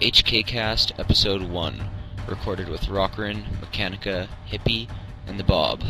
HKcast 0.00 0.98
Episode 0.98 1.42
1, 1.42 1.90
recorded 2.26 2.70
with 2.70 2.80
Rockerin, 2.84 3.44
Mechanica, 3.60 4.28
Hippie, 4.50 4.88
and 5.26 5.38
the 5.38 5.44
Bob. 5.44 5.82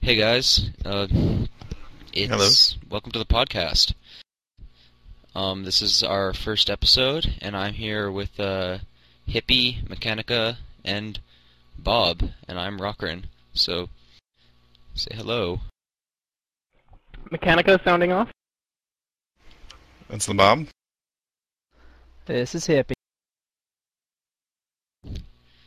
Hey 0.00 0.14
guys, 0.14 0.70
uh, 0.84 1.08
it's 2.12 2.30
Hello. 2.30 2.88
welcome 2.88 3.10
to 3.10 3.18
the 3.18 3.24
podcast. 3.24 3.92
Um, 5.34 5.64
this 5.64 5.82
is 5.82 6.04
our 6.04 6.32
first 6.32 6.70
episode, 6.70 7.34
and 7.42 7.56
I'm 7.56 7.74
here 7.74 8.08
with 8.08 8.38
uh, 8.38 8.78
Hippie, 9.28 9.84
Mechanica, 9.88 10.58
and 10.84 11.18
Bob, 11.76 12.22
and 12.46 12.56
I'm 12.56 12.78
Rockerin. 12.78 13.24
So, 13.52 13.88
say 14.94 15.10
hello. 15.12 15.58
Mechanica 17.32 17.82
sounding 17.82 18.12
off? 18.12 18.30
That's 20.08 20.26
the 20.26 20.34
Bob. 20.34 20.68
This 22.26 22.54
is 22.54 22.66
hippie. 22.66 22.92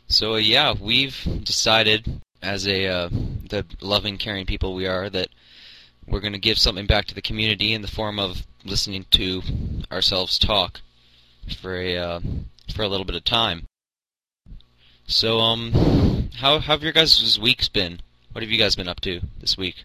So 0.08 0.36
yeah, 0.36 0.74
we've 0.80 1.16
decided, 1.44 2.20
as 2.42 2.66
a 2.66 2.86
uh, 2.86 3.08
the 3.08 3.64
loving, 3.80 4.16
caring 4.16 4.46
people 4.46 4.74
we 4.74 4.86
are, 4.86 5.10
that 5.10 5.28
we're 6.06 6.20
going 6.20 6.32
to 6.32 6.38
give 6.38 6.58
something 6.58 6.86
back 6.86 7.06
to 7.06 7.14
the 7.14 7.22
community 7.22 7.72
in 7.72 7.82
the 7.82 7.88
form 7.88 8.18
of 8.18 8.46
listening 8.64 9.04
to 9.10 9.42
ourselves 9.90 10.38
talk 10.38 10.80
for 11.58 11.76
a 11.76 11.96
uh, 11.96 12.20
for 12.74 12.82
a 12.82 12.88
little 12.88 13.04
bit 13.04 13.16
of 13.16 13.24
time. 13.24 13.66
So 15.06 15.38
um, 15.38 16.30
how, 16.36 16.58
how 16.58 16.72
have 16.72 16.82
your 16.82 16.92
guys' 16.92 17.38
weeks 17.38 17.68
been? 17.68 18.00
What 18.32 18.42
have 18.42 18.50
you 18.50 18.58
guys 18.58 18.74
been 18.74 18.88
up 18.88 19.00
to 19.02 19.20
this 19.40 19.56
week? 19.56 19.84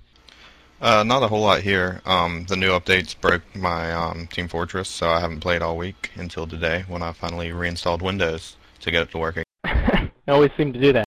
Uh, 0.81 1.03
not 1.03 1.21
a 1.21 1.27
whole 1.27 1.41
lot 1.41 1.61
here. 1.61 2.01
Um, 2.05 2.45
the 2.49 2.55
new 2.55 2.71
updates 2.71 3.19
broke 3.19 3.43
my 3.55 3.93
um, 3.93 4.25
Team 4.25 4.47
Fortress, 4.47 4.89
so 4.89 5.09
I 5.09 5.19
haven't 5.19 5.39
played 5.39 5.61
all 5.61 5.77
week 5.77 6.11
until 6.15 6.47
today 6.47 6.85
when 6.87 7.03
I 7.03 7.11
finally 7.11 7.51
reinstalled 7.51 8.01
Windows 8.01 8.57
to 8.79 8.89
get 8.89 9.03
it 9.03 9.11
to 9.11 9.19
work. 9.19 9.43
I 9.63 10.09
always 10.27 10.49
seem 10.57 10.73
to 10.73 10.79
do 10.79 10.91
that. 10.93 11.05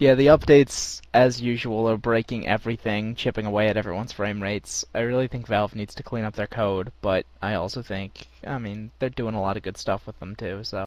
Yeah, 0.00 0.16
the 0.16 0.26
updates, 0.26 1.00
as 1.14 1.40
usual, 1.40 1.88
are 1.88 1.96
breaking 1.96 2.48
everything, 2.48 3.14
chipping 3.14 3.46
away 3.46 3.68
at 3.68 3.76
everyone's 3.76 4.10
frame 4.10 4.42
rates. 4.42 4.84
I 4.96 5.02
really 5.02 5.28
think 5.28 5.46
Valve 5.46 5.76
needs 5.76 5.94
to 5.94 6.02
clean 6.02 6.24
up 6.24 6.34
their 6.34 6.48
code, 6.48 6.90
but 7.02 7.24
I 7.40 7.54
also 7.54 7.82
think, 7.82 8.26
I 8.44 8.58
mean, 8.58 8.90
they're 8.98 9.10
doing 9.10 9.36
a 9.36 9.40
lot 9.40 9.56
of 9.56 9.62
good 9.62 9.76
stuff 9.76 10.08
with 10.08 10.18
them 10.18 10.34
too. 10.34 10.64
So 10.64 10.78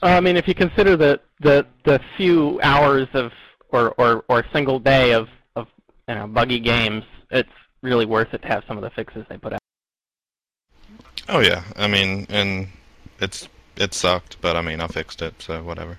Uh, 0.00 0.06
I 0.06 0.20
mean, 0.20 0.36
if 0.36 0.46
you 0.46 0.54
consider 0.54 0.96
the, 0.96 1.20
the, 1.40 1.66
the 1.82 1.98
few 2.16 2.60
hours 2.62 3.08
of 3.14 3.32
or, 3.70 3.94
or, 3.98 4.24
or 4.28 4.44
single 4.52 4.78
day 4.78 5.10
of, 5.10 5.22
of 5.22 5.28
you 6.08 6.14
know 6.14 6.26
buggy 6.26 6.60
games, 6.60 7.04
it's 7.30 7.48
really 7.82 8.06
worth 8.06 8.32
it 8.34 8.42
to 8.42 8.48
have 8.48 8.64
some 8.66 8.76
of 8.76 8.82
the 8.82 8.90
fixes 8.90 9.24
they 9.28 9.36
put 9.36 9.52
out. 9.52 9.60
Oh 11.28 11.40
yeah, 11.40 11.64
I 11.76 11.86
mean, 11.88 12.26
and 12.28 12.68
it's 13.20 13.48
it 13.76 13.94
sucked, 13.94 14.40
but 14.40 14.56
I 14.56 14.62
mean, 14.62 14.80
I 14.80 14.86
fixed 14.86 15.22
it, 15.22 15.40
so 15.42 15.62
whatever. 15.62 15.98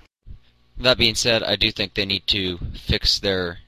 That 0.78 0.98
being 0.98 1.14
said, 1.14 1.42
I 1.42 1.56
do 1.56 1.70
think 1.72 1.94
they 1.94 2.06
need 2.06 2.26
to 2.28 2.58
fix 2.74 3.18
their 3.18 3.58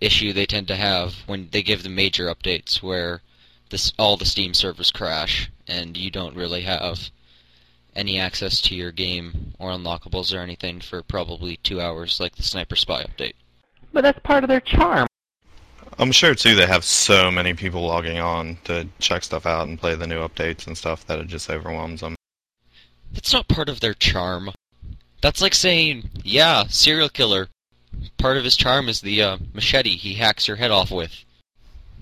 issue 0.00 0.32
they 0.32 0.46
tend 0.46 0.68
to 0.68 0.76
have 0.76 1.14
when 1.26 1.48
they 1.52 1.62
give 1.62 1.82
the 1.82 1.88
major 1.88 2.26
updates 2.26 2.82
where 2.82 3.22
this 3.70 3.92
all 3.98 4.16
the 4.16 4.24
Steam 4.24 4.54
servers 4.54 4.90
crash 4.90 5.50
and 5.66 5.96
you 5.96 6.10
don't 6.10 6.36
really 6.36 6.62
have 6.62 7.10
any 7.94 8.18
access 8.18 8.60
to 8.60 8.74
your 8.74 8.92
game 8.92 9.54
or 9.58 9.70
unlockables 9.70 10.34
or 10.34 10.40
anything 10.40 10.80
for 10.80 11.02
probably 11.02 11.56
two 11.58 11.80
hours 11.80 12.20
like 12.20 12.36
the 12.36 12.42
Sniper 12.42 12.76
Spy 12.76 13.04
update. 13.04 13.32
But 13.92 14.02
that's 14.02 14.18
part 14.20 14.44
of 14.44 14.48
their 14.48 14.60
charm. 14.60 15.05
I'm 15.98 16.12
sure 16.12 16.34
too 16.34 16.54
they 16.54 16.66
have 16.66 16.84
so 16.84 17.30
many 17.30 17.54
people 17.54 17.82
logging 17.86 18.18
on 18.18 18.58
to 18.64 18.86
check 18.98 19.24
stuff 19.24 19.46
out 19.46 19.66
and 19.68 19.78
play 19.78 19.94
the 19.94 20.06
new 20.06 20.20
updates 20.20 20.66
and 20.66 20.76
stuff 20.76 21.06
that 21.06 21.18
it 21.18 21.26
just 21.26 21.48
overwhelms 21.50 22.00
them. 22.00 22.14
That's 23.12 23.32
not 23.32 23.48
part 23.48 23.68
of 23.68 23.80
their 23.80 23.94
charm. 23.94 24.50
That's 25.22 25.40
like 25.40 25.54
saying, 25.54 26.10
yeah, 26.22 26.64
serial 26.68 27.08
killer. 27.08 27.48
Part 28.18 28.36
of 28.36 28.44
his 28.44 28.56
charm 28.56 28.88
is 28.90 29.00
the 29.00 29.22
uh, 29.22 29.38
machete 29.54 29.96
he 29.96 30.14
hacks 30.14 30.46
your 30.46 30.56
head 30.58 30.70
off 30.70 30.90
with. 30.90 31.24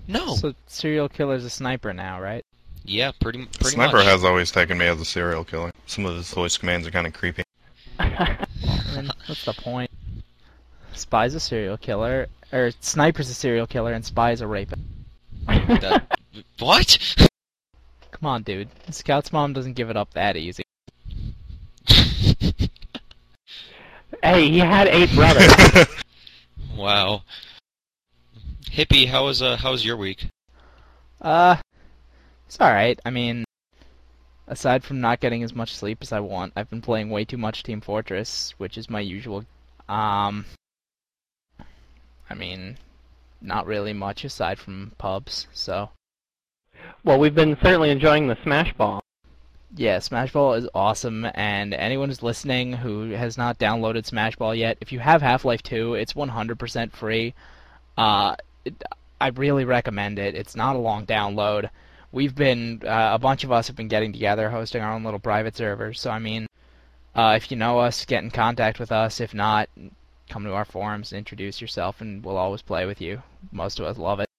No. 0.07 0.35
so 0.35 0.53
serial 0.67 1.07
killer's 1.09 1.45
a 1.45 1.49
sniper 1.49 1.93
now, 1.93 2.21
right? 2.21 2.43
yeah, 2.87 3.11
pretty 3.19 3.45
pretty 3.45 3.75
Sniper 3.75 3.97
much. 3.97 4.05
has 4.05 4.23
always 4.23 4.51
taken 4.51 4.77
me 4.77 4.85
as 4.85 5.01
a 5.01 5.05
serial 5.05 5.43
killer. 5.43 5.71
Some 5.87 6.05
of 6.05 6.15
his 6.15 6.31
voice 6.31 6.57
commands 6.57 6.85
are 6.87 6.91
kind 6.91 7.07
of 7.07 7.13
creepy. 7.13 7.43
What's 7.97 9.45
the 9.45 9.53
point? 9.57 9.89
Spy's 10.93 11.33
a 11.33 11.39
serial 11.39 11.77
killer, 11.77 12.27
or 12.55 12.71
sniper's 12.79 13.29
a 13.29 13.33
serial 13.33 13.67
killer, 13.67 13.93
and 13.93 14.03
spy's 14.05 14.41
a 14.41 14.47
rapist. 14.47 14.81
That- 15.45 16.17
what? 16.59 17.15
Come 18.11 18.25
on, 18.27 18.43
dude. 18.43 18.69
Scout's 18.91 19.33
mom 19.33 19.53
doesn't 19.53 19.73
give 19.73 19.89
it 19.89 19.97
up 19.97 20.13
that 20.13 20.37
easy. 20.37 20.63
hey, 24.23 24.49
he 24.49 24.59
had 24.59 24.87
eight 24.87 25.11
brothers. 25.15 25.87
wow. 26.75 27.23
Hippie, 28.71 29.07
how 29.07 29.25
was 29.25 29.41
uh 29.41 29.57
how 29.57 29.71
was 29.71 29.85
your 29.85 29.97
week? 29.97 30.27
Uh, 31.21 31.57
it's 32.45 32.59
alright. 32.59 32.99
I 33.05 33.09
mean, 33.09 33.43
aside 34.47 34.83
from 34.83 35.01
not 35.01 35.19
getting 35.19 35.43
as 35.43 35.53
much 35.55 35.75
sleep 35.75 35.99
as 36.01 36.11
I 36.11 36.19
want, 36.19 36.53
I've 36.55 36.69
been 36.69 36.81
playing 36.81 37.09
way 37.09 37.25
too 37.25 37.37
much 37.37 37.63
Team 37.63 37.81
Fortress, 37.81 38.53
which 38.57 38.77
is 38.77 38.89
my 38.89 38.99
usual. 38.99 39.45
Um, 39.89 40.45
I 42.29 42.33
mean, 42.33 42.77
not 43.41 43.65
really 43.65 43.93
much 43.93 44.23
aside 44.23 44.59
from 44.59 44.91
pubs, 44.97 45.47
so. 45.53 45.89
well, 47.03 47.19
we've 47.19 47.35
been 47.35 47.57
certainly 47.61 47.91
enjoying 47.91 48.27
the 48.27 48.37
Smash 48.43 48.73
Ball. 48.73 49.01
Yeah, 49.75 49.99
Smash 49.99 50.31
Ball 50.31 50.53
is 50.53 50.69
awesome, 50.73 51.27
and 51.35 51.73
anyone 51.73 52.09
who's 52.09 52.23
listening 52.23 52.73
who 52.73 53.11
has 53.11 53.37
not 53.37 53.59
downloaded 53.59 54.05
Smash 54.05 54.35
Ball 54.35 54.55
yet, 54.55 54.77
if 54.81 54.91
you 54.91 54.99
have 54.99 55.21
Half-Life 55.21 55.63
2, 55.63 55.95
it's 55.95 56.13
100% 56.13 56.93
free. 56.93 57.33
Uh, 57.97 58.35
it, 58.63 58.81
I 59.19 59.29
really 59.29 59.65
recommend 59.65 60.17
it. 60.17 60.35
It's 60.35 60.55
not 60.55 60.75
a 60.75 60.79
long 60.79 61.05
download. 61.05 61.69
We've 62.11 62.33
been, 62.33 62.81
uh, 62.85 63.11
a 63.13 63.19
bunch 63.19 63.43
of 63.43 63.51
us 63.51 63.67
have 63.67 63.75
been 63.75 63.87
getting 63.89 64.13
together, 64.13 64.49
hosting 64.49 64.81
our 64.81 64.93
own 64.93 65.03
little 65.03 65.19
private 65.19 65.57
servers, 65.57 65.99
so 65.99 66.09
I 66.09 66.19
mean, 66.19 66.47
uh, 67.13 67.33
if 67.37 67.51
you 67.51 67.57
know 67.57 67.79
us, 67.79 68.05
get 68.05 68.23
in 68.23 68.31
contact 68.31 68.79
with 68.79 68.91
us. 68.91 69.21
If 69.21 69.33
not, 69.33 69.69
come 70.29 70.43
to 70.43 70.53
our 70.53 70.65
forums, 70.65 71.13
introduce 71.13 71.61
yourself, 71.61 72.01
and 72.01 72.23
we'll 72.23 72.37
always 72.37 72.61
play 72.61 72.85
with 72.85 73.01
you. 73.01 73.21
Most 73.51 73.79
of 73.79 73.85
us 73.85 73.97
love 73.97 74.19
it. 74.19 74.29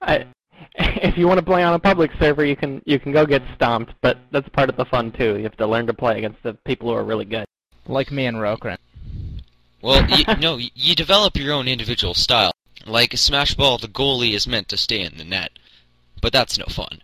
I, 0.00 0.26
if 0.74 1.16
you 1.16 1.26
want 1.28 1.38
to 1.38 1.44
play 1.44 1.62
on 1.62 1.74
a 1.74 1.78
public 1.78 2.10
server, 2.18 2.44
you 2.44 2.56
can 2.56 2.82
you 2.84 2.98
can 2.98 3.12
go 3.12 3.26
get 3.26 3.42
stomped, 3.54 3.92
but 4.00 4.18
that's 4.30 4.48
part 4.50 4.68
of 4.68 4.76
the 4.76 4.84
fun 4.84 5.12
too. 5.12 5.36
You 5.36 5.44
have 5.44 5.56
to 5.56 5.66
learn 5.66 5.86
to 5.86 5.94
play 5.94 6.18
against 6.18 6.42
the 6.42 6.54
people 6.64 6.88
who 6.88 6.94
are 6.94 7.04
really 7.04 7.24
good. 7.24 7.44
Like 7.86 8.10
me 8.10 8.26
and 8.26 8.36
Rokran. 8.36 8.78
Well, 9.82 10.08
you, 10.08 10.24
no, 10.40 10.56
you 10.56 10.94
develop 10.94 11.36
your 11.36 11.52
own 11.52 11.68
individual 11.68 12.14
style. 12.14 12.52
Like 12.86 13.16
Smash 13.16 13.54
Ball, 13.54 13.78
the 13.78 13.88
goalie 13.88 14.34
is 14.34 14.46
meant 14.46 14.68
to 14.68 14.76
stay 14.76 15.00
in 15.00 15.16
the 15.16 15.24
net, 15.24 15.52
but 16.20 16.32
that's 16.32 16.58
no 16.58 16.66
fun. 16.66 17.02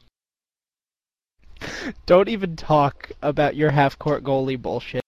Don't 2.06 2.28
even 2.28 2.56
talk 2.56 3.10
about 3.22 3.56
your 3.56 3.70
half-court 3.70 4.24
goalie 4.24 4.60
bullshit. 4.60 5.02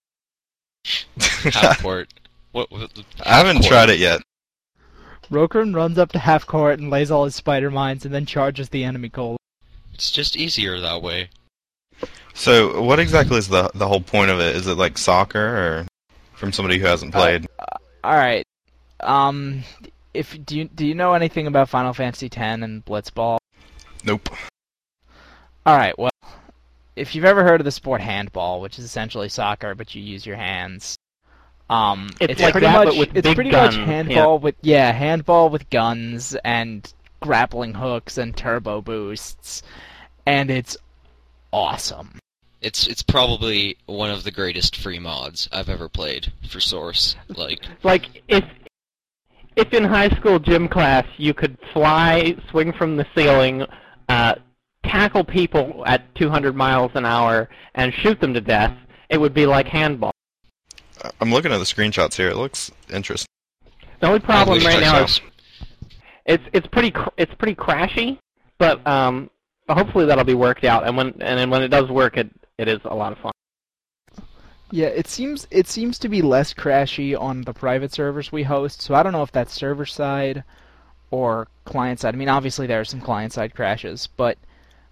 Half 1.53 1.85
court. 2.53 2.71
What, 2.71 2.81
what, 2.81 3.05
I 3.25 3.37
haven't 3.37 3.57
half-court. 3.57 3.71
tried 3.71 3.91
it 3.91 3.99
yet. 3.99 4.23
Rokran 5.31 5.75
runs 5.75 5.99
up 5.99 6.11
to 6.13 6.19
half 6.19 6.47
court 6.47 6.81
and 6.81 6.91
lays 6.91 7.11
all 7.11 7.25
his 7.25 7.37
spider 7.37 7.71
mines 7.71 8.05
and 8.05 8.13
then 8.13 8.27
charges 8.27 8.69
the 8.69 8.85
enemy 8.85 9.09
goal. 9.09 9.37
It's 9.95 10.11
just 10.11 10.37
easier 10.37 10.81
that 10.81 11.03
way. 11.03 11.31
So, 12.35 12.83
what 12.83 12.99
exactly 12.99 13.37
is 13.37 13.49
the 13.49 13.71
the 13.75 13.87
whole 13.87 14.01
point 14.01 14.31
of 14.31 14.41
it? 14.41 14.57
Is 14.57 14.67
it 14.67 14.77
like 14.77 14.97
soccer, 14.97 15.39
or 15.39 15.87
from 16.33 16.53
somebody 16.53 16.79
who 16.79 16.87
hasn't 16.87 17.13
played? 17.13 17.47
All 18.03 18.15
right. 18.15 18.47
Um, 19.01 19.63
if 20.15 20.39
do 20.47 20.57
you 20.57 20.65
do 20.65 20.87
you 20.87 20.95
know 20.95 21.13
anything 21.13 21.47
about 21.47 21.69
Final 21.69 21.93
Fantasy 21.93 22.27
X 22.27 22.37
and 22.37 22.85
Blitzball? 22.85 23.39
nope. 24.05 24.29
All 25.67 25.77
right. 25.77 25.97
Well, 25.99 26.11
if 26.97 27.15
you've 27.15 27.27
ever 27.27 27.45
heard 27.45 27.61
of 27.61 27.67
the 27.67 27.71
sport 27.71 28.01
handball, 28.01 28.61
which 28.61 28.79
is 28.79 28.85
essentially 28.85 29.29
soccer 29.29 29.75
but 29.75 29.95
you 29.95 30.03
use 30.03 30.25
your 30.25 30.37
hands, 30.37 30.97
um, 31.71 32.11
It's 32.21 32.33
it's, 32.33 32.43
like 32.43 32.53
pretty 32.53 32.67
that, 32.67 32.85
much 32.85 32.89
but 32.89 32.97
with 32.99 33.17
it's 33.17 33.27
big 33.27 33.35
pretty 33.37 33.51
guns, 33.51 33.77
much 33.79 33.87
handball 33.87 34.39
with 34.39 34.57
yeah 34.63 34.93
handball 34.93 35.49
with 35.49 35.71
guns 35.71 36.37
and 36.45 36.93
grappling 37.21 37.75
hooks 37.75 38.19
and 38.19 38.37
turbo 38.37 38.83
boosts, 38.83 39.63
and 40.27 40.51
it's 40.51 40.77
awesome. 41.53 42.19
It's 42.61 42.87
it's 42.87 43.03
probably 43.03 43.77
one 43.87 44.11
of 44.11 44.25
the 44.25 44.31
greatest 44.31 44.77
free 44.77 44.99
mods 44.99 45.49
I've 45.53 45.69
ever 45.69 45.89
played 45.89 46.33
for 46.49 46.61
Source. 46.61 47.17
Like, 47.29 47.61
Like 47.83 48.23
if 48.29 48.45
if 49.57 49.73
in 49.73 49.85
high 49.85 50.11
school 50.11 50.39
gym 50.39 50.69
class 50.69 51.07
you 51.17 51.35
could 51.35 51.57
fly, 51.73 52.37
swing 52.51 52.73
from 52.73 52.97
the 52.97 53.07
ceiling, 53.15 53.65
uh, 54.09 54.35
tackle 54.85 55.25
people 55.25 55.85
at 55.87 56.15
200 56.17 56.55
miles 56.57 56.91
an 56.95 57.07
hour, 57.07 57.49
and 57.75 57.95
shoot 57.95 58.21
them 58.21 58.35
to 58.35 58.41
death, 58.41 58.77
it 59.09 59.21
would 59.21 59.35
be 59.35 59.47
like 59.47 59.67
handball. 59.67 60.13
I'm 61.21 61.31
looking 61.33 61.53
at 61.53 61.59
the 61.59 61.65
screenshots 61.65 62.15
here. 62.15 62.29
It 62.29 62.37
looks 62.37 62.71
interesting. 62.93 63.29
The 64.01 64.07
only 64.07 64.21
problem 64.21 64.63
right 64.65 64.81
now 64.81 64.99
saw- 64.99 65.05
is 65.05 65.21
it's 66.27 66.45
it's 66.53 66.67
pretty 66.69 66.91
cr- 66.91 67.11
it's 67.17 67.35
pretty 67.35 67.55
crashy, 67.55 68.19
but 68.59 68.85
um, 68.87 69.31
hopefully 69.69 70.07
that'll 70.07 70.25
be 70.25 70.35
worked 70.35 70.65
out. 70.65 70.87
And 70.87 70.97
when 70.97 71.09
and 71.21 71.39
then 71.39 71.51
when 71.51 71.63
it 71.63 71.69
does 71.69 71.89
work, 71.91 72.17
it 72.17 72.31
it 72.59 72.69
is 72.69 72.81
a 72.85 72.95
lot 72.95 73.13
of 73.13 73.19
fun. 73.19 73.33
Yeah, 74.71 74.87
it 74.87 75.09
seems 75.09 75.47
it 75.51 75.67
seems 75.67 75.99
to 75.99 76.09
be 76.09 76.23
less 76.23 76.55
crashy 76.55 77.19
on 77.19 77.43
the 77.43 77.53
private 77.53 77.93
servers 77.93 78.31
we 78.31 78.43
host. 78.45 78.83
So 78.83 78.95
I 78.95 79.03
don't 79.03 79.13
know 79.13 79.23
if 79.23 79.33
that's 79.33 79.53
server 79.53 79.87
side 79.87 80.45
or 81.11 81.49
client 81.65 82.01
side. 82.01 82.15
I 82.15 82.19
mean, 82.19 82.29
obviously 82.29 82.67
there 82.67 82.81
are 82.81 82.85
some 82.85 83.01
client 83.01 83.33
side 83.33 83.55
crashes, 83.55 84.09
but 84.17 84.39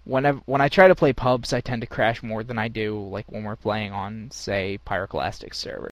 whenever 0.03 0.41
when 0.45 0.61
I 0.61 0.67
try 0.67 0.87
to 0.87 0.95
play 0.95 1.13
pubs, 1.13 1.53
I 1.53 1.61
tend 1.61 1.81
to 1.81 1.87
crash 1.87 2.21
more 2.21 2.43
than 2.43 2.57
I 2.57 2.67
do 2.67 2.99
like 3.09 3.31
when 3.31 3.43
we're 3.43 3.55
playing 3.55 3.93
on 3.93 4.29
say 4.31 4.79
Pyroclastic 4.85 5.55
server. 5.55 5.89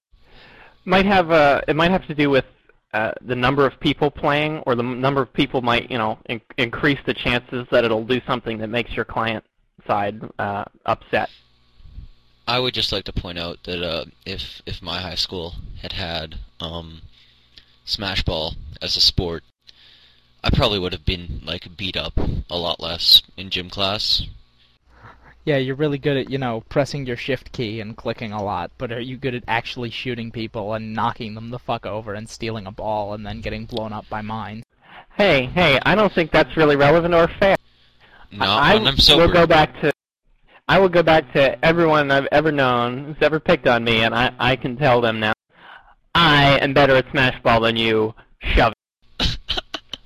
Might 0.87 1.05
have 1.05 1.31
uh, 1.31 1.59
it 1.67 1.75
might 1.75 1.91
have 1.91 2.07
to 2.07 2.15
do 2.15 2.29
with 2.29 2.45
uh, 2.93 3.11
the 3.21 3.35
number 3.35 3.65
of 3.65 3.77
people 3.81 4.09
playing, 4.09 4.59
or 4.65 4.73
the 4.73 4.83
number 4.83 5.21
of 5.21 5.33
people 5.33 5.61
might 5.61 5.91
you 5.91 5.97
know 5.97 6.17
in- 6.29 6.39
increase 6.57 6.99
the 7.05 7.13
chances 7.13 7.67
that 7.71 7.83
it'll 7.83 8.05
do 8.05 8.21
something 8.25 8.57
that 8.59 8.69
makes 8.69 8.95
your 8.95 9.03
client 9.03 9.43
side 9.85 10.21
uh, 10.39 10.63
upset. 10.85 11.29
I 12.47 12.59
would 12.59 12.73
just 12.73 12.93
like 12.93 13.03
to 13.03 13.11
point 13.11 13.37
out 13.37 13.57
that 13.65 13.85
uh, 13.85 14.05
if 14.25 14.61
if 14.65 14.81
my 14.81 15.01
high 15.01 15.15
school 15.15 15.55
had 15.81 15.91
had 15.91 16.35
um, 16.61 17.01
Smash 17.83 18.23
Ball 18.23 18.53
as 18.81 18.95
a 18.95 19.01
sport, 19.01 19.43
I 20.41 20.51
probably 20.51 20.79
would 20.79 20.93
have 20.93 21.03
been 21.03 21.41
like 21.43 21.67
beat 21.75 21.97
up 21.97 22.13
a 22.49 22.57
lot 22.57 22.79
less 22.79 23.21
in 23.35 23.49
gym 23.49 23.69
class. 23.69 24.25
Yeah, 25.47 25.55
you're 25.55 25.75
really 25.77 25.97
good 25.97 26.17
at, 26.17 26.29
you 26.29 26.37
know, 26.37 26.61
pressing 26.67 27.05
your 27.05 27.15
shift 27.15 27.53
key 27.53 27.79
and 27.79 27.95
clicking 27.95 28.33
a 28.33 28.43
lot, 28.43 28.69
but 28.77 28.91
are 28.91 28.99
you 28.99 29.15
good 29.15 29.33
at 29.33 29.45
actually 29.47 29.89
shooting 29.89 30.29
people 30.29 30.73
and 30.73 30.93
knocking 30.93 31.35
them 31.35 31.51
the 31.51 31.57
fuck 31.57 31.85
over 31.85 32.13
and 32.15 32.27
stealing 32.27 32.67
a 32.67 32.71
ball 32.73 33.13
and 33.13 33.25
then 33.25 33.39
getting 33.39 33.63
blown 33.63 33.93
up 33.93 34.03
by 34.09 34.21
mines? 34.21 34.65
Hey, 35.15 35.45
hey, 35.45 35.79
I 35.85 35.95
don't 35.95 36.11
think 36.11 36.31
that's 36.31 36.57
really 36.57 36.75
relevant 36.75 37.13
or 37.13 37.29
fair. 37.39 37.55
Not 38.29 38.61
I 38.61 38.73
when 38.75 38.87
I'm 38.87 38.97
sober. 38.97 39.27
will 39.27 39.31
go 39.33 39.47
back 39.47 39.79
to 39.79 39.93
I 40.67 40.79
will 40.79 40.89
go 40.89 41.01
back 41.01 41.31
to 41.31 41.65
everyone 41.65 42.11
I've 42.11 42.27
ever 42.33 42.51
known 42.51 43.05
who's 43.05 43.15
ever 43.21 43.39
picked 43.39 43.67
on 43.67 43.85
me, 43.85 44.01
and 44.01 44.13
I, 44.13 44.33
I 44.37 44.57
can 44.57 44.75
tell 44.75 44.99
them 44.99 45.21
now. 45.21 45.31
I 46.13 46.59
am 46.59 46.73
better 46.73 46.97
at 46.97 47.09
Smash 47.11 47.41
Ball 47.41 47.61
than 47.61 47.77
you. 47.77 48.13
Shove 48.39 48.73
it. 49.21 49.37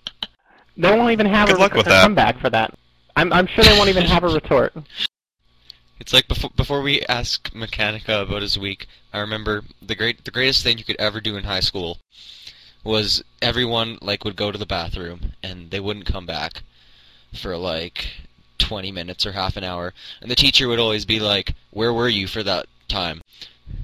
they 0.77 0.95
won't 0.95 1.11
even 1.11 1.25
have 1.25 1.47
Good 1.47 1.57
a, 1.57 1.59
luck 1.59 1.73
a 1.73 1.77
with 1.77 1.87
that. 1.87 2.03
comeback 2.03 2.39
for 2.39 2.51
that. 2.51 2.75
I'm 3.15 3.33
I'm 3.33 3.47
sure 3.47 3.63
they 3.63 3.75
won't 3.75 3.89
even 3.89 4.05
have 4.05 4.23
a 4.23 4.29
retort. 4.29 4.73
It's 6.01 6.13
like 6.13 6.27
before 6.27 6.49
before 6.55 6.81
we 6.81 7.03
ask 7.03 7.51
Mechanica 7.51 8.23
about 8.23 8.41
his 8.41 8.57
week. 8.57 8.87
I 9.13 9.19
remember 9.19 9.63
the 9.83 9.93
great 9.93 10.25
the 10.25 10.31
greatest 10.31 10.63
thing 10.63 10.79
you 10.79 10.83
could 10.83 10.99
ever 10.99 11.21
do 11.21 11.37
in 11.37 11.43
high 11.43 11.59
school 11.59 11.99
was 12.83 13.23
everyone 13.39 13.99
like 14.01 14.23
would 14.23 14.35
go 14.35 14.51
to 14.51 14.57
the 14.57 14.65
bathroom 14.65 15.33
and 15.43 15.69
they 15.69 15.79
wouldn't 15.79 16.07
come 16.07 16.25
back 16.25 16.63
for 17.35 17.55
like 17.55 18.07
20 18.57 18.91
minutes 18.91 19.27
or 19.27 19.33
half 19.33 19.55
an 19.55 19.63
hour 19.63 19.93
and 20.23 20.31
the 20.31 20.35
teacher 20.35 20.67
would 20.67 20.79
always 20.79 21.05
be 21.05 21.19
like 21.19 21.53
where 21.69 21.93
were 21.93 22.09
you 22.09 22.25
for 22.25 22.41
that 22.41 22.65
time 22.87 23.21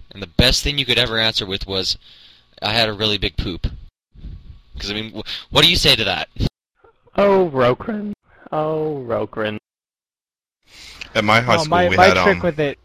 and 0.10 0.22
the 0.22 0.28
best 0.28 0.64
thing 0.64 0.80
you 0.80 0.86
could 0.86 0.98
ever 0.98 1.20
answer 1.20 1.46
with 1.46 1.68
was 1.68 2.00
i 2.64 2.74
had 2.74 2.90
a 2.90 2.94
really 2.94 3.20
big 3.20 3.38
poop 3.38 3.68
because 4.74 4.90
i 4.90 4.94
mean 4.96 5.12
wh- 5.12 5.54
what 5.54 5.64
do 5.64 5.70
you 5.70 5.78
say 5.78 5.96
to 5.96 6.04
that 6.04 6.28
Oh, 7.20 7.50
Rokrin. 7.50 8.14
Oh, 8.52 9.04
Rokrin. 9.08 9.58
At 11.18 11.24
my 11.24 11.42
high 11.42 11.56
oh, 11.56 11.58
school, 11.58 11.70
my, 11.72 11.90
we 11.90 11.98
my 11.98 12.06
had 12.06 12.24
trick 12.24 12.38
um, 12.38 12.42
with 12.44 12.60
it. 12.60 12.78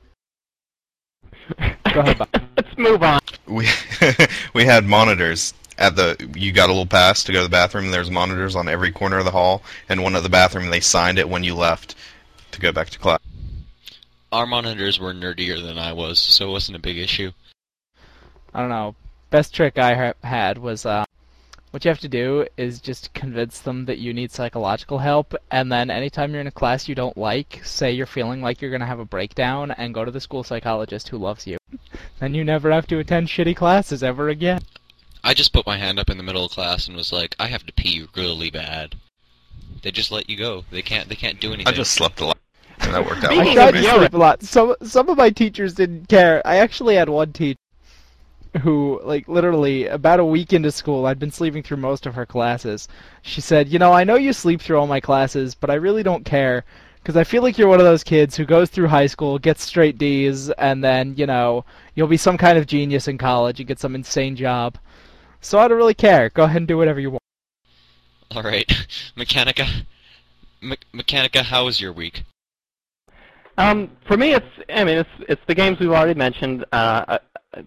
Go 1.93 2.01
ahead, 2.01 2.19
Bob. 2.19 2.29
Let's 2.57 2.79
move 2.79 3.03
on. 3.03 3.21
we 3.47 3.69
we 4.55 4.65
had 4.65 4.87
monitors 4.87 5.53
at 5.77 5.97
the. 5.97 6.17
You 6.35 6.51
got 6.53 6.71
a 6.71 6.73
little 6.73 6.87
pass 6.87 7.23
to 7.25 7.33
go 7.33 7.41
to 7.41 7.45
the 7.45 7.51
bathroom. 7.51 7.85
and 7.85 7.95
There's 7.95 8.11
monitors 8.11 8.57
on 8.57 8.69
every 8.69 8.91
corner 8.91 9.19
of 9.19 9.27
the 9.27 9.31
hall, 9.31 9.63
and 9.89 10.03
one 10.03 10.17
at 10.17 10.23
the 10.23 10.31
bathroom. 10.31 10.71
They 10.71 10.81
signed 10.81 11.19
it 11.19 11.29
when 11.29 11.45
you 11.45 11.55
left 11.55 11.95
to 12.53 12.61
go 12.61 12.73
back 12.73 12.89
to 12.91 12.99
class. 12.99 13.21
our 14.33 14.47
monitors 14.47 14.99
were 14.99 15.13
nerdier 15.13 15.63
than 15.63 15.79
i 15.79 15.93
was 15.93 16.19
so 16.19 16.49
it 16.49 16.53
wasn't 16.53 16.77
a 16.77 16.79
big 16.81 16.99
issue 16.99 17.31
I 18.55 18.61
don't 18.61 18.69
know. 18.69 18.95
Best 19.31 19.55
trick 19.55 19.79
I 19.79 19.95
ha- 19.95 20.29
had 20.29 20.59
was 20.59 20.85
uh, 20.85 21.05
what 21.73 21.87
you 21.87 21.89
have 21.89 22.01
to 22.01 22.09
do 22.09 22.47
is 22.59 22.81
just 22.81 23.15
convince 23.15 23.61
them 23.61 23.87
that 23.87 23.99
you 23.99 24.13
need 24.13 24.31
psychological 24.31 24.99
help, 24.99 25.35
and 25.51 25.73
then 25.73 25.91
anytime 25.91 26.31
you're 26.31 26.43
in 26.43 26.47
a 26.47 26.53
class 26.53 26.87
you 26.87 26.95
don't 26.95 27.17
like, 27.17 27.63
say 27.65 27.91
you're 27.91 28.05
feeling 28.05 28.43
like 28.43 28.61
you're 28.61 28.71
gonna 28.71 28.87
have 28.87 28.99
a 28.99 29.07
breakdown, 29.07 29.71
and 29.71 29.95
go 29.95 30.05
to 30.05 30.11
the 30.11 30.21
school 30.21 30.45
psychologist 30.45 31.09
who 31.09 31.17
loves 31.17 31.47
you. 31.47 31.57
then 32.21 32.35
you 32.35 32.45
never 32.45 32.71
have 32.71 32.87
to 32.87 32.99
attend 32.99 33.29
shitty 33.29 33.57
classes 33.57 34.03
ever 34.03 34.29
again. 34.29 34.61
I 35.25 35.33
just 35.33 35.55
put 35.55 35.67
my 35.67 35.79
hand 35.79 35.99
up 35.99 36.11
in 36.11 36.19
the 36.19 36.23
middle 36.23 36.45
of 36.45 36.53
class 36.53 36.89
and 36.89 36.97
was 36.97 37.11
like, 37.11 37.35
I 37.39 37.47
have 37.47 37.65
to 37.65 37.73
pee 37.73 38.07
really 38.15 38.51
bad. 38.51 38.95
They 39.81 39.91
just 39.91 40.13
let 40.13 40.29
you 40.29 40.37
go. 40.37 40.65
They 40.71 40.83
can't. 40.83 41.09
They 41.09 41.15
can't 41.15 41.41
do 41.41 41.55
anything. 41.55 41.73
I 41.73 41.77
just 41.77 41.93
slept 41.93 42.21
a 42.21 42.27
lot, 42.27 42.39
and 42.81 42.93
that 42.93 43.07
worked 43.07 43.25
out 43.25 43.33
I 43.33 43.43
of 43.43 43.49
for 43.49 43.55
tried 43.55 43.71
to 43.73 43.83
sleep 43.83 44.15
a 44.15 44.19
lot. 44.19 44.43
Some 44.43 44.77
some 44.83 45.09
of 45.09 45.17
my 45.17 45.31
teachers 45.31 45.73
didn't 45.73 46.11
care. 46.11 46.43
I 46.45 46.57
actually 46.57 46.97
had 46.97 47.09
one 47.09 47.33
teacher 47.33 47.57
who, 48.61 49.01
like, 49.05 49.29
literally 49.29 49.87
about 49.87 50.21
a 50.21 50.25
week 50.25 50.53
into 50.53 50.71
school, 50.71 51.07
I'd 51.07 51.19
been 51.19 51.31
sleeping 51.31 51.63
through 51.63 51.79
most 51.79 52.07
of 52.07 52.15
her 52.15 52.27
classes. 52.27 52.89
She 53.23 53.41
said, 53.41 53.69
"You 53.69 53.79
know, 53.79 53.93
I 53.93 54.05
know 54.05 54.17
you 54.17 54.33
sleep 54.33 54.61
through 54.61 54.79
all 54.79 54.87
my 54.87 55.01
classes, 55.01 55.55
but 55.55 55.71
I 55.71 55.75
really 55.75 56.03
don't 56.03 56.25
care." 56.25 56.65
Because 57.03 57.17
I 57.17 57.25
feel 57.25 57.43
like 57.43 57.59
you're 57.59 57.69
one 57.69 57.81
of 57.81 57.87
those 57.87 58.05
kids 58.05 58.37
who 58.37 58.45
goes 58.45 58.71
through 58.71 58.87
high 58.87 59.07
school, 59.07 59.39
gets 59.39 59.65
straight 59.65 59.99
D's, 59.99 60.51
and 60.51 60.85
then, 60.85 61.15
you 61.17 61.27
know, 61.27 61.65
you'll 61.97 62.07
be 62.07 62.17
some 62.17 62.39
kind 62.39 62.57
of 62.57 62.67
genius 62.67 63.09
in 63.09 63.19
college 63.19 63.59
and 63.59 63.67
get 63.67 63.81
some 63.81 63.97
insane 63.97 64.37
job. 64.37 64.79
So 65.41 65.59
I 65.59 65.67
don't 65.67 65.79
really 65.79 65.95
care. 65.95 66.29
Go 66.29 66.45
ahead 66.45 66.59
and 66.59 66.69
do 66.69 66.79
whatever 66.79 67.01
you 67.01 67.11
want. 67.11 67.23
All 68.31 68.43
right, 68.43 68.67
Mechanica. 69.17 69.85
Me- 70.61 70.77
Mechanica, 70.95 71.43
how 71.43 71.65
was 71.65 71.81
your 71.81 71.93
week? 71.93 72.23
Um, 73.59 73.91
for 74.07 74.17
me, 74.17 74.35
it's 74.35 74.47
I 74.71 74.85
mean 74.85 74.99
it's 74.99 75.11
it's 75.29 75.43
the 75.47 75.55
games 75.55 75.79
we've 75.79 75.91
already 75.91 76.15
mentioned. 76.15 76.65
Uh, 76.73 77.19
uh, 77.55 77.63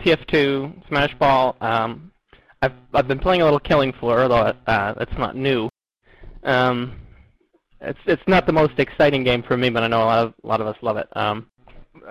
TF2, 0.00 0.88
Smash 0.88 1.14
Ball. 1.18 1.56
Um, 1.60 2.10
I've 2.62 2.72
I've 2.92 3.08
been 3.08 3.18
playing 3.18 3.40
a 3.42 3.44
little 3.44 3.60
Killing 3.60 3.92
Floor, 3.92 4.22
although 4.22 4.54
uh, 4.66 4.94
it's 4.98 5.16
not 5.18 5.36
new. 5.36 5.68
Um, 6.44 6.96
it's 7.80 7.98
it's 8.06 8.22
not 8.26 8.46
the 8.46 8.52
most 8.52 8.78
exciting 8.78 9.24
game 9.24 9.42
for 9.42 9.56
me, 9.56 9.70
but 9.70 9.82
I 9.82 9.86
know 9.88 10.02
a 10.02 10.04
lot 10.04 10.18
of 10.26 10.34
a 10.42 10.46
lot 10.46 10.60
of 10.60 10.66
us 10.66 10.76
love 10.82 10.96
it. 10.96 11.08
Um, 11.16 11.46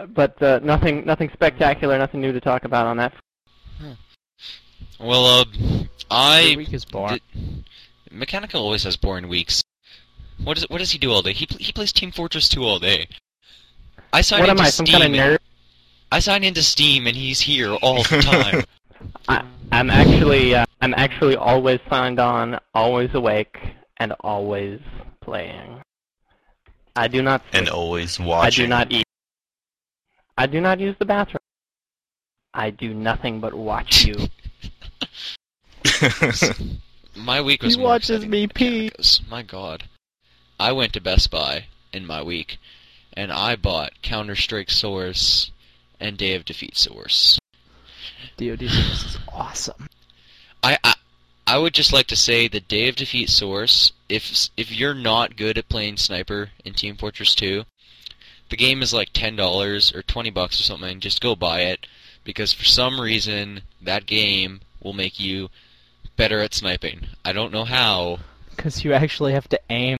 but 0.09 0.41
uh, 0.41 0.59
nothing 0.63 1.05
nothing 1.05 1.29
spectacular, 1.33 1.97
nothing 1.97 2.21
new 2.21 2.31
to 2.31 2.39
talk 2.41 2.63
about 2.65 2.87
on 2.87 2.97
that. 2.97 3.13
Well, 4.99 5.25
uh, 5.25 5.45
Your 5.53 5.87
I. 6.11 6.53
week 6.57 6.73
is 6.73 6.85
boring. 6.85 7.19
did- 7.33 7.65
Mechanica 8.11 8.55
always 8.55 8.83
has 8.83 8.97
boring 8.97 9.27
weeks. 9.27 9.63
What 10.43 10.55
does 10.55 10.65
what 10.69 10.79
does 10.79 10.91
he 10.91 10.97
do 10.97 11.11
all 11.11 11.21
day? 11.21 11.33
He 11.33 11.45
pl- 11.45 11.57
he 11.59 11.71
plays 11.71 11.91
Team 11.93 12.11
Fortress 12.11 12.49
2 12.49 12.63
all 12.63 12.79
day. 12.79 13.07
I 14.11 14.21
signed 14.21 14.41
What 14.41 14.49
am 14.49 14.57
into 14.57 14.67
I, 14.67 14.69
some 14.71 14.85
kind 14.87 15.03
of 15.03 15.11
nerd? 15.11 15.37
I 16.11 16.19
sign 16.19 16.43
into 16.43 16.63
Steam 16.63 17.07
and 17.07 17.15
he's 17.15 17.39
here 17.39 17.73
all 17.73 18.03
the 18.03 18.21
time. 18.21 18.63
I, 19.29 19.45
I'm 19.71 19.89
actually 19.89 20.55
uh, 20.55 20.65
I'm 20.81 20.93
actually 20.95 21.35
always 21.35 21.79
signed 21.89 22.19
on, 22.19 22.59
always 22.73 23.13
awake, 23.13 23.57
and 23.97 24.13
always 24.21 24.79
playing. 25.21 25.81
I 26.95 27.07
do 27.07 27.21
not 27.21 27.41
sleep. 27.43 27.53
And 27.53 27.69
always 27.69 28.19
watching. 28.19 28.63
I 28.63 28.65
do 28.65 28.67
not 28.67 28.91
eat. 28.91 29.05
I 30.37 30.47
do 30.47 30.59
not 30.61 30.79
use 30.79 30.95
the 30.99 31.05
bathroom. 31.05 31.39
I 32.53 32.71
do 32.71 32.93
nothing 32.93 33.39
but 33.39 33.53
watch 33.53 34.05
you. 34.05 34.15
My 37.15 37.41
week 37.41 37.61
was 37.61 37.75
He 37.75 37.81
watches 37.81 38.25
me 38.25 38.47
pee. 38.47 38.85
Mechanica's. 38.85 39.21
My 39.29 39.43
God, 39.43 39.83
I 40.59 40.71
went 40.71 40.93
to 40.93 41.01
Best 41.01 41.29
Buy 41.29 41.65
in 41.93 42.05
my 42.05 42.23
week, 42.23 42.57
and 43.13 43.31
I 43.31 43.55
bought 43.55 44.01
Counter 44.01 44.35
Strike 44.35 44.69
Source 44.69 45.51
and 45.99 46.17
Day 46.17 46.35
of 46.35 46.45
Defeat 46.45 46.77
Source. 46.77 47.39
DoD 48.37 48.69
Source 48.69 49.05
is 49.05 49.17
awesome. 49.31 49.87
I, 50.63 50.77
I 50.83 50.93
I 51.47 51.57
would 51.57 51.73
just 51.73 51.91
like 51.91 52.07
to 52.07 52.15
say 52.15 52.47
that 52.47 52.67
Day 52.67 52.89
of 52.89 52.95
Defeat 52.95 53.29
Source, 53.29 53.91
if 54.07 54.49
if 54.55 54.71
you're 54.71 54.93
not 54.93 55.35
good 55.35 55.57
at 55.57 55.69
playing 55.69 55.97
sniper 55.97 56.51
in 56.63 56.73
Team 56.73 56.95
Fortress 56.95 57.33
2, 57.35 57.65
the 58.49 58.57
game 58.57 58.81
is 58.81 58.93
like 58.93 59.09
ten 59.13 59.35
dollars 59.35 59.93
or 59.93 60.03
twenty 60.03 60.29
bucks 60.29 60.59
or 60.59 60.63
something. 60.63 60.99
Just 60.99 61.21
go 61.21 61.35
buy 61.35 61.61
it 61.61 61.87
because 62.23 62.53
for 62.53 62.65
some 62.65 62.99
reason 62.99 63.61
that 63.81 64.05
game 64.05 64.61
will 64.81 64.93
make 64.93 65.19
you 65.19 65.49
better 66.15 66.39
at 66.39 66.53
sniping. 66.53 67.07
I 67.23 67.31
don't 67.31 67.53
know 67.53 67.65
how. 67.65 68.19
Because 68.55 68.83
you 68.83 68.93
actually 68.93 69.33
have 69.33 69.47
to 69.49 69.59
aim. 69.69 69.97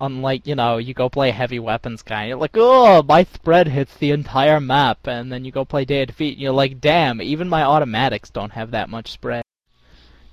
Unlike, 0.00 0.46
you 0.46 0.54
know, 0.56 0.76
you 0.78 0.92
go 0.92 1.08
play 1.08 1.30
heavy 1.30 1.58
weapons 1.60 2.02
guy, 2.02 2.26
you're 2.26 2.36
like, 2.36 2.56
oh, 2.56 3.02
my 3.04 3.24
spread 3.32 3.68
hits 3.68 3.94
the 3.96 4.10
entire 4.10 4.60
map, 4.60 5.06
and 5.06 5.30
then 5.32 5.44
you 5.44 5.52
go 5.52 5.64
play 5.64 5.84
Day 5.84 6.02
of 6.02 6.08
Defeat, 6.08 6.32
and 6.34 6.42
you're 6.42 6.52
like, 6.52 6.80
damn, 6.80 7.22
even 7.22 7.48
my 7.48 7.62
automatics 7.62 8.28
don't 8.28 8.52
have 8.52 8.72
that 8.72 8.90
much 8.90 9.12
spread. 9.12 9.44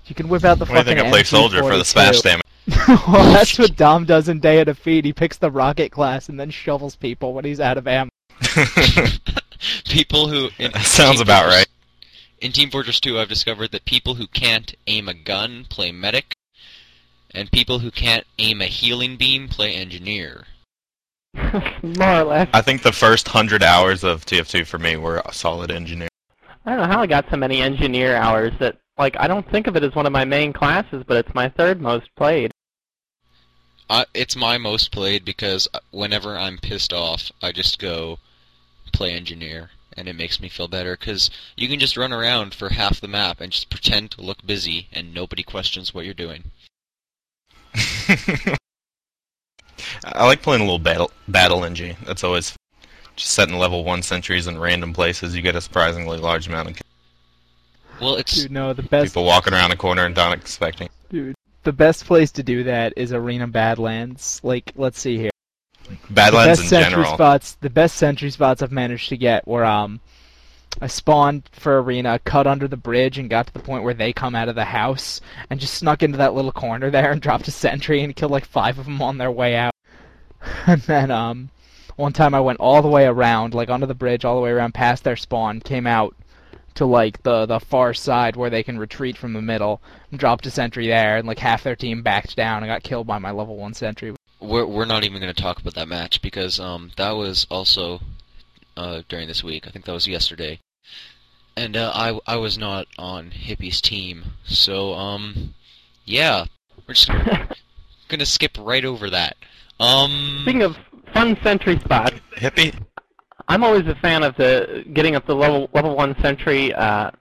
You 0.07 0.15
can 0.15 0.27
whip 0.29 0.43
out 0.43 0.57
the 0.57 0.65
What 0.65 0.69
do 0.69 0.73
you 0.73 0.79
fucking 0.83 0.95
think 0.97 1.07
I 1.07 1.09
play 1.11 1.23
soldier 1.23 1.61
for 1.61 1.77
the 1.77 1.83
MG42. 1.83 1.85
smash 1.85 2.21
damage? 2.21 2.41
well, 3.07 3.31
that's 3.33 3.57
what 3.57 3.75
Dom 3.75 4.05
does 4.05 4.29
in 4.29 4.39
Day 4.39 4.59
of 4.59 4.65
Defeat. 4.65 5.05
He 5.05 5.13
picks 5.13 5.37
the 5.37 5.51
rocket 5.51 5.91
class 5.91 6.27
and 6.27 6.39
then 6.39 6.49
shovels 6.49 6.95
people 6.95 7.33
when 7.33 7.45
he's 7.45 7.59
out 7.59 7.77
of 7.77 7.87
ammo. 7.87 8.09
people 9.85 10.27
who 10.27 10.49
in 10.57 10.71
That 10.71 10.83
sounds 10.85 11.17
Team 11.17 11.21
about 11.21 11.43
Fortress- 11.43 11.59
right. 11.59 11.67
In 12.39 12.51
Team 12.51 12.71
Fortress 12.71 12.99
2, 12.99 13.19
I've 13.19 13.29
discovered 13.29 13.71
that 13.71 13.85
people 13.85 14.15
who 14.15 14.25
can't 14.27 14.73
aim 14.87 15.07
a 15.07 15.13
gun 15.13 15.65
play 15.69 15.91
medic, 15.91 16.33
and 17.33 17.51
people 17.51 17.79
who 17.79 17.91
can't 17.91 18.25
aim 18.39 18.61
a 18.61 18.65
healing 18.65 19.17
beam 19.17 19.47
play 19.47 19.73
engineer. 19.73 20.45
More 21.33 22.19
or 22.19 22.23
less. 22.23 22.49
I 22.53 22.61
think 22.61 22.81
the 22.81 22.91
first 22.91 23.27
hundred 23.27 23.63
hours 23.63 24.03
of 24.03 24.25
TF2 24.25 24.65
for 24.67 24.77
me 24.77 24.97
were 24.97 25.21
a 25.25 25.33
solid 25.33 25.71
engineer. 25.71 26.09
I 26.65 26.71
don't 26.71 26.81
know 26.81 26.93
how 26.93 27.01
I 27.01 27.07
got 27.07 27.25
so 27.29 27.37
many 27.37 27.61
engineer 27.61 28.15
hours 28.15 28.53
that, 28.59 28.77
like, 28.97 29.15
I 29.19 29.27
don't 29.27 29.49
think 29.49 29.67
of 29.67 29.75
it 29.75 29.83
as 29.83 29.95
one 29.95 30.05
of 30.05 30.11
my 30.11 30.25
main 30.25 30.53
classes, 30.53 31.03
but 31.07 31.17
it's 31.17 31.33
my 31.33 31.49
third 31.49 31.81
most 31.81 32.13
played. 32.15 32.51
I, 33.89 34.05
it's 34.13 34.35
my 34.35 34.57
most 34.57 34.91
played 34.91 35.25
because 35.25 35.67
uh, 35.73 35.79
whenever 35.91 36.37
I'm 36.37 36.57
pissed 36.57 36.93
off, 36.93 37.31
I 37.41 37.51
just 37.51 37.79
go 37.79 38.19
play 38.93 39.11
engineer, 39.13 39.71
and 39.97 40.07
it 40.07 40.15
makes 40.15 40.39
me 40.39 40.49
feel 40.49 40.67
better 40.67 40.95
because 40.95 41.31
you 41.57 41.67
can 41.67 41.79
just 41.79 41.97
run 41.97 42.13
around 42.13 42.53
for 42.53 42.69
half 42.69 43.01
the 43.01 43.07
map 43.07 43.41
and 43.41 43.51
just 43.51 43.69
pretend 43.69 44.11
to 44.11 44.21
look 44.21 44.45
busy, 44.45 44.87
and 44.93 45.13
nobody 45.13 45.43
questions 45.43 45.93
what 45.93 46.05
you're 46.05 46.13
doing. 46.13 46.51
I 50.03 50.25
like 50.25 50.41
playing 50.41 50.61
a 50.61 50.65
little 50.65 50.79
battle 50.79 51.11
battle 51.27 51.61
engie. 51.61 51.95
That's 52.05 52.23
always 52.23 52.55
just 53.15 53.31
setting 53.31 53.57
level 53.57 53.83
one 53.83 54.01
sentries 54.01 54.47
in 54.47 54.59
random 54.59 54.93
places. 54.93 55.35
You 55.35 55.41
get 55.41 55.55
a 55.55 55.61
surprisingly 55.61 56.17
large 56.17 56.47
amount 56.47 56.71
of 56.71 56.81
Well, 57.99 58.15
it's 58.15 58.43
Dude, 58.43 58.51
no, 58.51 58.73
the 58.73 58.83
best 58.83 59.11
people 59.13 59.25
walking 59.25 59.53
around 59.53 59.71
a 59.71 59.77
corner 59.77 60.05
and 60.05 60.15
not 60.15 60.33
expecting. 60.33 60.89
dude, 61.09 61.35
the 61.63 61.73
best 61.73 62.05
place 62.05 62.31
to 62.33 62.43
do 62.43 62.63
that 62.63 62.93
is 62.97 63.13
Arena 63.13 63.47
Badlands. 63.47 64.41
Like, 64.43 64.73
let's 64.75 64.99
see 64.99 65.17
here. 65.17 65.31
Badlands 66.09 66.59
the 66.59 66.63
best 66.63 66.63
in 66.63 66.67
sentry 66.67 66.91
general. 66.91 67.13
spots 67.13 67.57
the 67.61 67.69
best 67.69 67.97
sentry 67.97 68.31
spots 68.31 68.61
I've 68.61 68.71
managed 68.71 69.09
to 69.09 69.17
get 69.17 69.47
were 69.47 69.65
um 69.65 69.99
I 70.79 70.87
spawned 70.87 71.43
for 71.51 71.81
arena, 71.81 72.19
cut 72.19 72.47
under 72.47 72.67
the 72.67 72.77
bridge, 72.77 73.17
and 73.17 73.29
got 73.29 73.47
to 73.47 73.53
the 73.53 73.59
point 73.59 73.83
where 73.83 73.93
they 73.93 74.13
come 74.13 74.35
out 74.35 74.49
of 74.49 74.55
the 74.55 74.65
house, 74.65 75.21
and 75.49 75.59
just 75.59 75.73
snuck 75.73 76.01
into 76.01 76.17
that 76.17 76.33
little 76.33 76.51
corner 76.51 76.89
there 76.89 77.11
and 77.11 77.21
dropped 77.21 77.47
a 77.47 77.51
sentry 77.51 78.03
and 78.03 78.15
killed 78.15 78.31
like 78.31 78.45
five 78.45 78.79
of 78.79 78.85
them 78.85 79.01
on 79.01 79.17
their 79.17 79.31
way 79.31 79.55
out. 79.55 79.73
and 80.67 80.81
then 80.83 81.11
um, 81.11 81.49
one 81.95 82.13
time 82.13 82.33
I 82.33 82.39
went 82.39 82.59
all 82.59 82.81
the 82.81 82.87
way 82.87 83.05
around, 83.05 83.53
like 83.53 83.69
under 83.69 83.85
the 83.85 83.93
bridge, 83.93 84.25
all 84.25 84.35
the 84.35 84.41
way 84.41 84.51
around 84.51 84.73
past 84.73 85.03
their 85.03 85.15
spawn, 85.15 85.59
came 85.59 85.85
out 85.85 86.15
to 86.73 86.85
like 86.85 87.21
the 87.23 87.45
the 87.45 87.59
far 87.59 87.93
side 87.93 88.35
where 88.37 88.49
they 88.49 88.63
can 88.63 88.79
retreat 88.79 89.17
from 89.17 89.33
the 89.33 89.41
middle, 89.41 89.81
and 90.09 90.19
dropped 90.19 90.45
a 90.45 90.51
sentry 90.51 90.87
there, 90.87 91.17
and 91.17 91.27
like 91.27 91.39
half 91.39 91.63
their 91.63 91.75
team 91.75 92.01
backed 92.01 92.35
down 92.35 92.63
and 92.63 92.69
got 92.69 92.83
killed 92.83 93.05
by 93.05 93.19
my 93.19 93.31
level 93.31 93.57
one 93.57 93.73
sentry. 93.73 94.15
we're 94.39 94.65
we're 94.65 94.85
not 94.85 95.03
even 95.03 95.21
going 95.21 95.33
to 95.33 95.41
talk 95.41 95.59
about 95.59 95.75
that 95.75 95.87
match 95.87 96.21
because 96.21 96.59
um 96.59 96.91
that 96.97 97.11
was 97.11 97.45
also 97.51 97.99
uh 98.77 99.01
during 99.09 99.27
this 99.27 99.43
week. 99.43 99.67
I 99.67 99.71
think 99.71 99.85
that 99.85 99.93
was 99.93 100.07
yesterday, 100.07 100.59
and 101.55 101.75
uh, 101.77 101.91
I 101.93 102.19
I 102.25 102.37
was 102.37 102.57
not 102.57 102.87
on 102.97 103.31
Hippie's 103.31 103.81
team, 103.81 104.23
so 104.43 104.93
um 104.93 105.53
yeah, 106.05 106.45
we're 106.87 106.93
just 106.93 107.09
gonna 108.07 108.25
skip 108.25 108.57
right 108.59 108.85
over 108.85 109.09
that. 109.09 109.37
Um, 109.79 110.39
Speaking 110.43 110.63
of 110.63 110.77
fun 111.13 111.37
sentry 111.43 111.79
spots, 111.79 112.15
Hippie. 112.35 112.77
I'm 113.47 113.63
always 113.63 113.87
a 113.87 113.95
fan 113.95 114.23
of 114.23 114.35
the 114.35 114.85
getting 114.93 115.15
up 115.15 115.25
the 115.25 115.35
level 115.35 115.69
level 115.73 115.95
one 115.95 116.15
sentry, 116.21 116.73
uh, 116.73 117.11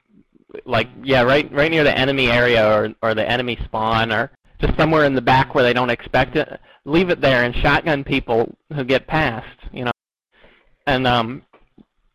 like 0.65 0.89
yeah, 1.03 1.23
right 1.23 1.51
right 1.53 1.71
near 1.71 1.85
the 1.85 1.97
enemy 1.97 2.31
area 2.31 2.67
or 2.69 2.95
or 3.03 3.15
the 3.15 3.29
enemy 3.29 3.59
spawn 3.65 4.13
or 4.13 4.31
just 4.61 4.77
somewhere 4.77 5.05
in 5.05 5.15
the 5.15 5.23
back 5.23 5.55
where 5.55 5.65
they 5.65 5.73
don't 5.73 5.91
expect 5.91 6.37
it. 6.37 6.61
Leave 6.85 7.11
it 7.11 7.21
there 7.21 7.45
and 7.45 7.55
shotgun 7.57 8.05
people 8.05 8.57
who 8.75 8.85
get 8.85 9.07
past, 9.07 9.47
you 9.73 9.85
know. 9.85 9.91
And 10.87 11.07
um, 11.07 11.43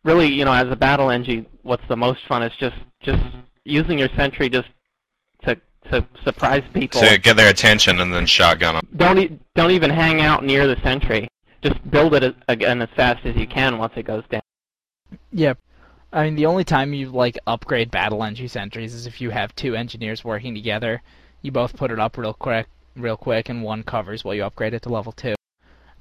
really, 0.04 0.26
you 0.26 0.44
know, 0.44 0.52
as 0.52 0.68
a 0.70 0.76
battle 0.76 1.08
engie, 1.08 1.46
what's 1.62 1.86
the 1.88 1.96
most 1.96 2.20
fun 2.26 2.42
is 2.42 2.52
just 2.58 2.76
just 3.00 3.22
using 3.64 3.98
your 3.98 4.08
sentry 4.16 4.48
just 4.48 4.68
to 5.44 5.56
to 5.90 6.06
surprise 6.24 6.62
people. 6.74 7.00
To 7.00 7.18
get 7.18 7.36
their 7.36 7.50
attention 7.50 8.00
and 8.00 8.12
then 8.12 8.26
shotgun 8.26 8.74
them. 8.76 8.88
Don't 8.96 9.18
e- 9.18 9.38
don't 9.54 9.70
even 9.70 9.90
hang 9.90 10.20
out 10.20 10.44
near 10.44 10.66
the 10.66 10.80
sentry. 10.82 11.28
Just 11.62 11.90
build 11.90 12.14
it 12.14 12.22
a- 12.22 12.34
again 12.48 12.82
as 12.82 12.88
fast 12.96 13.24
as 13.24 13.36
you 13.36 13.46
can 13.46 13.78
once 13.78 13.92
it 13.96 14.04
goes 14.04 14.24
down. 14.30 14.42
Yeah. 15.32 15.54
I 16.12 16.24
mean, 16.24 16.36
the 16.36 16.46
only 16.46 16.64
time 16.64 16.94
you 16.94 17.10
like 17.10 17.38
upgrade 17.46 17.90
battle 17.90 18.20
engie 18.20 18.48
sentries 18.50 18.94
is 18.94 19.06
if 19.06 19.20
you 19.20 19.30
have 19.30 19.54
two 19.54 19.74
engineers 19.74 20.24
working 20.24 20.54
together. 20.54 21.02
You 21.42 21.52
both 21.52 21.76
put 21.76 21.90
it 21.90 22.00
up 22.00 22.16
real 22.16 22.34
quick, 22.34 22.66
real 22.96 23.16
quick, 23.16 23.48
and 23.48 23.62
one 23.62 23.82
covers 23.82 24.24
while 24.24 24.34
you 24.34 24.44
upgrade 24.44 24.74
it 24.74 24.82
to 24.82 24.88
level 24.88 25.12
two. 25.12 25.34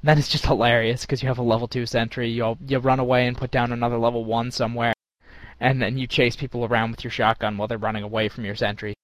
And 0.06 0.10
that 0.12 0.20
is 0.20 0.30
just 0.30 0.46
hilarious 0.46 1.02
because 1.02 1.24
you 1.24 1.30
have 1.30 1.40
a 1.40 1.42
level 1.42 1.68
two 1.68 1.88
sentry. 1.88 2.30
You 2.30 2.56
you 2.68 2.78
run 2.78 3.00
away 3.00 3.26
and 3.26 3.36
put 3.36 3.50
down 3.50 3.72
another 3.72 3.98
level 3.98 4.24
one 4.24 4.52
somewhere, 4.52 4.94
and 5.60 5.82
then 5.82 5.98
you 5.98 6.06
chase 6.06 6.36
people 6.36 6.64
around 6.64 6.92
with 6.92 7.04
your 7.04 7.10
shotgun 7.10 7.58
while 7.58 7.68
they're 7.68 7.80
running 7.80 8.04
away 8.04 8.30
from 8.30 8.46
your 8.46 8.56
sentry. 8.56 8.94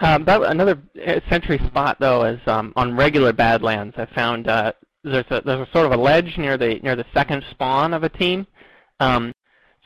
Um, 0.00 0.24
that 0.24 0.42
another 0.42 0.82
uh, 1.06 1.20
sentry 1.30 1.56
spot 1.68 1.98
though 2.00 2.24
is 2.24 2.40
um, 2.46 2.72
on 2.74 2.96
regular 2.96 3.32
Badlands. 3.32 3.94
I 3.96 4.06
found 4.06 4.48
uh, 4.48 4.72
there's 5.04 5.24
a 5.30 5.40
there's 5.42 5.68
a 5.68 5.72
sort 5.72 5.86
of 5.86 5.92
a 5.92 5.96
ledge 5.96 6.36
near 6.36 6.58
the 6.58 6.80
near 6.82 6.96
the 6.96 7.06
second 7.14 7.44
spawn 7.52 7.94
of 7.94 8.02
a 8.02 8.08
team. 8.08 8.44
Um, 8.98 9.32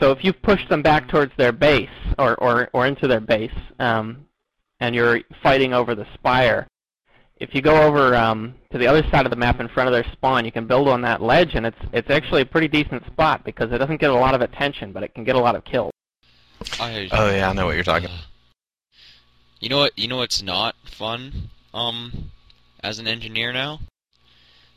so 0.00 0.10
if 0.10 0.24
you 0.24 0.32
push 0.32 0.66
them 0.70 0.80
back 0.80 1.10
towards 1.10 1.32
their 1.36 1.52
base 1.52 1.90
or 2.18 2.42
or, 2.42 2.70
or 2.72 2.86
into 2.86 3.06
their 3.06 3.20
base, 3.20 3.52
um, 3.78 4.24
and 4.80 4.94
you're 4.94 5.20
fighting 5.42 5.74
over 5.74 5.94
the 5.94 6.06
spire, 6.14 6.66
if 7.40 7.54
you 7.54 7.62
go 7.62 7.82
over 7.82 8.14
um, 8.16 8.54
to 8.72 8.78
the 8.78 8.86
other 8.86 9.02
side 9.10 9.24
of 9.26 9.30
the 9.30 9.36
map 9.36 9.60
in 9.60 9.68
front 9.68 9.88
of 9.88 9.92
their 9.92 10.10
spawn, 10.12 10.44
you 10.44 10.52
can 10.52 10.66
build 10.66 10.88
on 10.88 11.02
that 11.02 11.22
ledge, 11.22 11.54
and 11.54 11.64
it's 11.66 11.78
it's 11.92 12.10
actually 12.10 12.42
a 12.42 12.46
pretty 12.46 12.68
decent 12.68 13.04
spot 13.06 13.44
because 13.44 13.72
it 13.72 13.78
doesn't 13.78 14.00
get 14.00 14.10
a 14.10 14.14
lot 14.14 14.34
of 14.34 14.40
attention, 14.40 14.92
but 14.92 15.02
it 15.02 15.14
can 15.14 15.24
get 15.24 15.36
a 15.36 15.40
lot 15.40 15.54
of 15.54 15.64
kills. 15.64 15.92
I, 16.80 17.08
Oh 17.12 17.30
yeah, 17.30 17.50
I 17.50 17.52
know 17.52 17.66
what 17.66 17.74
you're 17.76 17.84
talking. 17.84 18.10
You 19.60 19.68
know 19.68 19.78
what? 19.78 19.98
You 19.98 20.08
know 20.08 20.18
what's 20.18 20.42
not 20.42 20.74
fun? 20.84 21.50
Um, 21.74 22.30
as 22.82 22.98
an 22.98 23.06
engineer 23.06 23.52
now, 23.52 23.80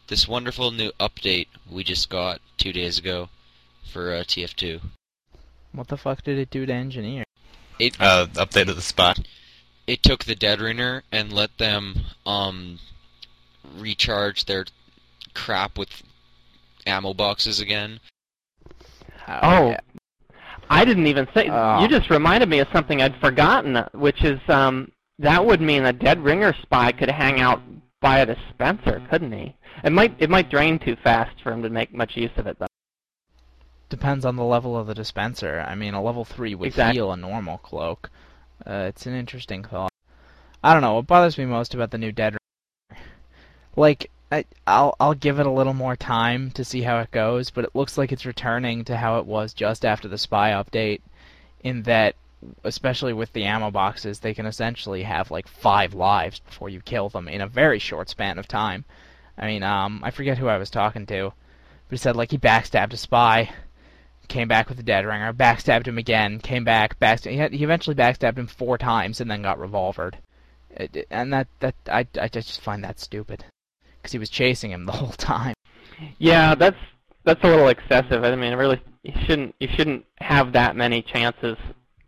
this 0.08 0.28
wonderful 0.28 0.72
new 0.72 0.92
update 1.00 1.48
we 1.70 1.84
just 1.84 2.10
got 2.10 2.42
two 2.58 2.74
days 2.74 2.98
ago 2.98 3.30
for 3.92 4.14
uh, 4.14 4.20
TF2. 4.24 4.82
What 5.72 5.88
the 5.88 5.98
fuck 5.98 6.22
did 6.24 6.38
it 6.38 6.50
do 6.50 6.66
to 6.66 6.74
engineer? 6.74 7.24
It 7.80 7.96
Uh, 8.00 8.28
updated 8.34 8.76
the 8.76 8.82
spot. 8.82 9.20
It 9.92 10.02
took 10.04 10.24
the 10.24 10.36
Dead 10.36 10.62
Ringer 10.62 11.04
and 11.12 11.34
let 11.34 11.58
them 11.58 12.06
um 12.26 12.80
recharge 13.78 14.46
their 14.46 14.66
crap 15.34 15.78
with 15.78 15.90
ammo 16.88 17.14
boxes 17.14 17.60
again. 17.60 18.00
Oh, 19.28 19.72
yeah. 19.72 19.80
I 20.70 20.86
didn't 20.86 21.08
even 21.08 21.28
say. 21.34 21.50
Oh. 21.50 21.82
You 21.82 21.90
just 21.90 22.10
reminded 22.10 22.48
me 22.48 22.60
of 22.60 22.70
something 22.72 23.02
I'd 23.02 23.20
forgotten, 23.20 23.84
which 23.94 24.24
is 24.24 24.40
um, 24.48 24.92
that 25.20 25.46
would 25.46 25.60
mean 25.60 25.84
a 25.84 25.94
dead 25.94 26.24
ringer 26.24 26.54
spy 26.62 26.94
could 26.94 27.10
hang 27.10 27.42
out 27.42 27.62
by 28.00 28.20
a 28.20 28.26
dispenser, 28.26 29.06
couldn't 29.10 29.34
he? 29.34 29.56
It 29.84 29.92
might 29.92 30.16
it 30.20 30.30
might 30.30 30.50
drain 30.50 30.80
too 30.80 30.96
fast 31.04 31.42
for 31.44 31.52
him 31.52 31.64
to 31.64 31.70
make 31.70 31.94
much 31.94 32.16
use 32.16 32.32
of 32.38 32.48
it, 32.48 32.58
though. 32.60 32.68
Depends 33.90 34.24
on 34.24 34.38
the 34.38 34.46
level 34.46 34.78
of 34.78 34.88
the 34.88 34.94
dispenser. 34.94 35.66
I 35.68 35.76
mean, 35.76 35.94
a 35.94 36.02
level 36.02 36.24
3 36.24 36.56
would 36.56 36.68
Exactly. 36.68 36.96
heal 36.96 37.12
a 37.12 37.18
normal 37.18 37.58
cloak. 37.58 38.10
Uh, 38.66 38.86
it's 38.90 39.06
an 39.06 39.14
interesting 39.14 39.64
thought. 39.64 39.92
I 40.64 40.74
don't 40.74 40.82
know. 40.82 40.96
What 40.96 41.08
bothers 41.08 41.38
me 41.38 41.46
most 41.46 41.74
about 41.74 41.92
the 41.92 41.98
new 41.98 42.12
Dead 42.12 42.38
like, 43.76 44.12
I, 44.32 44.46
I'll 44.68 44.96
I'll 45.00 45.14
give 45.14 45.40
it 45.40 45.46
a 45.46 45.52
little 45.52 45.74
more 45.74 45.96
time 45.96 46.52
to 46.52 46.66
see 46.66 46.82
how 46.82 47.00
it 47.00 47.12
goes, 47.12 47.50
but 47.50 47.64
it 47.64 47.76
looks 47.76 47.98
like 47.98 48.12
it's 48.12 48.26
returning 48.26 48.84
to 48.86 48.98
how 48.98 49.18
it 49.20 49.26
was 49.26 49.54
just 49.54 49.86
after 49.86 50.08
the 50.08 50.18
spy 50.18 50.52
update, 50.52 51.02
in 51.64 51.84
that, 51.84 52.16
especially 52.64 53.14
with 53.14 53.32
the 53.34 53.46
ammo 53.46 53.72
boxes, 53.72 54.20
they 54.20 54.34
can 54.34 54.46
essentially 54.46 55.04
have 55.04 55.32
like 55.32 55.48
five 55.48 55.94
lives 55.94 56.40
before 56.40 56.70
you 56.70 56.82
kill 56.82 57.10
them 57.10 57.28
in 57.28 57.42
a 57.42 57.48
very 57.48 57.80
short 57.80 58.10
span 58.10 58.38
of 58.38 58.48
time. 58.48 58.84
I 59.38 59.48
mean, 59.48 59.64
um, 59.64 60.02
I 60.04 60.12
forget 60.12 60.38
who 60.38 60.48
I 60.48 60.58
was 60.58 60.70
talking 60.70 61.06
to, 61.08 61.34
but 61.88 61.92
he 61.92 61.98
said 61.98 62.16
like 62.16 62.32
he 62.32 62.38
backstabbed 62.38 62.94
a 62.94 62.98
spy, 62.98 63.52
came 64.32 64.48
back 64.48 64.68
with 64.70 64.78
the 64.78 64.84
dead 64.84 65.06
ringer, 65.06 65.34
backstabbed 65.34 65.88
him 65.88 65.98
again, 65.98 66.40
came 66.40 66.64
back, 66.64 67.00
backstabbed. 67.00 67.32
He, 67.32 67.38
had, 67.38 67.54
he 67.54 67.64
eventually 67.64 67.96
backstabbed 67.96 68.38
him 68.38 68.48
four 68.48 68.78
times 68.78 69.20
and 69.22 69.30
then 69.30 69.42
got 69.42 69.60
revolvered. 69.60 70.18
It, 70.72 70.96
it- 70.96 71.08
and 71.12 71.32
that 71.34 71.48
that 71.60 71.76
I 71.92 72.08
I 72.20 72.28
just 72.28 72.62
find 72.62 72.84
that 72.84 73.00
stupid, 73.00 73.44
because 73.98 74.14
he 74.14 74.20
was 74.20 74.30
chasing 74.30 74.72
him 74.72 74.86
the 74.86 74.92
whole 75.02 75.10
time. 75.12 75.54
Yeah, 76.18 76.56
that's 76.56 76.78
that's 77.26 77.44
a 77.44 77.48
little 77.48 77.68
excessive. 77.68 78.24
I 78.24 78.36
mean, 78.36 78.56
really, 78.56 78.82
you 79.04 79.14
shouldn't 79.26 79.54
you 79.60 79.68
shouldn't 79.76 80.06
have 80.20 80.54
that 80.54 80.76
many 80.76 81.02
chances 81.02 81.58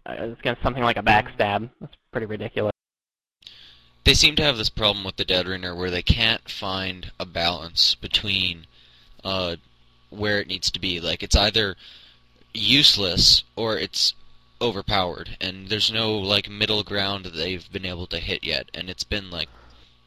uh, 0.06 0.16
against 0.40 0.64
something 0.64 0.84
like 0.84 0.98
a 0.98 1.04
backstab. 1.04 1.70
That's 1.82 1.94
pretty 2.12 2.26
ridiculous. 2.28 2.72
They 4.06 4.14
seem 4.14 4.36
to 4.36 4.44
have 4.44 4.58
this 4.58 4.70
problem 4.70 5.06
with 5.06 5.16
the 5.16 5.24
Dead 5.26 5.48
Ringer 5.48 5.76
where 5.76 5.90
they 5.92 6.02
can't 6.02 6.50
find 6.50 7.12
a 7.20 7.26
balance 7.26 7.96
between 7.96 8.66
uh, 9.24 9.56
where 10.10 10.40
it 10.42 10.48
needs 10.48 10.70
to 10.72 10.80
be. 10.80 11.00
Like 11.00 11.24
it's 11.24 11.36
either 11.36 11.76
useless 12.54 13.44
or 13.56 13.78
it's 13.78 14.14
overpowered, 14.62 15.38
and 15.42 15.68
there's 15.70 15.92
no 15.92 16.14
like 16.18 16.50
middle 16.50 16.84
ground 16.84 17.26
that 17.26 17.36
they've 17.36 17.70
been 17.72 17.86
able 17.86 18.08
to 18.08 18.20
hit 18.20 18.44
yet. 18.44 18.70
And 18.74 18.90
it's 18.90 19.04
been 19.04 19.30
like 19.32 19.50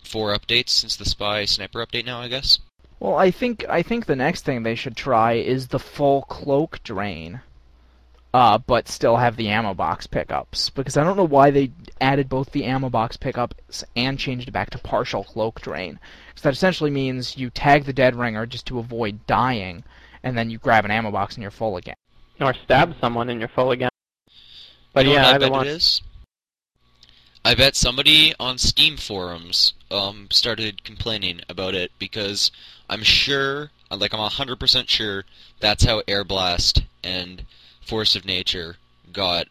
four 0.05 0.35
updates 0.35 0.71
since 0.71 0.97
the 0.97 1.05
Spy 1.05 1.45
Sniper 1.45 1.85
update 1.85 2.07
now, 2.07 2.21
I 2.21 2.29
guess. 2.29 2.59
Well, 3.01 3.17
I 3.17 3.31
think 3.31 3.65
I 3.69 3.83
think 3.83 4.07
the 4.07 4.17
next 4.17 4.45
thing 4.45 4.63
they 4.63 4.75
should 4.75 4.97
try 4.97 5.35
is 5.35 5.69
the 5.69 5.79
full 5.79 6.23
cloak 6.23 6.83
drain. 6.83 7.43
uh, 8.35 8.59
but 8.59 8.87
still 8.89 9.17
have 9.17 9.37
the 9.37 9.49
ammo 9.49 9.73
box 9.73 10.07
pickups. 10.07 10.69
Because 10.71 10.97
I 10.99 11.05
don't 11.05 11.17
know 11.17 11.25
why 11.25 11.51
they 11.51 11.73
added 12.03 12.29
both 12.29 12.51
the 12.53 12.65
ammo 12.65 12.91
box 12.91 13.17
pickups 13.17 13.83
and 13.97 14.19
changed 14.19 14.49
it 14.49 14.53
back 14.53 14.69
to 14.71 14.79
partial 14.79 15.25
cloak 15.25 15.61
drain. 15.63 15.99
Because 16.29 16.43
that 16.43 16.53
essentially 16.53 16.91
means 16.91 17.39
you 17.39 17.49
tag 17.51 17.85
the 17.85 17.95
dead 17.95 18.15
ringer 18.15 18.45
just 18.47 18.67
to 18.67 18.79
avoid 18.79 19.27
dying, 19.27 19.85
and 20.23 20.37
then 20.37 20.51
you 20.51 20.59
grab 20.59 20.85
an 20.85 20.91
ammo 20.91 21.11
box 21.11 21.35
and 21.35 21.43
you're 21.43 21.51
full 21.51 21.77
again. 21.79 21.97
Or 22.41 22.55
stab 22.65 22.95
someone 23.01 23.31
and 23.31 23.41
you're 23.41 23.49
full 23.49 23.71
again. 23.71 23.89
But 24.93 25.07
You 25.07 25.13
know 25.13 25.17
yeah, 25.17 25.23
what 25.23 25.29
I 25.29 25.35
either 25.37 25.47
bet 25.47 25.53
one. 25.53 25.67
it 25.67 25.71
is? 25.71 26.03
I 27.45 27.55
bet 27.55 27.77
somebody 27.77 28.35
on 28.41 28.59
Steam 28.59 28.97
forums 28.97 29.73
um, 29.91 30.27
started 30.31 30.83
complaining 30.85 31.43
about 31.49 31.75
it 31.75 31.93
because 31.99 32.51
I'm 32.91 33.03
sure, 33.03 33.71
like 33.91 34.13
I'm 34.13 34.21
100% 34.21 34.89
sure, 34.89 35.25
that's 35.61 35.85
how 35.85 36.03
Air 36.09 36.25
Blast 36.25 36.83
and 37.05 37.45
Force 37.81 38.17
of 38.17 38.25
Nature 38.25 38.77
got 39.13 39.47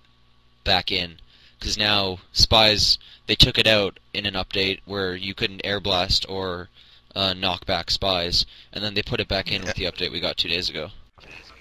back 0.64 0.92
in. 0.92 1.20
Because 1.58 1.78
now 1.78 2.20
Spies, 2.34 2.98
they 3.28 3.36
took 3.36 3.58
it 3.58 3.66
out 3.66 4.00
in 4.14 4.26
an 4.26 4.34
update 4.34 4.82
where 4.86 5.16
you 5.16 5.34
couldn't 5.34 5.62
Air 5.64 5.80
Blast 5.80 6.26
or 6.28 6.70
uh, 7.16 7.34
knock 7.34 7.66
back 7.66 7.90
Spies, 7.90 8.46
and 8.74 8.84
then 8.84 8.94
they 8.94 9.02
put 9.02 9.22
it 9.22 9.28
back 9.30 9.52
in 9.52 9.62
with 9.64 9.76
the 9.76 9.86
update 9.86 10.12
we 10.12 10.20
got 10.20 10.38
two 10.38 10.50
days 10.50 10.70
ago. 10.70 10.90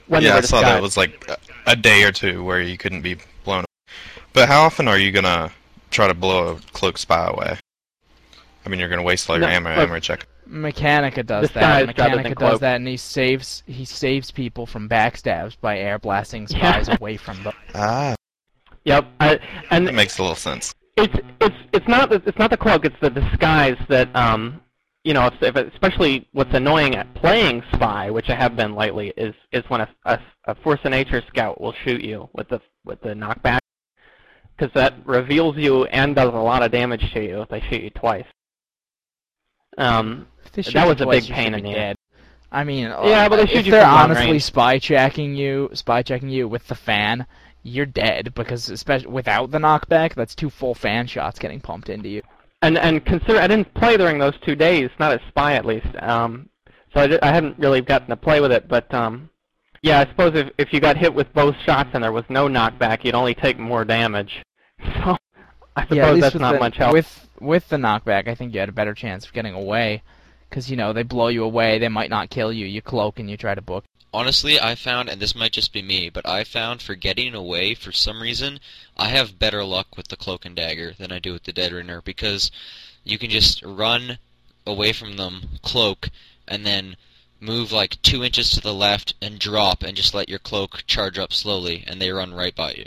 When 0.06 0.22
they 0.22 0.28
yeah, 0.28 0.34
were 0.34 0.38
I 0.38 0.42
saw 0.42 0.60
that 0.60 0.78
it 0.78 0.82
was 0.82 0.96
like 0.96 1.24
a- 1.28 1.38
a 1.72 1.76
day 1.76 2.02
or 2.04 2.12
two 2.12 2.44
where 2.44 2.60
you 2.60 2.76
couldn't 2.76 3.02
be 3.02 3.16
blown. 3.44 3.58
away. 3.60 3.64
But 4.32 4.48
how 4.48 4.62
often 4.62 4.88
are 4.88 4.98
you 4.98 5.12
gonna 5.12 5.50
try 5.90 6.06
to 6.08 6.14
blow 6.14 6.48
a 6.56 6.60
cloak 6.72 6.98
spy 6.98 7.26
away? 7.28 7.56
I 8.64 8.68
mean, 8.68 8.80
you're 8.80 8.88
gonna 8.88 9.02
waste 9.02 9.28
all 9.30 9.38
your 9.38 9.48
No, 9.48 9.54
ammo. 9.54 9.70
look- 9.70 9.88
Ammo 9.88 10.00
check. 10.00 10.26
Mechanica 10.48 11.24
does 11.24 11.48
Disguised 11.48 11.88
that. 11.88 11.96
Mechanica 11.96 12.34
does 12.38 12.60
that, 12.60 12.76
and 12.76 12.86
he 12.86 12.98
saves 12.98 13.62
he 13.66 13.84
saves 13.86 14.30
people 14.30 14.66
from 14.66 14.88
backstabs 14.88 15.56
by 15.60 15.78
air 15.78 15.98
blasting 15.98 16.46
Yeah. 16.50 16.82
spies 16.82 16.88
away 17.00 17.16
from 17.26 17.42
them. 17.42 17.54
Ah, 17.74 18.14
Yep. 18.84 19.06
I, 19.20 19.38
and 19.70 19.86
that 19.86 19.94
makes 19.94 20.18
a 20.18 20.22
little 20.22 20.36
sense. 20.36 20.74
it's 20.98 21.14
it's 21.40 21.56
it's 21.72 21.88
not 21.88 22.10
the, 22.10 22.22
it's 22.26 22.38
not 22.38 22.50
the 22.50 22.58
cloak. 22.58 22.84
It's 22.84 22.94
the 23.00 23.08
disguise 23.10 23.78
that 23.88 24.14
um 24.14 24.60
you 25.04 25.14
know 25.14 25.26
if, 25.26 25.42
if 25.42 25.54
especially 25.56 26.26
what's 26.32 26.52
annoying 26.54 26.96
at 26.96 27.14
playing 27.14 27.62
spy, 27.72 28.10
which 28.10 28.28
I 28.30 28.34
have 28.34 28.56
been 28.56 28.74
lately, 28.74 29.12
is 29.16 29.34
is 29.52 29.62
when 29.68 29.82
a, 29.82 29.88
a, 30.04 30.18
a 30.46 30.54
force 30.56 30.80
of 30.84 30.90
nature 30.90 31.22
scout 31.28 31.60
will 31.60 31.72
shoot 31.84 32.02
you 32.02 32.28
with 32.32 32.48
the 32.48 32.60
with 32.84 33.00
the 33.02 33.10
knockback 33.10 33.58
because 34.56 34.72
that 34.74 34.94
reveals 35.04 35.56
you 35.56 35.84
and 35.86 36.14
does 36.14 36.28
a 36.32 36.36
lot 36.36 36.62
of 36.62 36.72
damage 36.72 37.12
to 37.12 37.22
you 37.22 37.42
if 37.42 37.48
they 37.48 37.60
shoot 37.60 37.82
you 37.82 37.90
twice. 37.90 38.26
Um, 39.76 40.28
If 40.44 40.52
they 40.52 40.62
shoot 40.62 40.74
That 40.74 40.86
was 40.86 41.00
a 41.00 41.06
big 41.06 41.24
pain 41.26 41.54
in 41.54 41.64
the 41.64 41.72
dead. 41.72 41.96
I 42.52 42.62
mean, 42.62 42.84
Yeah, 42.84 43.28
but 43.28 43.36
they 43.36 43.42
uh, 43.42 43.46
shoot 43.46 43.56
if 43.56 43.66
you 43.66 43.72
they're 43.72 43.84
honestly 43.84 44.32
range. 44.32 44.44
spy 44.44 44.78
checking 44.78 45.34
you, 45.34 45.70
spy 45.72 46.02
checking 46.02 46.28
you 46.28 46.46
with 46.46 46.68
the 46.68 46.76
fan, 46.76 47.26
you're 47.64 47.86
dead 47.86 48.32
because 48.34 48.70
especially 48.70 49.08
without 49.08 49.50
the 49.50 49.58
knockback, 49.58 50.14
that's 50.14 50.34
two 50.36 50.50
full 50.50 50.74
fan 50.74 51.06
shots 51.08 51.38
getting 51.38 51.60
pumped 51.60 51.88
into 51.88 52.08
you. 52.08 52.22
And 52.64 52.78
and 52.78 53.04
consider 53.04 53.38
I 53.38 53.46
didn't 53.46 53.72
play 53.74 53.96
during 53.96 54.18
those 54.18 54.34
two 54.44 54.56
days, 54.56 54.90
not 54.98 55.12
as 55.12 55.20
spy 55.28 55.54
at 55.54 55.64
least. 55.64 55.86
Um, 56.00 56.48
so 56.92 57.00
I, 57.00 57.06
di- 57.06 57.22
I 57.22 57.26
hadn't 57.26 57.58
really 57.58 57.80
gotten 57.80 58.08
to 58.08 58.16
play 58.16 58.40
with 58.40 58.52
it, 58.52 58.68
but 58.68 58.92
um, 58.94 59.28
yeah, 59.82 60.00
I 60.00 60.06
suppose 60.06 60.34
if 60.34 60.50
if 60.58 60.72
you 60.72 60.80
got 60.80 60.96
hit 60.96 61.12
with 61.14 61.32
both 61.34 61.54
shots 61.64 61.90
and 61.92 62.02
there 62.02 62.12
was 62.12 62.24
no 62.28 62.48
knockback, 62.48 63.04
you'd 63.04 63.14
only 63.14 63.34
take 63.34 63.58
more 63.58 63.84
damage. 63.84 64.42
So 65.02 65.16
I 65.76 65.82
suppose 65.86 65.96
yeah, 65.96 66.20
that's 66.20 66.36
not 66.36 66.52
the, 66.52 66.58
much 66.60 66.76
help. 66.76 66.92
With 66.92 67.28
with 67.40 67.68
the 67.68 67.76
knockback, 67.76 68.28
I 68.28 68.34
think 68.34 68.54
you 68.54 68.60
had 68.60 68.68
a 68.68 68.72
better 68.72 68.94
chance 68.94 69.26
of 69.26 69.32
getting 69.32 69.54
away, 69.54 70.02
because 70.48 70.70
you 70.70 70.76
know 70.76 70.92
they 70.92 71.02
blow 71.02 71.28
you 71.28 71.42
away, 71.42 71.78
they 71.78 71.88
might 71.88 72.10
not 72.10 72.30
kill 72.30 72.52
you. 72.52 72.66
You 72.66 72.80
cloak 72.80 73.18
and 73.18 73.28
you 73.28 73.36
try 73.36 73.54
to 73.54 73.62
book. 73.62 73.84
Honestly, 74.14 74.60
I 74.60 74.76
found, 74.76 75.08
and 75.08 75.20
this 75.20 75.34
might 75.34 75.50
just 75.52 75.72
be 75.72 75.82
me, 75.82 76.08
but 76.08 76.24
I 76.24 76.44
found 76.44 76.80
for 76.80 76.94
getting 76.94 77.34
away, 77.34 77.74
for 77.74 77.90
some 77.90 78.22
reason, 78.22 78.60
I 78.96 79.08
have 79.08 79.40
better 79.40 79.64
luck 79.64 79.96
with 79.96 80.06
the 80.06 80.16
cloak 80.16 80.44
and 80.44 80.54
dagger 80.54 80.92
than 80.96 81.10
I 81.10 81.18
do 81.18 81.32
with 81.32 81.42
the 81.42 81.52
dead 81.52 81.72
ringer 81.72 82.00
because 82.00 82.52
you 83.02 83.18
can 83.18 83.28
just 83.28 83.60
run 83.64 84.18
away 84.64 84.92
from 84.92 85.16
them, 85.16 85.42
cloak, 85.62 86.10
and 86.46 86.64
then 86.64 86.94
move 87.40 87.72
like 87.72 88.00
two 88.02 88.22
inches 88.22 88.52
to 88.52 88.60
the 88.60 88.72
left 88.72 89.14
and 89.20 89.40
drop, 89.40 89.82
and 89.82 89.96
just 89.96 90.14
let 90.14 90.28
your 90.28 90.38
cloak 90.38 90.84
charge 90.86 91.18
up 91.18 91.32
slowly, 91.32 91.82
and 91.88 92.00
they 92.00 92.10
run 92.12 92.32
right 92.32 92.54
by 92.54 92.70
you. 92.70 92.86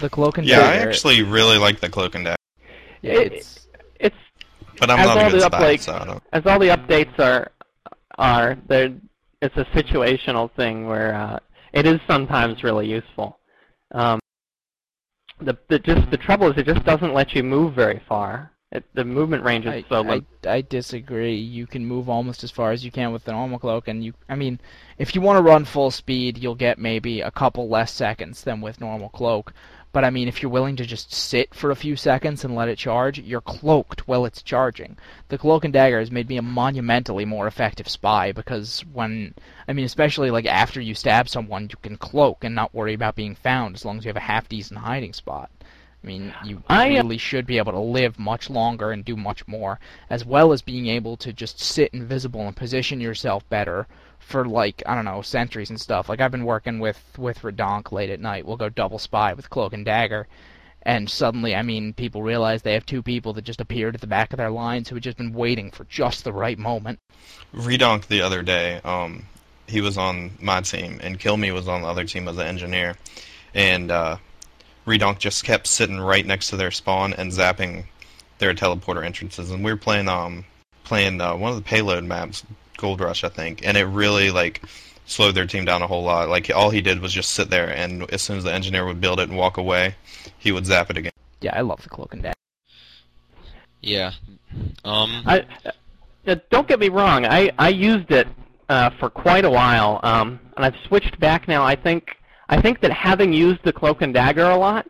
The 0.00 0.08
cloak 0.08 0.38
and 0.38 0.46
Dagger? 0.46 0.60
Yeah, 0.62 0.68
I 0.68 0.76
dagger. 0.76 0.90
actually 0.90 1.22
really 1.24 1.58
like 1.58 1.80
the 1.80 1.88
cloak 1.88 2.14
and 2.14 2.24
dagger, 2.24 2.36
yeah, 3.02 3.14
it's 3.18 3.66
it's 3.98 4.16
but 4.78 4.90
I'm 4.90 5.00
As 5.00 5.06
not 5.06 5.16
all 5.18 5.26
a 5.26 5.30
good 5.32 5.40
the 5.40 5.46
spy, 5.46 5.58
updates- 5.76 5.80
so 5.80 5.92
I 5.94 6.04
don't. 6.04 6.22
as 6.32 6.46
all 6.46 6.58
the 6.60 6.68
updates 6.68 7.18
are 7.18 7.50
are 8.16 8.56
they're 8.68 8.92
it's 9.42 9.56
a 9.56 9.64
situational 9.76 10.50
thing 10.54 10.86
where 10.86 11.14
uh, 11.14 11.38
it 11.72 11.86
is 11.86 12.00
sometimes 12.06 12.62
really 12.62 12.88
useful. 12.88 13.38
Um, 13.92 14.20
the, 15.40 15.56
the 15.68 15.78
just 15.78 16.10
the 16.10 16.18
trouble 16.18 16.50
is 16.50 16.58
it 16.58 16.66
just 16.66 16.84
doesn't 16.84 17.14
let 17.14 17.34
you 17.34 17.42
move 17.42 17.74
very 17.74 18.02
far. 18.08 18.52
It, 18.72 18.84
the 18.94 19.04
movement 19.04 19.42
range 19.42 19.66
is 19.66 19.72
I, 19.72 19.84
so 19.88 19.96
I, 19.96 20.00
low. 20.00 20.20
I 20.46 20.60
disagree. 20.60 21.34
You 21.34 21.66
can 21.66 21.84
move 21.84 22.08
almost 22.08 22.44
as 22.44 22.52
far 22.52 22.70
as 22.70 22.84
you 22.84 22.92
can 22.92 23.12
with 23.12 23.24
the 23.24 23.32
normal 23.32 23.58
cloak, 23.58 23.88
and 23.88 24.04
you. 24.04 24.12
I 24.28 24.36
mean, 24.36 24.60
if 24.98 25.14
you 25.14 25.20
want 25.20 25.38
to 25.38 25.42
run 25.42 25.64
full 25.64 25.90
speed, 25.90 26.38
you'll 26.38 26.54
get 26.54 26.78
maybe 26.78 27.20
a 27.20 27.32
couple 27.32 27.68
less 27.68 27.92
seconds 27.92 28.44
than 28.44 28.60
with 28.60 28.80
normal 28.80 29.08
cloak. 29.08 29.52
But 29.92 30.04
I 30.04 30.10
mean, 30.10 30.28
if 30.28 30.40
you're 30.40 30.52
willing 30.52 30.76
to 30.76 30.86
just 30.86 31.12
sit 31.12 31.52
for 31.52 31.70
a 31.70 31.76
few 31.76 31.96
seconds 31.96 32.44
and 32.44 32.54
let 32.54 32.68
it 32.68 32.78
charge, 32.78 33.18
you're 33.18 33.40
cloaked 33.40 34.06
while 34.06 34.24
it's 34.24 34.42
charging. 34.42 34.96
The 35.28 35.38
cloak 35.38 35.64
and 35.64 35.72
dagger 35.72 35.98
has 35.98 36.12
made 36.12 36.28
me 36.28 36.36
a 36.36 36.42
monumentally 36.42 37.24
more 37.24 37.48
effective 37.48 37.88
spy 37.88 38.30
because 38.30 38.84
when, 38.92 39.34
I 39.66 39.72
mean, 39.72 39.84
especially 39.84 40.30
like 40.30 40.46
after 40.46 40.80
you 40.80 40.94
stab 40.94 41.28
someone, 41.28 41.64
you 41.64 41.76
can 41.82 41.96
cloak 41.96 42.44
and 42.44 42.54
not 42.54 42.72
worry 42.72 42.94
about 42.94 43.16
being 43.16 43.34
found 43.34 43.74
as 43.74 43.84
long 43.84 43.98
as 43.98 44.04
you 44.04 44.10
have 44.10 44.16
a 44.16 44.20
half 44.20 44.48
decent 44.48 44.78
hiding 44.78 45.12
spot. 45.12 45.50
I 46.02 46.06
mean, 46.06 46.32
you 46.44 46.62
I, 46.68 46.96
uh, 46.96 47.02
really 47.02 47.18
should 47.18 47.44
be 47.44 47.58
able 47.58 47.72
to 47.72 47.78
live 47.80 48.18
much 48.18 48.48
longer 48.48 48.92
and 48.92 49.04
do 49.04 49.16
much 49.16 49.46
more, 49.46 49.80
as 50.08 50.24
well 50.24 50.52
as 50.52 50.62
being 50.62 50.86
able 50.86 51.16
to 51.18 51.32
just 51.32 51.60
sit 51.60 51.92
invisible 51.92 52.46
and 52.46 52.56
position 52.56 53.00
yourself 53.00 53.46
better 53.50 53.86
for 54.20 54.44
like 54.44 54.82
I 54.86 54.94
don't 54.94 55.04
know 55.04 55.22
sentries 55.22 55.70
and 55.70 55.80
stuff. 55.80 56.08
Like 56.08 56.20
I've 56.20 56.30
been 56.30 56.44
working 56.44 56.78
with 56.78 57.02
with 57.18 57.40
Redonk 57.40 57.90
late 57.90 58.10
at 58.10 58.20
night. 58.20 58.46
We'll 58.46 58.56
go 58.56 58.68
double 58.68 58.98
spy 58.98 59.32
with 59.32 59.50
cloak 59.50 59.72
and 59.72 59.84
dagger, 59.84 60.28
and 60.82 61.10
suddenly 61.10 61.54
I 61.54 61.62
mean 61.62 61.92
people 61.92 62.22
realize 62.22 62.62
they 62.62 62.74
have 62.74 62.86
two 62.86 63.02
people 63.02 63.32
that 63.34 63.44
just 63.44 63.60
appeared 63.60 63.94
at 63.94 64.00
the 64.00 64.06
back 64.06 64.32
of 64.32 64.36
their 64.36 64.50
lines 64.50 64.88
who 64.88 64.96
had 64.96 65.02
just 65.02 65.18
been 65.18 65.32
waiting 65.32 65.70
for 65.70 65.84
just 65.84 66.24
the 66.24 66.32
right 66.32 66.58
moment. 66.58 67.00
Redonk 67.54 68.06
the 68.06 68.22
other 68.22 68.42
day, 68.42 68.80
um, 68.84 69.26
he 69.66 69.80
was 69.80 69.98
on 69.98 70.32
my 70.40 70.60
team, 70.60 71.00
and 71.02 71.18
Kill 71.18 71.36
Me 71.36 71.50
was 71.50 71.66
on 71.66 71.82
the 71.82 71.88
other 71.88 72.04
team 72.04 72.28
as 72.28 72.38
an 72.38 72.46
engineer, 72.46 72.96
and 73.54 73.90
uh, 73.90 74.18
Redonk 74.86 75.18
just 75.18 75.44
kept 75.44 75.66
sitting 75.66 75.98
right 75.98 76.24
next 76.24 76.50
to 76.50 76.56
their 76.56 76.70
spawn 76.70 77.12
and 77.14 77.32
zapping 77.32 77.86
their 78.38 78.54
teleporter 78.54 79.04
entrances. 79.04 79.50
And 79.50 79.64
we 79.64 79.70
were 79.70 79.76
playing 79.76 80.08
um 80.08 80.44
playing 80.84 81.20
uh, 81.20 81.36
one 81.36 81.50
of 81.50 81.56
the 81.56 81.62
payload 81.62 82.04
maps, 82.04 82.44
Gold 82.80 83.00
Rush, 83.00 83.24
I 83.24 83.28
think, 83.28 83.66
and 83.66 83.76
it 83.76 83.84
really 83.84 84.30
like 84.30 84.62
slowed 85.06 85.34
their 85.34 85.46
team 85.46 85.64
down 85.64 85.82
a 85.82 85.86
whole 85.86 86.02
lot. 86.02 86.28
Like 86.28 86.50
all 86.54 86.70
he 86.70 86.80
did 86.80 87.00
was 87.00 87.12
just 87.12 87.30
sit 87.30 87.50
there, 87.50 87.68
and 87.68 88.10
as 88.10 88.22
soon 88.22 88.38
as 88.38 88.44
the 88.44 88.52
engineer 88.52 88.86
would 88.86 89.00
build 89.00 89.20
it 89.20 89.28
and 89.28 89.36
walk 89.36 89.56
away, 89.56 89.94
he 90.38 90.52
would 90.52 90.66
zap 90.66 90.90
it 90.90 90.96
again. 90.96 91.12
Yeah, 91.40 91.56
I 91.56 91.60
love 91.60 91.82
the 91.82 91.88
cloak 91.88 92.12
and 92.12 92.22
dagger. 92.22 92.34
Yeah. 93.80 94.12
Um. 94.84 95.22
I, 95.26 95.44
uh, 96.26 96.36
don't 96.50 96.68
get 96.68 96.78
me 96.78 96.88
wrong. 96.88 97.24
I 97.24 97.50
I 97.58 97.70
used 97.70 98.10
it 98.10 98.28
uh, 98.68 98.90
for 98.98 99.10
quite 99.10 99.44
a 99.44 99.50
while, 99.50 100.00
um, 100.02 100.38
and 100.56 100.64
I've 100.64 100.76
switched 100.86 101.18
back 101.18 101.48
now. 101.48 101.64
I 101.64 101.74
think 101.74 102.16
I 102.48 102.60
think 102.60 102.80
that 102.80 102.92
having 102.92 103.32
used 103.32 103.62
the 103.64 103.72
cloak 103.72 104.02
and 104.02 104.12
dagger 104.12 104.50
a 104.50 104.56
lot 104.56 104.86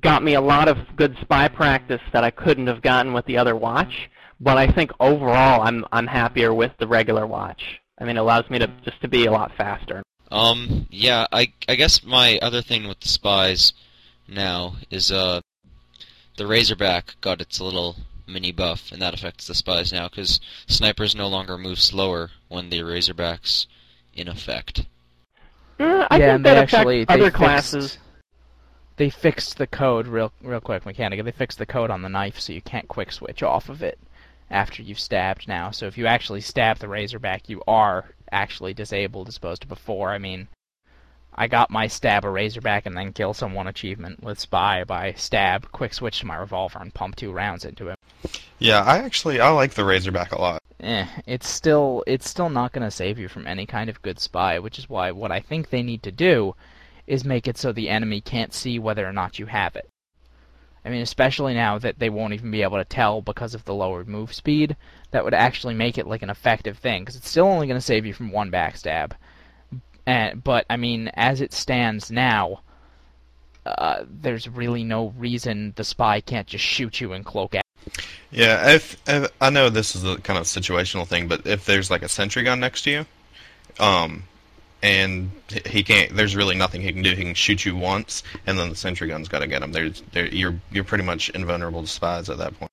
got 0.00 0.22
me 0.22 0.34
a 0.34 0.40
lot 0.40 0.68
of 0.68 0.76
good 0.96 1.16
spy 1.20 1.48
practice 1.48 2.00
that 2.12 2.22
I 2.22 2.30
couldn't 2.30 2.66
have 2.66 2.82
gotten 2.82 3.12
with 3.12 3.24
the 3.26 3.36
other 3.38 3.56
watch. 3.56 4.10
But 4.40 4.56
I 4.56 4.70
think 4.70 4.90
overall, 5.00 5.62
I'm 5.62 5.84
I'm 5.92 6.06
happier 6.06 6.54
with 6.54 6.72
the 6.78 6.86
regular 6.88 7.26
watch. 7.26 7.80
I 7.98 8.04
mean, 8.04 8.16
it 8.16 8.20
allows 8.20 8.48
me 8.48 8.58
to 8.58 8.66
just 8.84 9.00
to 9.02 9.08
be 9.08 9.26
a 9.26 9.30
lot 9.32 9.52
faster. 9.56 10.02
Um, 10.32 10.86
yeah, 10.90 11.26
I 11.30 11.52
I 11.68 11.74
guess 11.74 12.02
my 12.02 12.38
other 12.40 12.62
thing 12.62 12.88
with 12.88 13.00
the 13.00 13.08
spies 13.08 13.72
now 14.26 14.76
is 14.90 15.12
uh 15.12 15.40
the 16.36 16.46
Razorback 16.46 17.20
got 17.20 17.40
its 17.42 17.60
little 17.60 17.96
mini 18.26 18.52
buff, 18.52 18.92
and 18.92 19.02
that 19.02 19.12
affects 19.12 19.46
the 19.46 19.54
spies 19.54 19.92
now 19.92 20.08
because 20.08 20.40
snipers 20.66 21.14
no 21.14 21.28
longer 21.28 21.58
move 21.58 21.80
slower 21.80 22.30
when 22.48 22.70
the 22.70 22.82
Razorback's 22.82 23.66
in 24.14 24.28
effect. 24.28 24.86
Uh, 25.78 26.06
I 26.10 26.18
yeah, 26.18 26.32
think 26.32 26.44
that 26.44 26.54
they 26.54 26.56
affects 26.58 26.74
actually 26.74 27.04
they 27.04 27.14
other 27.14 27.24
fixed- 27.24 27.36
classes. 27.36 27.98
They 28.96 29.10
fixed 29.10 29.56
the 29.58 29.66
code 29.66 30.06
real 30.06 30.32
real 30.42 30.60
quick, 30.60 30.84
Mechanica. 30.84 31.24
They 31.24 31.32
fixed 31.32 31.58
the 31.58 31.66
code 31.66 31.90
on 31.90 32.02
the 32.02 32.08
knife 32.08 32.38
so 32.38 32.52
you 32.52 32.62
can't 32.62 32.86
quick 32.88 33.12
switch 33.12 33.42
off 33.42 33.68
of 33.68 33.82
it 33.82 33.98
after 34.50 34.82
you've 34.82 34.98
stabbed 34.98 35.46
now. 35.46 35.70
So 35.70 35.86
if 35.86 35.96
you 35.96 36.06
actually 36.06 36.40
stab 36.40 36.78
the 36.78 36.88
Razorback, 36.88 37.48
you 37.48 37.62
are 37.68 38.06
actually 38.32 38.74
disabled 38.74 39.28
as 39.28 39.36
opposed 39.36 39.62
to 39.62 39.68
before. 39.68 40.10
I 40.10 40.18
mean, 40.18 40.48
I 41.34 41.46
got 41.46 41.70
my 41.70 41.86
stab 41.86 42.24
a 42.24 42.30
Razorback 42.30 42.86
and 42.86 42.96
then 42.96 43.12
kill 43.12 43.32
someone 43.32 43.66
achievement 43.66 44.22
with 44.22 44.40
Spy 44.40 44.84
by 44.84 45.12
stab, 45.12 45.70
quick 45.70 45.94
switch 45.94 46.20
to 46.20 46.26
my 46.26 46.36
revolver 46.36 46.80
and 46.80 46.92
pump 46.92 47.16
two 47.16 47.32
rounds 47.32 47.64
into 47.64 47.88
him. 47.88 47.96
Yeah, 48.58 48.82
I 48.82 48.98
actually 48.98 49.40
I 49.40 49.50
like 49.50 49.74
the 49.74 49.84
Razorback 49.84 50.32
a 50.32 50.40
lot. 50.40 50.62
Eh, 50.80 51.06
it's 51.26 51.48
still 51.48 52.02
it's 52.06 52.28
still 52.28 52.50
not 52.50 52.72
going 52.72 52.84
to 52.84 52.90
save 52.90 53.18
you 53.18 53.28
from 53.28 53.46
any 53.46 53.66
kind 53.66 53.88
of 53.88 54.02
good 54.02 54.18
spy, 54.18 54.58
which 54.58 54.78
is 54.78 54.88
why 54.88 55.12
what 55.12 55.30
I 55.30 55.40
think 55.40 55.70
they 55.70 55.82
need 55.82 56.02
to 56.02 56.12
do 56.12 56.54
is 57.06 57.24
make 57.24 57.46
it 57.46 57.56
so 57.56 57.72
the 57.72 57.88
enemy 57.88 58.20
can't 58.20 58.52
see 58.52 58.78
whether 58.78 59.06
or 59.06 59.12
not 59.12 59.38
you 59.38 59.46
have 59.46 59.76
it. 59.76 59.88
I 60.84 60.88
mean, 60.88 61.02
especially 61.02 61.54
now 61.54 61.78
that 61.78 61.98
they 61.98 62.08
won't 62.08 62.32
even 62.32 62.50
be 62.50 62.62
able 62.62 62.78
to 62.78 62.84
tell 62.84 63.20
because 63.20 63.54
of 63.54 63.64
the 63.64 63.74
lowered 63.74 64.08
move 64.08 64.32
speed, 64.32 64.76
that 65.10 65.24
would 65.24 65.34
actually 65.34 65.74
make 65.74 65.98
it 65.98 66.06
like 66.06 66.22
an 66.22 66.30
effective 66.30 66.78
thing 66.78 67.02
because 67.02 67.16
it's 67.16 67.28
still 67.28 67.46
only 67.46 67.66
going 67.66 67.78
to 67.78 67.84
save 67.84 68.06
you 68.06 68.14
from 68.14 68.32
one 68.32 68.50
backstab. 68.50 69.12
And 70.06 70.42
but 70.42 70.64
I 70.70 70.76
mean, 70.76 71.08
as 71.14 71.40
it 71.40 71.52
stands 71.52 72.10
now, 72.10 72.62
uh, 73.66 74.04
there's 74.08 74.48
really 74.48 74.84
no 74.84 75.12
reason 75.18 75.74
the 75.76 75.84
spy 75.84 76.20
can't 76.20 76.46
just 76.46 76.64
shoot 76.64 77.00
you 77.00 77.12
and 77.12 77.24
cloak 77.24 77.54
out. 77.54 77.64
Yeah, 78.30 78.70
if, 78.70 78.96
if 79.08 79.30
I 79.40 79.50
know 79.50 79.68
this 79.68 79.96
is 79.96 80.04
a 80.04 80.18
kind 80.20 80.38
of 80.38 80.44
situational 80.44 81.06
thing, 81.06 81.28
but 81.28 81.46
if 81.46 81.64
there's 81.66 81.90
like 81.90 82.02
a 82.02 82.08
sentry 82.08 82.42
gun 82.42 82.60
next 82.60 82.82
to 82.82 82.90
you, 82.90 83.06
um, 83.78 84.24
and 84.82 85.30
he 85.66 85.82
can't, 85.82 86.14
there's 86.16 86.36
really 86.36 86.56
nothing 86.56 86.80
he 86.80 86.92
can 86.92 87.02
do. 87.02 87.10
He 87.14 87.22
can 87.22 87.34
shoot 87.34 87.64
you 87.64 87.76
once, 87.76 88.22
and 88.46 88.58
then 88.58 88.68
the 88.70 88.76
sentry 88.76 89.08
gun's 89.08 89.28
got 89.28 89.40
to 89.40 89.46
get 89.46 89.62
him. 89.62 89.72
There's, 89.72 90.02
there, 90.12 90.26
you're 90.26 90.58
you're 90.70 90.84
pretty 90.84 91.04
much 91.04 91.28
invulnerable 91.30 91.82
to 91.82 91.88
spies 91.88 92.30
at 92.30 92.38
that 92.38 92.58
point. 92.58 92.70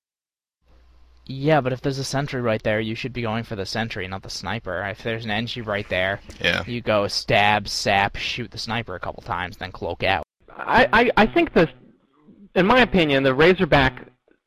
Yeah, 1.30 1.60
but 1.60 1.74
if 1.74 1.82
there's 1.82 1.98
a 1.98 2.04
sentry 2.04 2.40
right 2.40 2.62
there, 2.62 2.80
you 2.80 2.94
should 2.94 3.12
be 3.12 3.20
going 3.20 3.44
for 3.44 3.54
the 3.54 3.66
sentry, 3.66 4.08
not 4.08 4.22
the 4.22 4.30
sniper. 4.30 4.82
If 4.84 5.02
there's 5.02 5.26
an 5.26 5.30
engie 5.30 5.64
right 5.66 5.86
there, 5.90 6.20
Yeah. 6.40 6.64
you 6.66 6.80
go 6.80 7.06
stab, 7.06 7.68
sap, 7.68 8.16
shoot 8.16 8.50
the 8.50 8.56
sniper 8.56 8.94
a 8.94 9.00
couple 9.00 9.22
times, 9.22 9.58
then 9.58 9.70
cloak 9.70 10.02
out. 10.02 10.24
I, 10.56 10.88
I, 10.90 11.10
I 11.18 11.26
think 11.26 11.52
the, 11.52 11.68
in 12.54 12.66
my 12.66 12.80
opinion, 12.80 13.24
the 13.24 13.34
Razorback, 13.34 14.06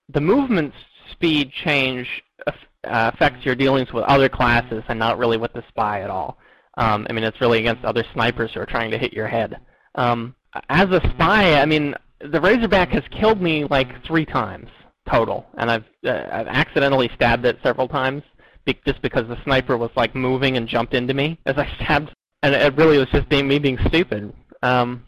the 0.09 0.21
movement 0.21 0.73
speed 1.11 1.51
change 1.51 2.23
uh, 2.47 2.51
affects 2.83 3.45
your 3.45 3.53
dealings 3.53 3.93
with 3.93 4.03
other 4.05 4.27
classes 4.27 4.83
and 4.87 4.97
not 4.97 5.19
really 5.19 5.37
with 5.37 5.53
the 5.53 5.63
spy 5.69 6.01
at 6.01 6.09
all. 6.09 6.39
Um, 6.77 7.05
I 7.09 7.13
mean, 7.13 7.23
it's 7.23 7.41
really 7.41 7.59
against 7.59 7.83
other 7.83 8.03
snipers 8.13 8.51
who 8.53 8.61
are 8.61 8.65
trying 8.65 8.91
to 8.91 8.97
hit 8.97 9.13
your 9.13 9.27
head. 9.27 9.59
Um, 9.95 10.35
as 10.69 10.89
a 10.89 11.01
spy, 11.13 11.59
I 11.59 11.65
mean, 11.65 11.95
the 12.19 12.39
Razorback 12.39 12.89
has 12.89 13.03
killed 13.11 13.41
me 13.41 13.65
like 13.65 14.03
three 14.05 14.25
times 14.25 14.69
total, 15.09 15.45
and 15.57 15.69
I've 15.69 15.85
uh, 16.05 16.27
I've 16.31 16.47
accidentally 16.47 17.09
stabbed 17.15 17.45
it 17.45 17.57
several 17.63 17.87
times 17.87 18.23
be- 18.65 18.79
just 18.85 19.01
because 19.01 19.27
the 19.27 19.41
sniper 19.43 19.77
was 19.77 19.89
like 19.95 20.15
moving 20.15 20.57
and 20.57 20.67
jumped 20.67 20.93
into 20.93 21.13
me 21.13 21.39
as 21.45 21.57
I 21.57 21.67
stabbed, 21.75 22.13
and 22.43 22.53
it 22.53 22.75
really 22.75 22.97
was 22.97 23.09
just 23.09 23.27
being 23.29 23.47
me 23.47 23.59
being 23.59 23.77
stupid. 23.87 24.33
Um, 24.61 25.03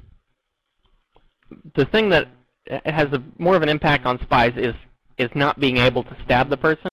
the 1.76 1.86
thing 1.86 2.10
that 2.10 2.28
has 2.86 3.08
a, 3.14 3.22
more 3.38 3.56
of 3.56 3.62
an 3.62 3.70
impact 3.70 4.06
on 4.06 4.20
spies 4.22 4.54
is 4.56 4.76
is 5.18 5.30
not 5.36 5.60
being 5.60 5.78
able 5.78 6.04
to 6.04 6.18
stab 6.26 6.50
the 6.50 6.58
person, 6.58 6.90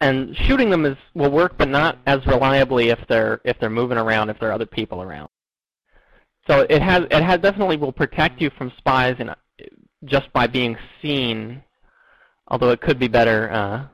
and 0.00 0.36
shooting 0.36 0.70
them 0.70 0.86
is 0.86 0.96
will 1.14 1.30
work, 1.30 1.56
but 1.58 1.68
not 1.68 1.98
as 2.06 2.24
reliably 2.26 2.88
if 2.88 2.98
they're 3.08 3.40
if 3.44 3.58
they're 3.58 3.70
moving 3.70 3.98
around, 3.98 4.30
if 4.30 4.38
there 4.38 4.48
are 4.48 4.52
other 4.52 4.66
people 4.66 5.02
around. 5.02 5.28
So 6.46 6.66
it 6.68 6.82
has 6.82 7.04
it 7.10 7.22
has 7.22 7.40
definitely 7.40 7.76
will 7.76 7.92
protect 7.92 8.40
you 8.40 8.50
from 8.50 8.72
spies 8.78 9.16
and 9.18 9.34
just 10.04 10.32
by 10.32 10.46
being 10.46 10.76
seen, 11.02 11.62
although 12.48 12.70
it 12.70 12.80
could 12.80 12.98
be 12.98 13.08
better 13.08 13.50
uh, 13.52 13.86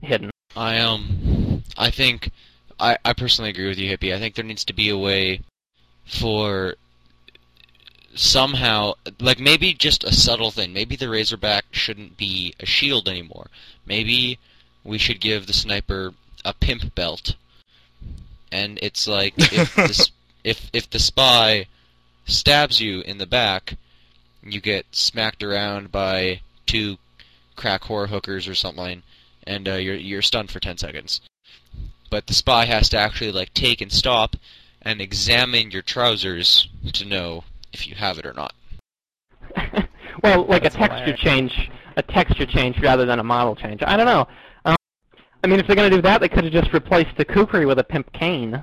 hidden. 0.00 0.30
I 0.56 0.78
um 0.78 1.62
I 1.76 1.90
think 1.90 2.30
I, 2.78 2.96
I 3.04 3.12
personally 3.12 3.50
agree 3.50 3.68
with 3.68 3.78
you, 3.78 3.94
Hippie. 3.94 4.14
I 4.14 4.18
think 4.18 4.34
there 4.34 4.44
needs 4.44 4.64
to 4.64 4.72
be 4.72 4.88
a 4.88 4.98
way 4.98 5.42
for 6.06 6.74
somehow 8.14 8.94
like 9.20 9.38
maybe 9.38 9.74
just 9.74 10.02
a 10.02 10.12
subtle 10.12 10.50
thing. 10.50 10.72
Maybe 10.72 10.96
the 10.96 11.08
Razorback 11.08 11.66
shouldn't 11.70 12.16
be 12.16 12.54
a 12.58 12.66
shield 12.66 13.08
anymore. 13.08 13.48
Maybe 13.86 14.38
we 14.84 14.98
should 14.98 15.20
give 15.20 15.46
the 15.46 15.52
sniper 15.52 16.12
a 16.44 16.54
pimp 16.54 16.94
belt. 16.94 17.36
And 18.52 18.78
it's 18.82 19.06
like 19.06 19.34
if 19.36 19.74
the, 19.76 20.10
if 20.44 20.70
if 20.72 20.90
the 20.90 20.98
spy 20.98 21.66
stabs 22.26 22.80
you 22.80 23.00
in 23.00 23.18
the 23.18 23.26
back, 23.26 23.76
you 24.42 24.60
get 24.60 24.86
smacked 24.92 25.42
around 25.42 25.92
by 25.92 26.40
two 26.66 26.96
crack 27.56 27.82
whore 27.82 28.08
hookers 28.08 28.48
or 28.48 28.54
something 28.54 29.02
and 29.50 29.68
uh, 29.68 29.74
you're 29.74 29.96
you're 29.96 30.22
stunned 30.22 30.50
for 30.50 30.60
ten 30.60 30.78
seconds. 30.78 31.20
But 32.10 32.26
the 32.26 32.34
spy 32.34 32.64
has 32.64 32.88
to 32.90 32.98
actually 32.98 33.32
like 33.32 33.54
take 33.54 33.80
and 33.80 33.92
stop 33.92 34.36
and 34.82 35.00
examine 35.00 35.70
your 35.70 35.82
trousers 35.82 36.68
to 36.92 37.04
know 37.04 37.44
if 37.72 37.86
you 37.86 37.94
have 37.94 38.18
it 38.18 38.26
or 38.26 38.32
not. 38.32 38.54
well, 40.22 40.46
like 40.46 40.62
That's 40.62 40.74
a 40.74 40.78
texture 40.78 41.16
hilarious. 41.16 41.20
change, 41.20 41.70
a 41.96 42.02
texture 42.02 42.46
change 42.46 42.80
rather 42.80 43.04
than 43.04 43.18
a 43.18 43.24
model 43.24 43.54
change. 43.54 43.82
I 43.86 43.96
don't 43.96 44.06
know. 44.06 44.26
I 45.42 45.46
mean, 45.46 45.58
if 45.60 45.66
they're 45.66 45.76
going 45.76 45.90
to 45.90 45.96
do 45.96 46.02
that, 46.02 46.20
they 46.20 46.28
could 46.28 46.44
have 46.44 46.52
just 46.52 46.72
replaced 46.72 47.16
the 47.16 47.24
kukri 47.24 47.64
with 47.66 47.78
a 47.78 47.84
pimp 47.84 48.12
cane. 48.12 48.62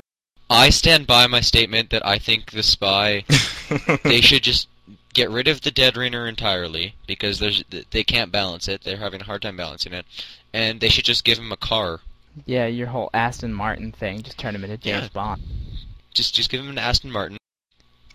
I 0.50 0.70
stand 0.70 1.08
by 1.08 1.28
my 1.28 1.42
statement 1.42 1.90
that 1.90 2.06
I 2.06 2.20
think 2.20 2.52
the 2.52 2.64
spy 2.64 3.26
they 4.04 4.22
should 4.22 4.44
just 4.44 4.70
get 5.14 5.30
rid 5.30 5.48
of 5.48 5.62
the 5.62 5.72
dead 5.72 5.98
ringer 5.98 6.28
entirely 6.28 6.94
because 7.06 7.40
there's 7.40 7.64
they 7.92 8.04
can't 8.04 8.32
balance 8.32 8.68
it. 8.68 8.84
They're 8.84 8.98
having 8.98 9.20
a 9.22 9.26
hard 9.26 9.42
time 9.42 9.58
balancing 9.58 9.94
it, 9.94 10.06
and 10.54 10.80
they 10.80 10.90
should 10.90 11.04
just 11.06 11.26
give 11.26 11.38
him 11.38 11.52
a 11.52 11.58
car. 11.58 12.00
Yeah, 12.46 12.68
your 12.68 12.88
whole 12.88 13.10
Aston 13.14 13.54
Martin 13.54 13.92
thing, 13.92 14.22
just 14.22 14.38
turn 14.38 14.56
him 14.56 14.64
into 14.64 14.78
James 14.78 15.04
Yeah. 15.04 15.10
Bond. 15.12 15.42
Just 16.14 16.34
just 16.34 16.50
give 16.50 16.62
him 16.62 16.70
an 16.70 16.78
Aston 16.78 17.12
Martin, 17.12 17.38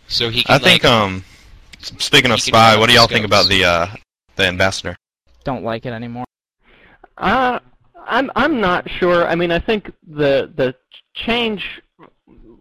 so 0.09 0.31
he 0.31 0.43
can 0.43 0.55
I 0.55 0.59
think, 0.59 0.85
um, 0.85 1.25
speaking 1.81 2.31
of 2.31 2.41
spy, 2.41 2.77
what 2.79 2.89
do 2.89 2.95
y'all 2.95 3.07
the 3.07 3.15
think 3.15 3.27
about 3.27 3.49
the 3.49 3.65
uh, 3.65 3.87
the 4.37 4.47
ambassador? 4.47 4.97
Don't 5.45 5.65
like 5.65 5.85
it 5.87 5.93
anymore. 5.93 6.25
Uh, 7.19 7.59
I'm 8.07 8.31
I'm 8.37 8.61
not 8.61 8.89
sure. 8.91 9.27
I 9.27 9.35
mean, 9.35 9.51
I 9.51 9.59
think 9.59 9.93
the 10.07 10.53
the 10.57 10.75
change, 11.15 11.83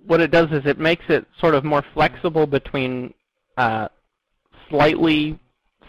what 0.05 0.21
it 0.21 0.31
does 0.31 0.51
is 0.51 0.65
it 0.65 0.79
makes 0.79 1.05
it 1.09 1.25
sort 1.39 1.55
of 1.55 1.63
more 1.63 1.83
flexible 1.93 2.45
between 2.45 3.13
uh, 3.57 3.87
slightly 4.69 5.39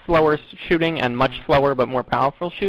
slower 0.07 0.38
shooting 0.69 1.01
and 1.01 1.17
much 1.17 1.33
slower 1.47 1.75
but 1.75 1.88
more 1.88 2.03
powerful 2.03 2.51
shooting. 2.51 2.69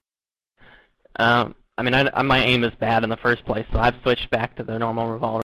Um, 1.18 1.56
I 1.78 1.84
mean, 1.84 1.94
I, 1.94 2.22
my 2.22 2.40
aim 2.40 2.64
is 2.64 2.72
bad 2.80 3.04
in 3.04 3.10
the 3.10 3.18
first 3.18 3.46
place, 3.46 3.66
so 3.72 3.80
I've 3.80 3.96
switched 4.04 4.30
back 4.30 4.56
to 4.58 4.64
the 4.64 4.78
normal 4.78 5.12
revolver. 5.12 5.43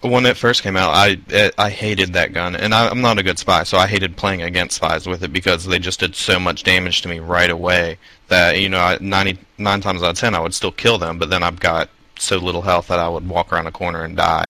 When 0.00 0.24
it 0.24 0.36
first 0.36 0.62
came 0.62 0.76
out, 0.76 0.94
I 0.94 1.18
it, 1.28 1.54
I 1.58 1.68
hated 1.68 2.14
that 2.14 2.32
gun, 2.32 2.56
and 2.56 2.74
I, 2.74 2.88
I'm 2.88 3.02
not 3.02 3.18
a 3.18 3.22
good 3.22 3.38
spy, 3.38 3.64
so 3.64 3.76
I 3.76 3.86
hated 3.86 4.16
playing 4.16 4.42
against 4.42 4.76
spies 4.76 5.06
with 5.06 5.22
it 5.22 5.32
because 5.32 5.66
they 5.66 5.78
just 5.78 6.00
did 6.00 6.14
so 6.14 6.40
much 6.40 6.62
damage 6.62 7.02
to 7.02 7.08
me 7.08 7.18
right 7.18 7.50
away 7.50 7.98
that 8.28 8.60
you 8.60 8.68
know, 8.68 8.78
I, 8.78 8.98
99 9.00 9.80
times 9.80 10.02
out 10.02 10.10
of 10.10 10.16
10 10.16 10.34
I 10.34 10.40
would 10.40 10.54
still 10.54 10.72
kill 10.72 10.98
them, 10.98 11.18
but 11.18 11.28
then 11.28 11.42
I've 11.42 11.60
got 11.60 11.90
so 12.18 12.38
little 12.38 12.62
health 12.62 12.88
that 12.88 12.98
I 12.98 13.08
would 13.08 13.28
walk 13.28 13.52
around 13.52 13.66
a 13.66 13.72
corner 13.72 14.04
and 14.04 14.16
die. 14.16 14.44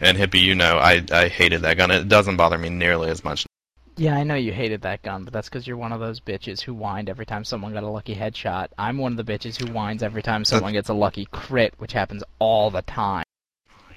And 0.00 0.18
hippie, 0.18 0.42
you 0.42 0.54
know, 0.54 0.78
I 0.78 1.02
I 1.10 1.28
hated 1.28 1.62
that 1.62 1.76
gun. 1.76 1.90
It 1.90 2.08
doesn't 2.08 2.36
bother 2.36 2.58
me 2.58 2.68
nearly 2.68 3.10
as 3.10 3.24
much. 3.24 3.46
Yeah, 3.96 4.16
I 4.16 4.24
know 4.24 4.34
you 4.34 4.52
hated 4.52 4.82
that 4.82 5.02
gun, 5.02 5.22
but 5.22 5.32
that's 5.32 5.48
because 5.48 5.68
you're 5.68 5.76
one 5.76 5.92
of 5.92 6.00
those 6.00 6.18
bitches 6.18 6.60
who 6.60 6.74
whined 6.74 7.08
every 7.08 7.24
time 7.26 7.44
someone 7.44 7.72
got 7.72 7.84
a 7.84 7.88
lucky 7.88 8.14
headshot. 8.14 8.68
I'm 8.76 8.98
one 8.98 9.18
of 9.18 9.24
the 9.24 9.32
bitches 9.32 9.56
who 9.56 9.72
whines 9.72 10.02
every 10.02 10.22
time 10.22 10.44
someone 10.44 10.72
gets 10.72 10.88
a 10.88 10.94
lucky 10.94 11.26
crit, 11.26 11.74
which 11.78 11.92
happens 11.92 12.24
all 12.40 12.70
the 12.70 12.82
time. 12.82 13.24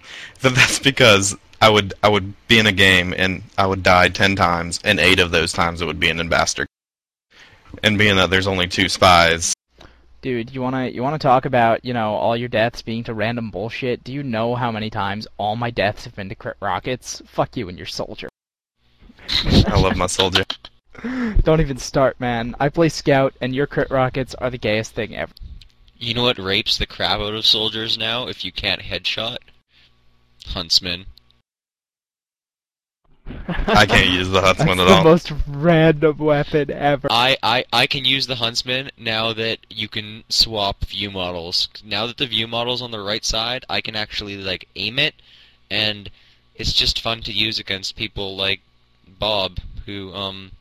But 0.42 0.54
that's 0.54 0.78
because 0.80 1.36
I 1.62 1.70
would 1.70 1.94
I 2.04 2.10
would 2.10 2.34
be 2.48 2.60
in 2.60 2.68
a 2.68 2.72
game 2.72 3.14
and 3.18 3.42
I 3.58 3.66
would 3.66 3.82
die 3.82 4.10
ten 4.10 4.36
times, 4.36 4.80
and 4.84 5.00
eight 5.00 5.20
of 5.20 5.32
those 5.32 5.52
times 5.52 5.82
it 5.82 5.86
would 5.86 6.00
be 6.00 6.10
an 6.10 6.20
ambassador. 6.20 6.68
And 7.84 7.98
being 7.98 8.16
that 8.18 8.30
there's 8.30 8.48
only 8.48 8.68
two 8.68 8.88
spies, 8.88 9.54
Dude, 10.22 10.54
you 10.54 10.62
wanna 10.62 10.88
you 10.88 11.04
wanna 11.04 11.20
talk 11.20 11.46
about 11.46 11.86
you 11.86 11.94
know 11.94 12.16
all 12.16 12.36
your 12.36 12.50
deaths 12.50 12.82
being 12.82 13.04
to 13.04 13.14
random 13.14 13.52
bullshit? 13.52 14.04
Do 14.04 14.12
you 14.12 14.24
know 14.24 14.56
how 14.56 14.72
many 14.72 14.90
times 14.90 15.28
all 15.38 15.56
my 15.56 15.70
deaths 15.70 16.06
have 16.06 16.16
been 16.16 16.30
to 16.30 16.36
crit 16.36 16.58
rockets? 16.60 17.22
Fuck 17.28 17.56
you 17.56 17.70
and 17.70 17.78
your 17.78 17.88
soldier. 17.88 18.28
I 19.46 19.80
love 19.80 19.96
my 19.96 20.08
soldier. 20.08 20.44
Don't 21.44 21.62
even 21.62 21.78
start, 21.78 22.20
man. 22.20 22.56
I 22.60 22.70
play 22.70 22.90
scout, 22.90 23.36
and 23.42 23.54
your 23.54 23.68
crit 23.68 23.92
rockets 23.92 24.34
are 24.36 24.50
the 24.50 24.58
gayest 24.58 24.94
thing 24.94 25.16
ever. 25.16 25.34
You 25.98 26.16
know 26.16 26.24
what 26.24 26.40
rapes 26.40 26.78
the 26.78 26.88
crap 26.88 27.20
out 27.20 27.36
of 27.36 27.46
soldiers 27.46 27.98
now 27.98 28.28
if 28.28 28.44
you 28.44 28.52
can't 28.52 28.82
headshot? 28.82 29.38
Huntsman. 30.48 31.06
I 33.48 33.86
can't 33.86 34.10
use 34.10 34.30
the 34.30 34.42
That's 34.42 34.58
Huntsman 34.58 34.78
the 34.78 34.84
at 34.84 34.90
all. 34.90 35.04
That's 35.04 35.28
the 35.28 35.36
most 35.36 35.48
random 35.48 36.18
weapon 36.18 36.72
ever. 36.72 37.08
I, 37.12 37.38
I, 37.44 37.66
I 37.74 37.88
can 37.88 38.06
use 38.06 38.28
the 38.28 38.36
Huntsman 38.36 38.90
now 38.98 39.34
that 39.34 39.60
you 39.70 39.88
can 39.88 40.24
swap 40.30 40.86
view 40.86 41.12
models. 41.12 41.68
Now 41.84 42.08
that 42.08 42.18
the 42.18 42.28
view 42.28 42.48
model's 42.48 42.82
on 42.82 42.92
the 42.92 43.02
right 43.02 43.26
side, 43.26 43.66
I 43.70 43.82
can 43.82 43.96
actually 43.96 44.38
like 44.38 44.68
aim 44.76 45.00
it, 45.00 45.16
and 45.70 46.10
it's 46.56 46.74
just 46.74 47.02
fun 47.02 47.22
to 47.24 47.32
use 47.32 47.60
against 47.60 47.96
people 47.96 48.36
like 48.36 48.62
Bob, 49.20 49.60
who 49.86 50.14
um 50.14 50.52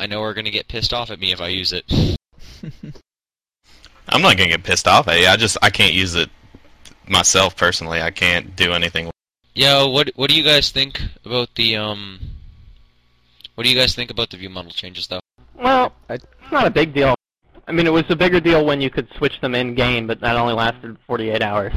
I 0.00 0.06
know 0.06 0.22
are 0.22 0.34
gonna 0.34 0.50
get 0.50 0.68
pissed 0.68 0.92
off 0.92 1.10
at 1.10 1.20
me 1.20 1.32
if 1.32 1.40
I 1.40 1.48
use 1.48 1.72
it. 1.72 1.84
I'm 4.08 4.22
not 4.22 4.36
gonna 4.36 4.50
get 4.50 4.64
pissed 4.64 4.88
off 4.88 5.08
at 5.08 5.20
you. 5.20 5.26
I 5.26 5.36
just 5.36 5.56
I 5.62 5.70
can't 5.70 5.94
use 5.94 6.14
it 6.14 6.30
myself 7.12 7.56
personally. 7.56 8.00
I 8.00 8.10
can't 8.10 8.56
do 8.56 8.72
anything. 8.72 9.10
Yeah, 9.54 9.84
what 9.86 10.10
what 10.16 10.30
do 10.30 10.36
you 10.36 10.42
guys 10.42 10.70
think 10.70 11.00
about 11.24 11.54
the 11.54 11.76
um? 11.76 12.18
What 13.54 13.64
do 13.64 13.70
you 13.70 13.78
guys 13.78 13.94
think 13.94 14.10
about 14.10 14.30
the 14.30 14.38
view 14.38 14.50
model 14.50 14.72
changes 14.72 15.06
though? 15.06 15.20
Well, 15.54 15.92
it's 16.08 16.24
not 16.50 16.66
a 16.66 16.70
big 16.70 16.94
deal. 16.94 17.14
I 17.68 17.72
mean, 17.72 17.86
it 17.86 17.92
was 17.92 18.04
a 18.08 18.16
bigger 18.16 18.40
deal 18.40 18.64
when 18.64 18.80
you 18.80 18.90
could 18.90 19.08
switch 19.16 19.40
them 19.40 19.54
in 19.54 19.74
game, 19.74 20.06
but 20.06 20.20
that 20.20 20.36
only 20.36 20.54
lasted 20.54 20.96
48 21.06 21.42
hours. 21.42 21.72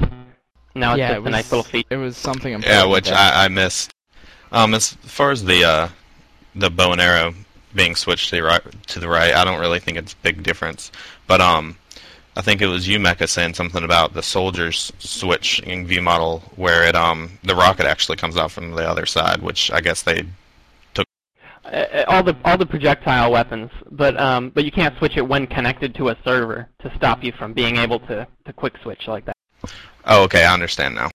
Now 0.73 0.93
it's 0.93 0.99
yeah, 0.99 1.09
just 1.09 1.15
it 1.15 1.19
a 1.19 1.21
was, 1.21 1.31
nice 1.31 1.51
little 1.51 1.63
feature. 1.63 1.87
It 1.91 1.97
was 1.97 2.17
something 2.17 2.53
important. 2.53 2.73
Yeah, 2.73 2.91
which 2.91 3.11
I, 3.11 3.45
I 3.45 3.47
missed. 3.49 3.93
Um, 4.51 4.73
as 4.73 4.93
far 4.93 5.31
as 5.31 5.43
the 5.43 5.63
uh, 5.63 5.89
the 6.55 6.69
bow 6.69 6.93
and 6.93 7.01
arrow 7.01 7.33
being 7.75 7.95
switched 7.95 8.29
to 8.29 8.37
the 8.37 8.43
right. 8.43 8.61
To 8.87 8.99
the 8.99 9.09
right, 9.09 9.33
I 9.33 9.43
don't 9.43 9.59
really 9.59 9.79
think 9.79 9.97
it's 9.97 10.13
a 10.13 10.17
big 10.17 10.43
difference. 10.43 10.91
But 11.27 11.41
um, 11.41 11.77
I 12.35 12.41
think 12.41 12.61
it 12.61 12.67
was 12.67 12.87
you, 12.87 12.99
Mecca, 12.99 13.27
saying 13.27 13.53
something 13.53 13.83
about 13.83 14.13
the 14.13 14.21
soldiers 14.23 14.91
switching 14.99 15.87
view 15.87 16.01
model 16.01 16.43
where 16.55 16.83
it 16.83 16.95
um 16.95 17.39
the 17.43 17.55
rocket 17.55 17.85
actually 17.85 18.17
comes 18.17 18.37
out 18.37 18.51
from 18.51 18.71
the 18.71 18.87
other 18.87 19.05
side, 19.05 19.41
which 19.41 19.71
I 19.71 19.81
guess 19.81 20.03
they 20.03 20.25
Uh, 21.65 22.03
all 22.07 22.21
the 22.21 22.35
all 22.45 22.57
the 22.57 22.65
projectile 22.65 23.31
weapons, 23.31 23.71
but 23.89 24.19
um, 24.19 24.51
but 24.51 24.63
you 24.65 24.71
can't 24.71 24.95
switch 24.99 25.17
it 25.17 25.27
when 25.27 25.47
connected 25.47 25.95
to 25.95 26.09
a 26.09 26.17
server 26.23 26.69
to 26.79 26.93
stop 26.95 27.23
you 27.23 27.31
from 27.31 27.53
being 27.53 27.77
able 27.77 27.99
to, 28.01 28.27
to 28.45 28.53
quick 28.53 28.73
switch 28.83 29.07
like 29.07 29.25
that. 29.25 29.35
Oh, 30.05 30.23
okay, 30.25 30.45
I 30.45 30.53
understand 30.53 30.93
now. 30.93 31.09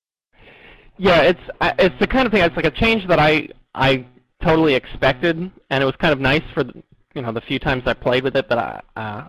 Yeah, 0.98 1.20
it's 1.22 1.40
it's 1.78 1.94
the 2.00 2.06
kind 2.06 2.26
of 2.26 2.32
thing. 2.32 2.42
It's 2.42 2.56
like 2.56 2.64
a 2.64 2.72
change 2.72 3.06
that 3.06 3.20
I 3.20 3.48
I 3.76 4.04
totally 4.42 4.74
expected, 4.74 5.36
and 5.70 5.82
it 5.82 5.86
was 5.86 5.94
kind 5.96 6.12
of 6.12 6.18
nice 6.18 6.42
for 6.52 6.64
the, 6.64 6.82
you 7.14 7.22
know 7.22 7.30
the 7.30 7.42
few 7.42 7.60
times 7.60 7.84
I 7.86 7.94
played 7.94 8.24
with 8.24 8.34
it. 8.36 8.48
But 8.48 8.58
I 8.58 8.80
uh, 8.96 9.24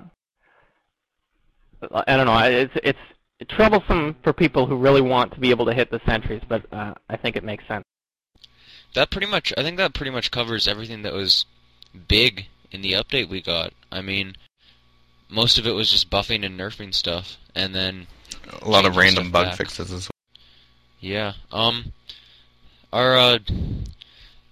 I 1.92 2.16
don't 2.18 2.26
know. 2.28 2.38
It's 2.40 2.74
it's 2.84 3.00
troublesome 3.50 4.16
for 4.24 4.34
people 4.34 4.66
who 4.68 4.76
really 4.78 5.02
want 5.02 5.34
to 5.34 5.40
be 5.40 5.50
able 5.50 5.66
to 5.66 5.74
hit 5.74 5.90
the 5.92 6.00
sentries, 6.06 6.42
but 6.48 6.64
uh, 6.72 6.94
I 7.10 7.18
think 7.18 7.36
it 7.36 7.44
makes 7.44 7.68
sense. 7.68 7.84
That 8.94 9.10
pretty 9.10 9.28
much, 9.28 9.54
I 9.58 9.64
think 9.64 9.78
that 9.78 9.94
pretty 9.94 10.12
much 10.12 10.32
covers 10.32 10.68
everything 10.68 11.02
that 11.04 11.14
was 11.14 11.46
big 12.08 12.48
in 12.72 12.82
the 12.82 12.92
update 12.94 13.30
we 13.30 13.42
got. 13.42 13.74
I 13.92 14.02
mean, 14.02 14.36
most 15.30 15.58
of 15.58 15.66
it 15.66 15.72
was 15.72 15.90
just 15.92 16.10
buffing 16.10 16.46
and 16.46 16.60
nerfing 16.60 16.94
stuff, 16.94 17.38
and 17.56 17.74
then 17.74 18.08
A 18.62 18.68
lot 18.70 18.86
of 18.86 18.96
random 18.98 19.32
bug 19.32 19.48
back. 19.48 19.58
fixes 19.58 19.92
as 19.92 20.08
well. 20.10 20.38
yeah, 21.00 21.34
um, 21.52 21.94
our 22.92 23.18
uh, 23.18 23.40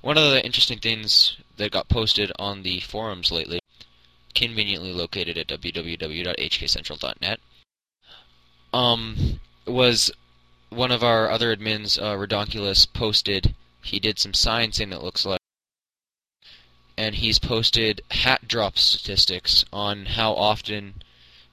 one 0.02 0.18
of 0.18 0.32
the 0.32 0.44
interesting 0.44 0.80
things 0.80 1.36
that 1.58 1.72
got 1.72 1.90
posted 1.90 2.32
on 2.40 2.64
the 2.64 2.80
forums 2.80 3.32
lately, 3.34 3.59
conveniently 4.40 4.94
located 4.94 5.38
at 5.38 5.48
www.hkcentral.net, 5.50 7.40
um, 8.72 9.40
was 9.68 10.12
one 10.70 10.94
of 10.94 11.04
our 11.04 11.30
other 11.30 11.54
admins, 11.54 12.02
uh, 12.02 12.16
Redonkulus, 12.16 12.88
posted. 12.94 13.54
He 13.84 14.00
did 14.00 14.18
some 14.18 14.32
sciencing 14.32 14.94
it 14.94 15.04
looks 15.04 15.26
like, 15.26 15.42
and 16.98 17.16
he's 17.16 17.38
posted 17.38 18.02
hat 18.12 18.48
drop 18.48 18.78
statistics 18.78 19.66
on 19.74 20.06
how 20.06 20.32
often, 20.36 21.04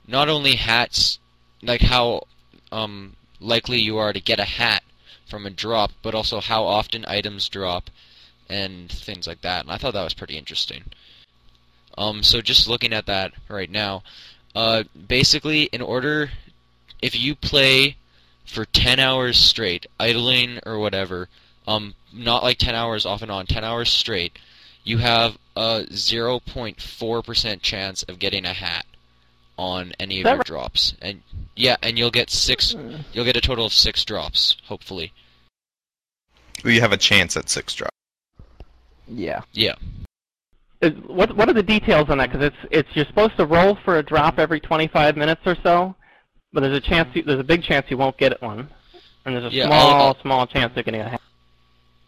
not 0.07 0.29
only 0.29 0.55
hats, 0.55 1.18
like 1.62 1.81
how 1.81 2.29
um, 2.70 3.16
likely 3.40 3.81
you 3.81 3.99
are 3.99 4.12
to 4.12 4.20
get 4.20 4.38
a 4.38 4.44
hat 4.44 4.85
from 5.27 5.44
a 5.44 5.51
drop, 5.51 5.90
but 6.03 6.14
also 6.14 6.40
how 6.40 6.62
often 6.64 7.05
items 7.09 7.49
drop 7.49 7.90
and 8.49 8.92
things 8.92 9.27
like 9.27 9.40
that. 9.40 9.62
And 9.62 9.72
I 9.72 9.77
thought 9.77 9.94
that 9.94 10.05
was 10.05 10.14
pretty 10.14 10.38
interesting. 10.38 10.85
Um, 11.99 12.23
so 12.23 12.41
just 12.41 12.69
looking 12.69 12.93
at 12.93 13.07
that 13.07 13.33
right 13.49 13.71
now, 13.71 14.03
uh, 14.55 14.85
basically, 15.09 15.65
in 15.65 15.83
order, 15.83 16.31
if 17.03 17.19
you 17.19 17.35
play 17.35 17.97
for 18.45 18.65
10 18.65 18.99
hours 18.99 19.39
straight, 19.39 19.87
idling 19.99 20.61
or 20.65 20.79
whatever, 20.79 21.29
um, 21.67 21.95
not 22.13 22.43
like 22.43 22.59
10 22.59 22.75
hours 22.75 23.05
off 23.07 23.23
and 23.23 23.31
on, 23.31 23.47
10 23.47 23.65
hours 23.65 23.91
straight, 23.91 24.39
you 24.85 24.99
have 24.99 25.37
a 25.57 25.85
0.4% 25.91 27.61
chance 27.63 28.03
of 28.05 28.19
getting 28.19 28.45
a 28.45 28.53
hat 28.53 28.87
on 29.59 29.93
any 29.99 30.21
of 30.21 30.25
that 30.25 30.31
your 30.31 30.39
right? 30.39 30.47
drops. 30.47 30.95
And 31.03 31.23
yeah, 31.57 31.77
and 31.83 31.99
you'll 31.99 32.11
get 32.11 32.31
six 32.31 32.75
you'll 33.13 33.25
get 33.25 33.37
a 33.37 33.41
total 33.41 33.67
of 33.67 33.73
6 33.73 34.05
drops, 34.05 34.57
hopefully. 34.65 35.13
well. 36.63 36.73
You 36.73 36.81
have 36.81 36.93
a 36.93 36.97
chance 36.97 37.37
at 37.37 37.49
six 37.49 37.75
drops. 37.75 37.91
Yeah. 39.09 39.43
Yeah. 39.53 39.75
Is, 40.83 40.93
what 41.07 41.35
what 41.37 41.49
are 41.49 41.55
the 41.55 41.62
details 41.62 42.11
on 42.11 42.19
that? 42.19 42.31
Because 42.31 42.47
it's 42.47 42.57
it's 42.71 42.89
you're 42.95 43.07
supposed 43.07 43.37
to 43.39 43.47
roll 43.47 43.77
for 43.85 43.99
a 43.99 44.03
drop 44.03 44.39
every 44.39 44.61
25 44.61 45.17
minutes 45.17 45.41
or 45.47 45.57
so, 45.62 45.95
but 46.53 46.61
there's 46.61 46.77
a 46.77 46.81
chance 46.81 47.09
you, 47.15 47.23
there's 47.23 47.41
a 47.41 47.45
big 47.45 47.62
chance 47.62 47.87
you 47.91 47.97
won't 47.97 48.17
get 48.19 48.33
it 48.33 48.43
one, 48.43 48.69
and 49.25 49.35
there's 49.35 49.51
a 49.53 49.55
Yeah, 49.55 49.67
small 49.67 49.91
I'll- 49.91 50.03
I'll- 50.09 50.21
small 50.21 50.47
chance 50.47 50.73
you're 50.77 50.83
getting 50.83 51.01
a 51.01 51.09
hat. 51.09 51.21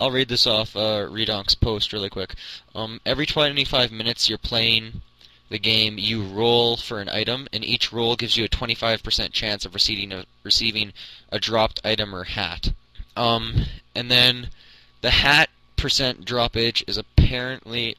I'll 0.00 0.10
read 0.12 0.28
this 0.28 0.46
off 0.46 0.76
uh, 0.76 1.08
Redonk's 1.10 1.54
post 1.56 1.92
really 1.92 2.08
quick. 2.10 2.34
Um, 2.74 3.00
every 3.04 3.26
25 3.26 3.90
minutes 3.90 4.28
you're 4.28 4.38
playing 4.38 5.00
the 5.48 5.58
game, 5.58 5.96
you 5.98 6.22
roll 6.22 6.76
for 6.76 7.00
an 7.00 7.08
item, 7.08 7.48
and 7.52 7.64
each 7.64 7.92
roll 7.92 8.14
gives 8.14 8.36
you 8.36 8.44
a 8.44 8.48
25% 8.48 9.32
chance 9.32 9.64
of 9.64 9.74
receiving 9.74 10.12
a, 10.12 10.24
receiving 10.44 10.92
a 11.32 11.40
dropped 11.40 11.80
item 11.84 12.14
or 12.14 12.22
hat. 12.24 12.70
Um, 13.16 13.64
and 13.96 14.08
then 14.08 14.50
the 15.00 15.10
hat 15.10 15.48
percent 15.76 16.24
droppage 16.24 16.84
is 16.86 16.96
apparently 16.96 17.96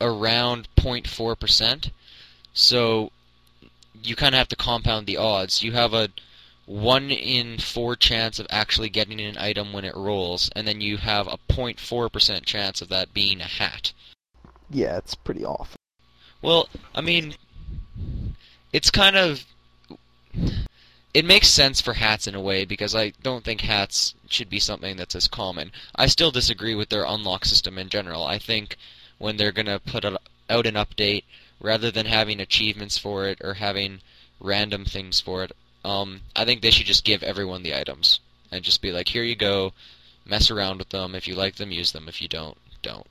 around 0.00 0.68
0.4%. 0.76 1.90
So 2.52 3.10
you 4.02 4.16
kind 4.16 4.34
of 4.34 4.38
have 4.38 4.48
to 4.48 4.56
compound 4.56 5.06
the 5.06 5.16
odds. 5.16 5.62
You 5.62 5.72
have 5.72 5.94
a 5.94 6.08
one 6.66 7.10
in 7.10 7.58
four 7.58 7.94
chance 7.94 8.38
of 8.38 8.46
actually 8.50 8.88
getting 8.88 9.20
an 9.20 9.38
item 9.38 9.72
when 9.72 9.84
it 9.84 9.94
rolls, 9.94 10.50
and 10.56 10.66
then 10.66 10.80
you 10.80 10.96
have 10.96 11.28
a 11.28 11.38
0.4% 11.48 12.44
chance 12.44 12.82
of 12.82 12.88
that 12.88 13.14
being 13.14 13.40
a 13.40 13.44
hat. 13.44 13.92
Yeah, 14.68 14.96
it's 14.96 15.14
pretty 15.14 15.44
awful. 15.44 15.76
Well, 16.42 16.68
I 16.94 17.00
mean, 17.00 17.36
it's 18.72 18.90
kind 18.90 19.16
of. 19.16 19.44
It 21.14 21.24
makes 21.24 21.48
sense 21.48 21.80
for 21.80 21.94
hats 21.94 22.26
in 22.26 22.34
a 22.34 22.40
way 22.40 22.66
because 22.66 22.94
I 22.94 23.12
don't 23.22 23.42
think 23.42 23.62
hats 23.62 24.14
should 24.28 24.50
be 24.50 24.58
something 24.58 24.96
that's 24.96 25.14
as 25.14 25.28
common. 25.28 25.72
I 25.94 26.08
still 26.08 26.30
disagree 26.30 26.74
with 26.74 26.90
their 26.90 27.04
unlock 27.04 27.46
system 27.46 27.78
in 27.78 27.88
general. 27.88 28.26
I 28.26 28.38
think 28.38 28.76
when 29.18 29.36
they're 29.36 29.52
gonna 29.52 29.78
put 29.78 30.04
a- 30.04 30.20
out 30.50 30.66
an 30.66 30.74
update, 30.74 31.24
rather 31.60 31.90
than 31.90 32.06
having 32.06 32.40
achievements 32.40 32.98
for 32.98 33.26
it 33.28 33.38
or 33.42 33.54
having 33.54 34.00
random 34.40 34.84
things 34.84 35.20
for 35.20 35.44
it, 35.44 35.52
um, 35.84 36.22
I 36.34 36.44
think 36.44 36.60
they 36.62 36.70
should 36.70 36.86
just 36.86 37.04
give 37.04 37.22
everyone 37.22 37.62
the 37.62 37.74
items 37.74 38.20
and 38.50 38.64
just 38.64 38.82
be 38.82 38.92
like, 38.92 39.08
here 39.08 39.22
you 39.22 39.36
go, 39.36 39.72
mess 40.24 40.50
around 40.50 40.78
with 40.78 40.90
them. 40.90 41.14
If 41.14 41.26
you 41.28 41.34
like 41.34 41.56
them, 41.56 41.70
use 41.72 41.92
them. 41.92 42.08
If 42.08 42.20
you 42.20 42.28
don't, 42.28 42.56
don't. 42.82 43.06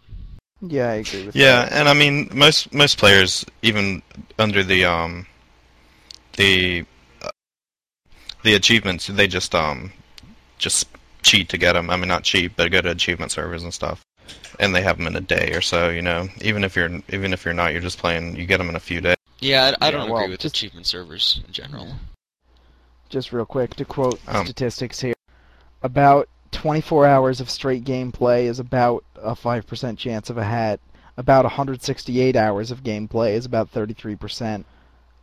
Yeah, 0.62 0.90
I 0.90 0.96
agree 0.96 1.24
with 1.24 1.36
Yeah, 1.36 1.68
that. 1.68 1.72
and 1.72 1.88
I 1.90 1.94
mean 1.94 2.30
most 2.34 2.74
most 2.74 2.98
players, 2.98 3.46
even 3.62 4.02
under 4.40 4.64
the 4.64 4.86
um 4.86 5.26
the 6.38 6.86
uh, 7.22 7.30
the 8.44 8.56
achievements, 8.56 9.08
they 9.08 9.28
just 9.28 9.54
um 9.56 9.92
just 10.58 10.88
cheat 11.24 11.50
to 11.50 11.58
get 11.58 11.74
them. 11.74 11.90
I 11.90 11.98
mean, 11.98 12.08
not 12.08 12.24
cheat, 12.24 12.56
but 12.56 12.72
go 12.72 12.82
to 12.82 12.92
achievement 12.92 13.32
servers 13.32 13.64
and 13.64 13.74
stuff, 13.74 14.02
and 14.60 14.74
they 14.76 14.82
have 14.82 14.98
them 14.98 15.08
in 15.08 15.16
a 15.16 15.22
day 15.22 15.52
or 15.54 15.62
so. 15.62 15.90
You 15.90 16.02
know, 16.02 16.28
even 16.42 16.64
if 16.64 16.76
you're 16.76 16.90
even 17.10 17.34
if 17.34 17.46
you're 17.46 17.54
not, 17.54 17.72
you're 17.74 17.82
just 17.82 17.98
playing. 18.00 18.36
You 18.36 18.46
get 18.46 18.58
them 18.58 18.70
in 18.70 18.76
a 18.76 18.80
few 18.80 19.02
days. 19.02 19.16
Yeah, 19.40 19.74
I, 19.82 19.86
I 19.86 19.90
Yeah, 19.90 19.92
don't 19.92 20.10
well, 20.10 20.20
agree 20.24 20.32
with 20.32 20.40
just- 20.42 20.56
achievement 20.56 20.86
servers 20.88 21.42
in 21.46 21.52
general. 21.54 21.94
Just 23.10 23.32
real 23.32 23.46
quick 23.46 23.76
to 23.76 23.86
quote 23.86 24.24
the 24.26 24.38
Um, 24.40 24.46
statistics 24.46 25.00
here, 25.00 25.14
about 25.84 26.28
24 26.52 27.06
hours 27.06 27.40
of 27.40 27.50
straight 27.50 27.84
gameplay 27.84 28.46
is 28.46 28.60
about 28.60 29.04
a 29.16 29.36
5% 29.36 29.98
chance 29.98 30.30
of 30.30 30.38
a 30.38 30.44
hat. 30.44 30.80
About 31.18 31.46
168 31.46 32.36
hours 32.36 32.72
of 32.72 32.84
gameplay 32.84 33.34
is 33.34 33.46
about 33.46 33.72
33%. 33.72 34.66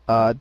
Uh, 0.08 0.34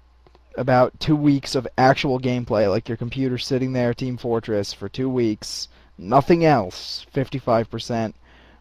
about 0.55 0.97
two 0.99 1.15
weeks 1.15 1.55
of 1.55 1.67
actual 1.77 2.19
gameplay, 2.19 2.69
like 2.69 2.87
your 2.87 2.97
computer 2.97 3.37
sitting 3.37 3.73
there, 3.73 3.93
Team 3.93 4.17
Fortress, 4.17 4.71
for 4.73 4.87
two 4.89 5.09
weeks, 5.09 5.67
nothing 5.97 6.45
else, 6.45 7.05
55%. 7.13 8.13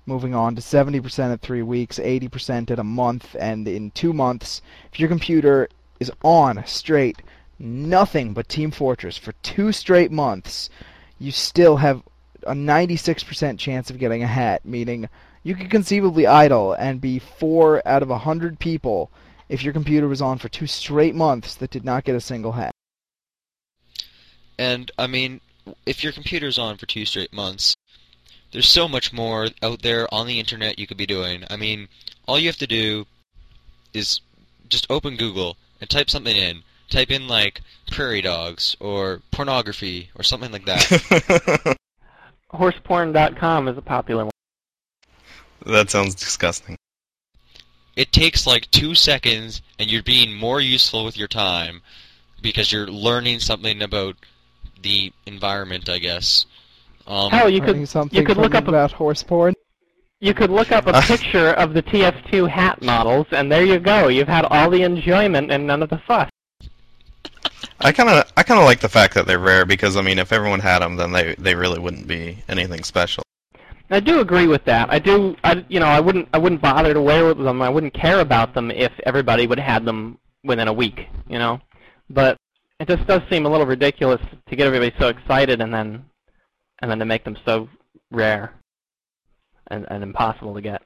Moving 0.06 0.34
on 0.34 0.56
to 0.56 0.62
70% 0.62 1.32
at 1.32 1.40
three 1.40 1.62
weeks, 1.62 1.98
80% 1.98 2.70
at 2.70 2.78
a 2.78 2.84
month, 2.84 3.36
and 3.38 3.68
in 3.68 3.90
two 3.92 4.12
months, 4.12 4.62
if 4.92 4.98
your 4.98 5.08
computer 5.08 5.68
is 6.00 6.10
on 6.22 6.64
straight, 6.66 7.22
nothing 7.58 8.32
but 8.32 8.48
Team 8.48 8.70
Fortress 8.70 9.16
for 9.16 9.32
two 9.42 9.72
straight 9.72 10.10
months, 10.10 10.70
you 11.18 11.30
still 11.30 11.76
have 11.76 12.02
a 12.46 12.54
96% 12.54 13.58
chance 13.58 13.90
of 13.90 13.98
getting 13.98 14.22
a 14.22 14.26
hat, 14.26 14.64
meaning 14.64 15.08
you 15.42 15.54
could 15.54 15.70
conceivably 15.70 16.26
idle 16.26 16.72
and 16.72 17.00
be 17.00 17.18
four 17.18 17.86
out 17.86 18.02
of 18.02 18.10
a 18.10 18.18
hundred 18.18 18.58
people 18.58 19.10
if 19.48 19.62
your 19.62 19.72
computer 19.72 20.08
was 20.08 20.22
on 20.22 20.38
for 20.38 20.48
two 20.48 20.66
straight 20.66 21.14
months 21.14 21.54
that 21.56 21.70
did 21.70 21.84
not 21.84 22.04
get 22.04 22.14
a 22.14 22.20
single 22.20 22.52
hat. 22.52 22.72
And 24.58 24.90
I 24.98 25.06
mean, 25.06 25.40
if 25.86 26.04
your 26.04 26.12
computer's 26.12 26.58
on 26.58 26.76
for 26.76 26.86
two 26.86 27.04
straight 27.04 27.32
months, 27.32 27.74
there's 28.52 28.68
so 28.68 28.88
much 28.88 29.12
more 29.12 29.48
out 29.62 29.82
there 29.82 30.12
on 30.12 30.26
the 30.26 30.38
internet 30.38 30.78
you 30.78 30.86
could 30.86 30.96
be 30.96 31.06
doing. 31.06 31.44
I 31.50 31.56
mean, 31.56 31.88
all 32.26 32.38
you 32.38 32.48
have 32.48 32.56
to 32.58 32.66
do 32.66 33.06
is 33.94 34.20
just 34.68 34.86
open 34.90 35.16
Google 35.16 35.56
and 35.80 35.88
type 35.88 36.10
something 36.10 36.36
in. 36.36 36.62
Type 36.88 37.10
in 37.10 37.28
like 37.28 37.60
prairie 37.90 38.22
dogs 38.22 38.76
or 38.80 39.22
pornography 39.30 40.10
or 40.16 40.24
something 40.24 40.50
like 40.50 40.64
that. 40.66 41.76
Horseporn.com 42.52 43.68
is 43.68 43.78
a 43.78 43.82
popular 43.82 44.24
one. 44.24 44.32
that 45.66 45.90
sounds 45.90 46.16
disgusting. 46.16 46.76
it 47.94 48.10
takes 48.10 48.46
like 48.46 48.68
two 48.72 48.94
seconds 48.94 49.62
and 49.78 49.90
you're 49.90 50.02
being 50.02 50.34
more 50.34 50.60
useful 50.60 51.04
with 51.04 51.16
your 51.16 51.28
time 51.28 51.80
because 52.42 52.72
you're 52.72 52.88
learning 52.88 53.38
something 53.38 53.82
about 53.82 54.16
the 54.82 55.12
environment, 55.26 55.88
I 55.88 55.98
guess. 55.98 56.46
Um, 57.10 57.28
Hell, 57.28 57.50
you 57.50 57.60
could 57.60 57.88
something 57.88 58.16
you 58.16 58.24
could 58.24 58.36
look 58.36 58.54
up 58.54 58.66
a 58.66 58.68
about 58.68 58.92
horse 58.92 59.20
porn. 59.24 59.52
You 60.20 60.32
could 60.32 60.50
look 60.50 60.70
up 60.70 60.86
a 60.86 60.92
picture 61.02 61.48
of 61.54 61.74
the 61.74 61.82
TF2 61.82 62.48
hat 62.48 62.82
models, 62.82 63.26
and 63.32 63.50
there 63.50 63.64
you 63.64 63.80
go. 63.80 64.06
You've 64.06 64.28
had 64.28 64.44
all 64.44 64.70
the 64.70 64.82
enjoyment 64.82 65.50
and 65.50 65.66
none 65.66 65.82
of 65.82 65.90
the 65.90 65.98
fuss. 66.06 66.30
I 67.80 67.90
kind 67.90 68.08
of 68.08 68.30
I 68.36 68.44
kind 68.44 68.60
of 68.60 68.64
like 68.64 68.78
the 68.78 68.88
fact 68.88 69.14
that 69.14 69.26
they're 69.26 69.40
rare 69.40 69.66
because 69.66 69.96
I 69.96 70.02
mean 70.02 70.20
if 70.20 70.32
everyone 70.32 70.60
had 70.60 70.80
them 70.80 70.94
then 70.96 71.10
they 71.10 71.34
they 71.36 71.56
really 71.56 71.80
wouldn't 71.80 72.06
be 72.06 72.44
anything 72.48 72.84
special. 72.84 73.24
I 73.90 73.98
do 73.98 74.20
agree 74.20 74.46
with 74.46 74.64
that. 74.66 74.92
I 74.92 75.00
do. 75.00 75.34
I 75.42 75.64
you 75.68 75.80
know 75.80 75.86
I 75.86 75.98
wouldn't 75.98 76.28
I 76.32 76.38
wouldn't 76.38 76.62
bother 76.62 76.94
to 76.94 77.02
wear 77.02 77.34
them. 77.34 77.60
I 77.60 77.68
wouldn't 77.68 77.94
care 77.94 78.20
about 78.20 78.54
them 78.54 78.70
if 78.70 78.92
everybody 79.04 79.48
would 79.48 79.58
have 79.58 79.84
them 79.84 80.16
within 80.44 80.68
a 80.68 80.72
week. 80.72 81.08
You 81.28 81.40
know, 81.40 81.60
but 82.08 82.36
it 82.78 82.86
just 82.86 83.04
does 83.08 83.22
seem 83.28 83.46
a 83.46 83.48
little 83.48 83.66
ridiculous 83.66 84.20
to 84.48 84.56
get 84.56 84.68
everybody 84.68 84.94
so 85.00 85.08
excited 85.08 85.60
and 85.60 85.74
then 85.74 86.04
and 86.80 86.90
then 86.90 86.98
to 86.98 87.04
make 87.04 87.24
them 87.24 87.36
so 87.44 87.68
rare 88.10 88.52
and, 89.68 89.86
and 89.90 90.02
impossible 90.02 90.54
to 90.54 90.60
get. 90.60 90.82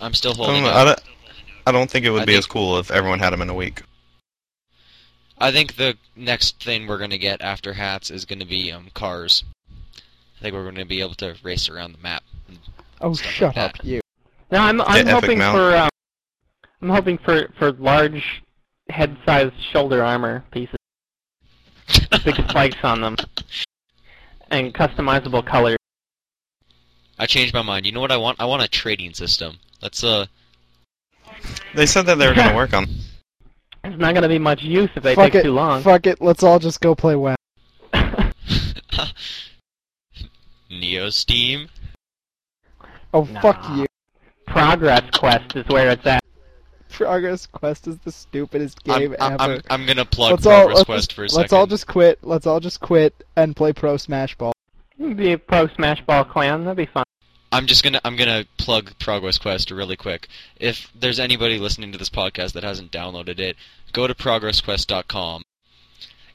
I'm 0.00 0.14
still 0.14 0.32
I 0.32 0.36
holding 0.36 0.64
don't. 0.64 0.74
I 0.74 0.84
don't, 0.84 1.00
I 1.66 1.72
don't 1.72 1.90
think 1.90 2.06
it 2.06 2.10
would 2.10 2.22
I 2.22 2.24
be 2.26 2.32
think- 2.32 2.38
as 2.40 2.46
cool 2.46 2.78
if 2.78 2.90
everyone 2.90 3.18
had 3.18 3.30
them 3.30 3.42
in 3.42 3.50
a 3.50 3.54
week. 3.54 3.82
I 5.42 5.50
think 5.52 5.76
the 5.76 5.96
next 6.16 6.62
thing 6.62 6.86
we're 6.86 6.98
gonna 6.98 7.16
get 7.18 7.40
after 7.40 7.72
hats 7.72 8.10
is 8.10 8.24
gonna 8.26 8.44
be 8.44 8.70
um 8.72 8.88
cars. 8.94 9.44
I 10.38 10.42
think 10.42 10.54
we're 10.54 10.64
gonna 10.70 10.84
be 10.84 11.00
able 11.00 11.14
to 11.14 11.34
race 11.42 11.68
around 11.68 11.92
the 11.92 11.98
map. 12.02 12.22
Oh, 13.00 13.14
Stuff 13.14 13.26
like 13.26 13.34
shut 13.34 13.54
that. 13.54 13.74
up, 13.80 13.84
you. 13.84 14.00
No, 14.50 14.58
I'm 14.58 14.80
I'm 14.82 15.08
Epic 15.08 15.12
hoping 15.14 15.38
mount. 15.38 15.56
for 15.56 15.76
um, 15.76 15.88
I'm 16.82 16.88
hoping 16.90 17.16
for 17.18 17.48
for 17.58 17.72
large 17.72 18.42
head-sized 18.90 19.54
shoulder 19.72 20.02
armor 20.04 20.44
pieces, 20.50 20.76
big 22.24 22.34
spikes 22.48 22.76
on 22.82 23.00
them, 23.00 23.16
and 24.50 24.72
customizable 24.74 25.44
colors. 25.46 25.76
I 27.18 27.26
changed 27.26 27.52
my 27.54 27.62
mind. 27.62 27.86
You 27.86 27.92
know 27.92 28.00
what 28.00 28.12
I 28.12 28.16
want? 28.16 28.40
I 28.40 28.44
want 28.46 28.62
a 28.62 28.68
trading 28.68 29.12
system. 29.14 29.58
Let's 29.82 30.02
uh. 30.04 30.26
They 31.74 31.86
said 31.86 32.06
that 32.06 32.16
they 32.16 32.26
were 32.26 32.34
going 32.34 32.48
to 32.48 32.54
work 32.54 32.72
on. 32.74 32.86
It's 33.82 33.98
not 33.98 34.12
going 34.12 34.22
to 34.24 34.28
be 34.28 34.38
much 34.38 34.62
use 34.62 34.90
if 34.94 35.02
they 35.02 35.14
Fuck 35.14 35.32
take 35.32 35.36
it. 35.36 35.42
too 35.44 35.52
long. 35.52 35.80
Fuck 35.82 36.06
it. 36.06 36.20
Let's 36.20 36.42
all 36.42 36.58
just 36.58 36.82
go 36.82 36.94
play 36.94 37.16
WoW. 37.16 37.34
Neo 40.70 41.08
Steam. 41.08 41.68
Oh, 43.14 43.24
Nah. 43.24 43.40
fuck 43.40 43.66
you. 43.76 43.86
Progress 44.46 45.02
Quest 45.18 45.56
is 45.56 45.66
where 45.68 45.88
it's 45.90 46.04
at. 46.06 46.22
Progress 46.90 47.46
Quest 47.46 47.86
is 47.86 47.98
the 47.98 48.12
stupidest 48.12 48.80
I'm, 48.88 49.00
game 49.00 49.16
I'm, 49.20 49.32
ever. 49.34 49.42
I'm, 49.42 49.62
I'm 49.70 49.86
gonna 49.86 50.04
plug 50.04 50.32
let's 50.32 50.42
Progress 50.44 50.76
let's, 50.76 50.86
Quest 50.86 51.10
just, 51.10 51.12
for 51.14 51.22
a 51.22 51.24
let's 51.24 51.34
second. 51.34 51.58
all 51.58 51.66
just 51.66 51.86
quit. 51.86 52.18
Let's 52.22 52.46
all 52.46 52.60
just 52.60 52.80
quit 52.80 53.26
and 53.36 53.56
play 53.56 53.72
Pro 53.72 53.96
Smash 53.96 54.36
Ball. 54.36 54.52
Be 54.98 55.32
a 55.32 55.38
pro 55.38 55.66
Smash 55.68 56.04
Ball 56.04 56.24
clan. 56.24 56.64
That'd 56.64 56.76
be 56.76 56.86
fun. 56.86 57.04
I'm 57.52 57.66
just 57.66 57.82
gonna 57.82 58.00
I'm 58.04 58.16
gonna 58.16 58.44
plug 58.58 58.92
Progress 58.98 59.38
Quest 59.38 59.70
really 59.70 59.96
quick. 59.96 60.28
If 60.56 60.90
there's 60.94 61.18
anybody 61.18 61.58
listening 61.58 61.90
to 61.92 61.98
this 61.98 62.10
podcast 62.10 62.52
that 62.52 62.62
hasn't 62.62 62.92
downloaded 62.92 63.40
it, 63.40 63.56
go 63.92 64.06
to 64.06 64.14
progressquest.com. 64.14 65.42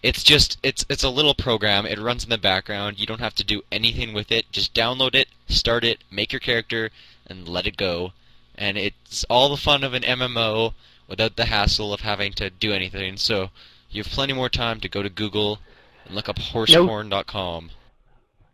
It's 0.03 0.23
just 0.23 0.57
it's 0.61 0.85
it's 0.89 1.03
a 1.03 1.09
little 1.09 1.33
program. 1.33 1.85
It 1.85 1.99
runs 1.99 2.23
in 2.23 2.29
the 2.29 2.37
background. 2.37 2.99
You 2.99 3.05
don't 3.05 3.21
have 3.21 3.35
to 3.35 3.43
do 3.43 3.61
anything 3.71 4.13
with 4.13 4.31
it. 4.31 4.51
Just 4.51 4.73
download 4.73 5.15
it, 5.15 5.29
start 5.47 5.83
it, 5.83 6.03
make 6.11 6.33
your 6.33 6.41
character, 6.41 6.91
and 7.27 7.47
let 7.47 7.65
it 7.65 7.77
go. 7.77 8.11
And 8.57 8.77
it's 8.77 9.23
all 9.29 9.49
the 9.49 9.57
fun 9.57 9.83
of 9.83 9.93
an 9.93 10.03
MMO 10.03 10.73
without 11.07 11.35
the 11.35 11.45
hassle 11.45 11.93
of 11.93 12.01
having 12.01 12.33
to 12.33 12.49
do 12.49 12.71
anything. 12.73 13.17
So 13.17 13.49
you 13.89 14.01
have 14.03 14.11
plenty 14.11 14.33
more 14.33 14.49
time 14.49 14.79
to 14.81 14.89
go 14.89 15.03
to 15.03 15.09
Google 15.09 15.59
and 16.05 16.15
look 16.15 16.29
up 16.29 16.37
horseporn.com. 16.37 17.71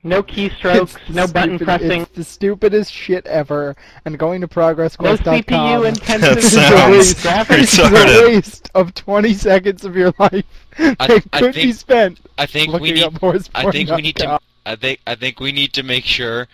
No 0.04 0.24
keystrokes, 0.24 0.98
It's 0.98 1.10
no 1.16 1.28
button 1.28 1.58
stupid- 1.60 1.66
pressing, 1.66 2.02
It's 2.02 2.12
the 2.16 2.24
stupidest 2.24 2.92
shit 2.92 3.24
ever. 3.28 3.76
And 4.04 4.18
going 4.18 4.42
to 4.42 4.48
no 4.48 4.50
progressquest.com 4.50 5.44
CPU 5.44 5.82
That 5.84 5.88
intensive 6.00 6.38
is 6.40 6.46
a 6.46 6.50
sounds 6.50 6.92
waste. 6.98 7.18
graphics. 7.18 7.60
is 7.60 7.80
a 7.80 8.26
waste 8.28 8.72
of 8.74 8.96
20 8.96 9.34
seconds 9.36 9.86
of 9.86 9.96
your 9.96 10.12
life 10.18 10.44
I- 10.80 10.96
that 11.08 11.24
I 11.32 11.40
could 11.40 11.54
be 11.54 11.72
spent 11.72 12.20
I 12.40 12.48
think 12.48 12.70
looking 12.72 12.82
we 12.82 12.92
need 12.94 13.04
up 13.04 13.20
horse 13.20 13.48
I 13.54 13.70
think 13.72 13.92
we 13.92 14.02
need 14.02 14.16
to. 14.16 14.40
I 14.66 14.76
think 14.76 15.00
I 15.06 15.14
think 15.14 15.40
we 15.40 15.52
need 15.52 15.74
to 15.74 15.84
make 15.84 16.04
sure 16.06 16.48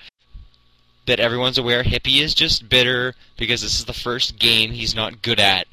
that 1.07 1.19
everyone's 1.19 1.57
aware 1.57 1.83
Hippie 1.83 2.21
is 2.21 2.33
just 2.35 2.69
bitter 2.69 3.15
because 3.37 3.61
this 3.61 3.79
is 3.79 3.85
the 3.85 3.93
first 3.93 4.37
game 4.37 4.71
he's 4.71 4.95
not 4.95 5.21
good 5.21 5.39
at, 5.39 5.67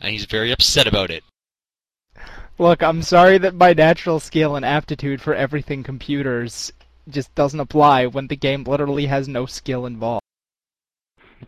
and 0.00 0.12
he's 0.12 0.26
very 0.26 0.52
upset 0.52 0.86
about 0.86 1.10
it. 1.10 1.24
Look, 2.58 2.82
I'm 2.82 3.02
sorry 3.02 3.38
that 3.38 3.54
my 3.54 3.72
natural 3.72 4.20
skill 4.20 4.56
and 4.56 4.64
aptitude 4.64 5.20
for 5.22 5.34
everything 5.34 5.82
computers 5.82 6.70
just 7.08 7.34
doesn't 7.34 7.58
apply 7.58 8.06
when 8.06 8.26
the 8.26 8.36
game 8.36 8.62
literally 8.64 9.06
has 9.06 9.26
no 9.26 9.46
skill 9.46 9.86
involved. 9.86 10.22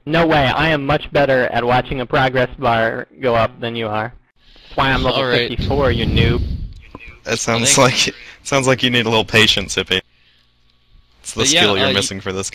No 0.06 0.26
way. 0.26 0.46
I 0.46 0.70
am 0.70 0.84
much 0.86 1.12
better 1.12 1.44
at 1.46 1.64
watching 1.64 2.00
a 2.00 2.06
progress 2.06 2.50
bar 2.58 3.06
go 3.20 3.34
up 3.36 3.60
than 3.60 3.76
you 3.76 3.86
are. 3.86 4.12
That's 4.64 4.76
why 4.76 4.90
I'm 4.90 5.02
level 5.04 5.20
All 5.22 5.28
right. 5.28 5.48
54, 5.50 5.92
you 5.92 6.06
noob. 6.06 6.42
It 7.26 7.38
sounds 7.38 7.74
think- 7.74 8.06
like 8.08 8.14
sounds 8.42 8.66
like 8.66 8.82
you 8.82 8.90
need 8.90 9.06
a 9.06 9.08
little 9.08 9.24
patience, 9.24 9.76
Hippie. 9.76 10.00
It's 11.20 11.34
the 11.34 11.40
But 11.42 11.52
yeah, 11.52 11.60
skill 11.60 11.76
you're 11.76 11.86
uh, 11.86 11.90
you- 11.90 11.94
missing 11.94 12.20
for 12.20 12.32
this. 12.32 12.50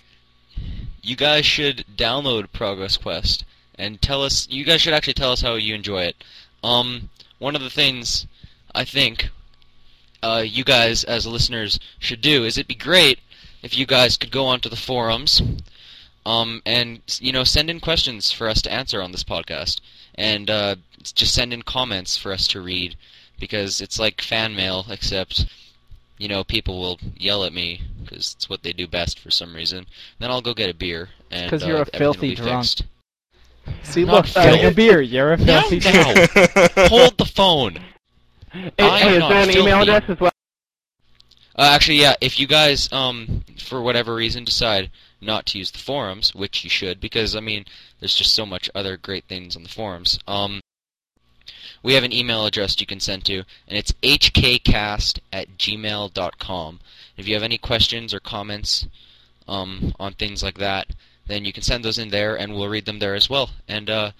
You 1.02 1.16
guys 1.16 1.46
should 1.46 1.86
download 1.96 2.52
Progress 2.52 2.98
Quest 2.98 3.46
and 3.76 4.02
tell 4.02 4.24
us. 4.24 4.48
You 4.50 4.66
guys 4.66 4.82
should 4.82 4.94
actually 4.94 5.14
tell 5.14 5.32
us 5.32 5.42
how 5.42 5.56
you 5.56 5.74
enjoy 5.76 6.04
it. 6.04 6.24
Um, 6.64 7.10
one 7.38 7.56
of 7.56 7.62
the 7.62 7.70
things 7.70 8.28
I 8.76 8.84
think 8.86 9.30
uh, 10.22 10.44
you 10.46 10.64
guys 10.64 11.04
as 11.04 11.26
listeners 11.26 11.80
should 12.00 12.22
do 12.22 12.44
is 12.44 12.58
it'd 12.58 12.68
be 12.68 12.76
great 12.76 13.20
if 13.62 13.78
you 13.78 13.86
guys 13.86 14.18
could 14.18 14.32
go 14.32 14.46
onto 14.46 14.70
the 14.70 14.76
forums 14.76 15.42
um, 16.26 16.62
and 16.66 17.02
you 17.20 17.32
know 17.32 17.44
send 17.44 17.70
in 17.70 17.80
questions 17.80 18.32
for 18.32 18.48
us 18.48 18.62
to 18.62 18.72
answer 18.72 19.02
on 19.02 19.12
this 19.12 19.24
podcast 19.24 19.80
and 20.16 20.50
uh, 20.50 20.76
just 21.02 21.34
send 21.34 21.54
in 21.54 21.62
comments 21.62 22.18
for 22.18 22.32
us 22.32 22.48
to 22.48 22.62
read 22.62 22.96
because 23.40 23.82
it's 23.82 24.00
like 24.00 24.22
fan 24.22 24.56
mail 24.56 24.86
except 24.90 25.46
you 26.18 26.28
know 26.28 26.44
people 26.44 26.80
will 26.80 27.00
yell 27.16 27.44
at 27.44 27.54
me 27.54 27.82
because 28.10 28.34
it's 28.36 28.50
what 28.50 28.64
they 28.64 28.74
do 28.74 28.88
best 28.88 29.20
for 29.20 29.30
some 29.30 29.54
reason 29.56 29.86
then 30.20 30.32
i'll 30.32 30.42
go 30.42 30.54
get 30.54 30.70
a 30.70 30.74
beer 30.74 31.10
and 31.32 31.50
'cause 31.50 31.66
you're 31.66 31.78
a 31.78 31.82
uh, 31.82 31.86
will 31.94 32.00
filthy 32.00 32.36
drunk. 32.36 32.64
fixed. 32.64 32.84
See, 33.84 34.04
Not 34.04 34.36
look, 34.36 34.64
a 34.64 34.72
beer. 34.74 35.00
You're 35.02 35.34
a 35.34 35.38
filthy 35.38 35.80
now. 35.80 36.88
hold 36.88 37.18
the 37.20 37.26
phone 37.26 37.78
Hey, 38.52 39.18
is 39.18 39.20
there 39.20 39.44
an 39.44 39.52
email 39.52 39.82
address 39.82 40.04
as 40.08 40.20
well? 40.20 40.32
Uh, 41.56 41.70
actually, 41.74 42.00
yeah. 42.00 42.16
If 42.22 42.40
you 42.40 42.48
guys, 42.48 42.92
um, 42.92 43.44
for 43.60 43.82
whatever 43.82 44.16
reason, 44.16 44.44
decide 44.44 44.90
not 45.22 45.46
to 45.48 45.58
use 45.58 45.72
the 45.72 45.78
forums, 45.78 46.34
which 46.34 46.64
you 46.64 46.70
should, 46.70 47.00
because 47.02 47.36
I 47.36 47.42
mean, 47.42 47.66
there's 48.00 48.16
just 48.16 48.34
so 48.34 48.46
much 48.46 48.70
other 48.74 48.98
great 48.98 49.26
things 49.26 49.56
on 49.56 49.64
the 49.64 49.70
forums. 49.70 50.18
Um, 50.28 50.62
we 51.84 51.94
have 51.94 52.04
an 52.04 52.14
email 52.14 52.46
address 52.46 52.80
you 52.80 52.86
can 52.86 53.00
send 53.00 53.26
to, 53.26 53.38
and 53.68 53.78
it's 53.78 53.92
hkcast 54.04 55.20
at 55.32 55.58
gmail.com. 55.58 56.80
If 57.18 57.28
you 57.28 57.34
have 57.34 57.44
any 57.44 57.58
questions 57.58 58.14
or 58.14 58.20
comments 58.20 58.88
um, 59.48 59.94
on 60.00 60.14
things 60.14 60.44
like 60.44 60.58
that, 60.58 60.88
then 61.28 61.46
you 61.46 61.54
can 61.54 61.64
send 61.64 61.84
those 61.84 61.98
in 62.00 62.10
there, 62.10 62.36
and 62.38 62.54
we'll 62.54 62.70
read 62.70 62.86
them 62.86 63.00
there 63.00 63.16
as 63.16 63.30
well. 63.30 63.52
And 63.68 63.90
uh, 63.90 64.12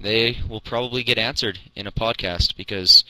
they 0.00 0.38
will 0.48 0.60
probably 0.60 1.02
get 1.02 1.18
answered 1.18 1.58
in 1.74 1.86
a 1.86 1.92
podcast 1.92 2.56
because 2.56 3.04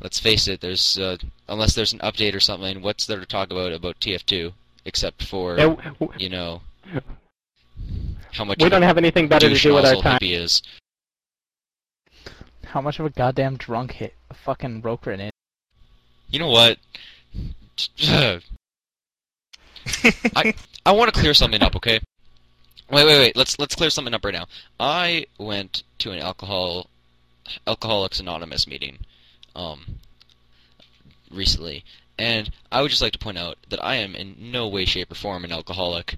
let's 0.00 0.18
face 0.18 0.48
it, 0.48 0.60
there's 0.60 0.98
uh, 0.98 1.16
unless 1.48 1.74
there's 1.74 1.92
an 1.92 2.00
update 2.00 2.34
or 2.34 2.40
something, 2.40 2.82
what's 2.82 3.06
there 3.06 3.20
to 3.20 3.26
talk 3.26 3.50
about 3.50 3.72
about 3.72 4.00
TF2 4.00 4.52
except 4.84 5.24
for 5.24 5.58
Yeah, 5.58 5.76
you 6.16 6.28
know 6.28 6.62
how 8.32 8.44
much 8.44 8.62
we 8.62 8.68
don't 8.68 8.82
have 8.82 8.98
anything 8.98 9.28
better 9.28 9.48
to 9.48 9.54
do 9.54 9.74
with 9.74 9.84
our 9.84 10.00
time. 10.02 10.18
is. 10.22 10.62
How 12.66 12.80
much 12.80 12.98
of 12.98 13.06
a 13.06 13.10
goddamn 13.10 13.56
drunk 13.56 13.92
hit 13.92 14.14
a 14.30 14.34
fucking 14.34 14.82
Rokrin 14.82 15.26
is? 15.26 15.30
You 16.30 16.38
know 16.40 16.50
what? 16.50 16.78
I 20.34 20.54
I 20.84 20.92
want 20.92 21.12
to 21.12 21.20
clear 21.20 21.34
something 21.34 21.62
up, 21.62 21.76
okay? 21.76 22.00
Wait, 22.90 23.04
wait, 23.04 23.18
wait. 23.18 23.36
Let's 23.36 23.58
let's 23.58 23.74
clear 23.74 23.90
something 23.90 24.14
up 24.14 24.24
right 24.24 24.34
now. 24.34 24.46
I 24.80 25.26
went 25.38 25.82
to 26.00 26.10
an 26.10 26.18
alcohol 26.18 26.88
Alcoholics 27.66 28.18
Anonymous 28.18 28.66
meeting 28.66 28.98
um 29.54 29.98
recently, 31.30 31.84
and 32.18 32.50
I 32.72 32.82
would 32.82 32.90
just 32.90 33.02
like 33.02 33.12
to 33.12 33.18
point 33.18 33.38
out 33.38 33.58
that 33.68 33.82
I 33.84 33.96
am 33.96 34.14
in 34.14 34.36
no 34.38 34.66
way, 34.66 34.84
shape, 34.84 35.12
or 35.12 35.14
form 35.14 35.44
an 35.44 35.52
alcoholic. 35.52 36.16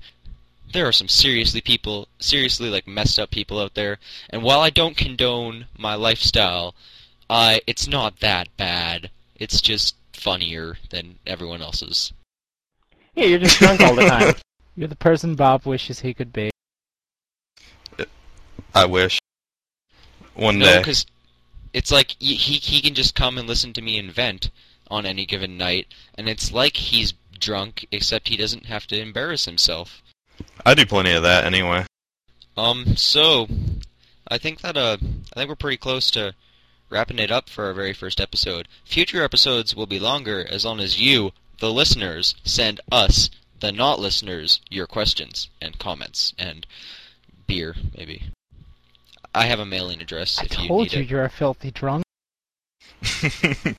There 0.73 0.87
are 0.87 0.93
some 0.93 1.09
seriously 1.09 1.61
people, 1.61 2.09
seriously 2.19 2.69
like 2.69 2.87
messed 2.87 3.19
up 3.19 3.31
people 3.31 3.59
out 3.59 3.75
there, 3.75 3.99
and 4.31 4.43
while 4.43 4.61
I 4.61 4.71
don't 4.71 4.97
condone 4.97 5.67
my 5.79 5.95
lifestyle, 5.95 6.75
I 7.31 7.63
it's 7.67 7.89
not 7.89 8.21
that 8.21 8.55
bad. 8.57 9.11
It's 9.37 9.61
just 9.61 9.95
funnier 10.13 10.77
than 10.91 11.19
everyone 11.27 11.63
else's. 11.63 12.13
Yeah, 13.15 13.27
you're 13.27 13.39
just 13.39 13.59
drunk 13.59 13.81
all 13.81 13.95
the 13.95 14.07
time. 14.07 14.35
You're 14.77 14.87
the 14.87 14.95
person 14.95 15.35
Bob 15.35 15.67
wishes 15.67 15.99
he 15.99 16.15
could 16.15 16.33
be. 16.33 16.51
I 18.75 18.85
wish. 18.85 19.19
One 20.35 20.61
No, 20.61 20.67
day. 20.67 20.79
because 20.79 21.05
it's 21.73 21.91
like 21.91 22.15
he 22.21 22.35
he 22.37 22.81
can 22.81 22.95
just 22.95 23.17
come 23.17 23.39
and 23.39 23.49
listen 23.49 23.73
to 23.73 23.83
me 23.83 23.99
and 23.99 24.13
vent 24.13 24.51
on 24.89 25.05
any 25.05 25.27
given 25.27 25.57
night, 25.57 25.89
and 26.15 26.29
it's 26.29 26.53
like 26.53 26.77
he's 26.77 27.15
drunk, 27.41 27.87
except 27.91 28.29
he 28.29 28.37
doesn't 28.37 28.67
have 28.67 28.87
to 28.89 29.01
embarrass 29.01 29.47
himself. 29.47 30.01
I 30.65 30.75
do 30.75 30.87
plenty 30.87 31.13
of 31.13 31.23
that 31.23 31.45
anyway. 31.45 31.85
Um, 32.57 32.97
so 32.97 33.49
I 34.29 34.39
think 34.39 34.61
that 34.61 34.77
uh, 34.77 34.97
I 35.01 35.35
think 35.35 35.49
we're 35.49 35.57
pretty 35.57 35.77
close 35.77 36.11
to 36.13 36.35
wrapping 36.91 37.19
it 37.19 37.31
up 37.31 37.49
for 37.49 37.67
our 37.67 37.73
very 37.73 37.93
first 37.93 38.21
episode. 38.21 38.69
Future 38.85 39.23
episodes 39.23 39.75
will 39.75 39.87
be 39.87 39.99
longer 39.99 40.47
as 40.51 40.65
long 40.65 40.81
as 40.81 41.01
you, 41.01 41.33
the 41.61 41.73
listeners, 41.73 42.35
send 42.45 42.81
us, 42.91 43.31
the 43.61 43.73
not 43.73 44.01
listeners, 44.01 44.61
your 44.71 44.87
questions 44.87 45.49
and 45.61 45.79
comments 45.79 46.35
and 46.39 46.67
beer, 47.47 47.77
maybe. 47.97 48.25
I 49.35 49.47
have 49.47 49.61
a 49.61 49.67
mailing 49.67 50.01
address 50.01 50.39
I 50.39 50.45
if 50.45 50.59
you 50.59 50.69
told 50.69 50.83
need 50.85 50.93
you 50.95 51.03
it. 51.03 51.11
you're 51.11 51.25
a 51.25 51.31
filthy 51.31 51.71
drunk. 51.71 52.05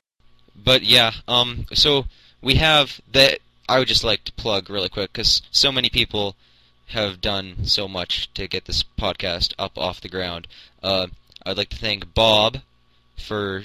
But 0.62 0.82
yeah, 0.82 1.12
um, 1.26 1.66
so 1.72 2.04
we 2.42 2.56
have 2.56 3.00
that. 3.12 3.38
I 3.68 3.78
would 3.78 3.88
just 3.88 4.04
like 4.04 4.24
to 4.24 4.32
plug 4.32 4.68
really 4.68 4.88
quick 4.88 5.12
because 5.12 5.42
so 5.50 5.70
many 5.72 5.88
people 5.88 6.36
have 6.90 7.20
done 7.20 7.64
so 7.64 7.86
much 7.86 8.32
to 8.34 8.48
get 8.48 8.64
this 8.64 8.84
podcast 8.98 9.54
up 9.58 9.78
off 9.78 10.00
the 10.00 10.08
ground. 10.08 10.48
Uh, 10.82 11.06
I'd 11.46 11.56
like 11.56 11.70
to 11.70 11.76
thank 11.76 12.14
Bob 12.14 12.58
for 13.16 13.64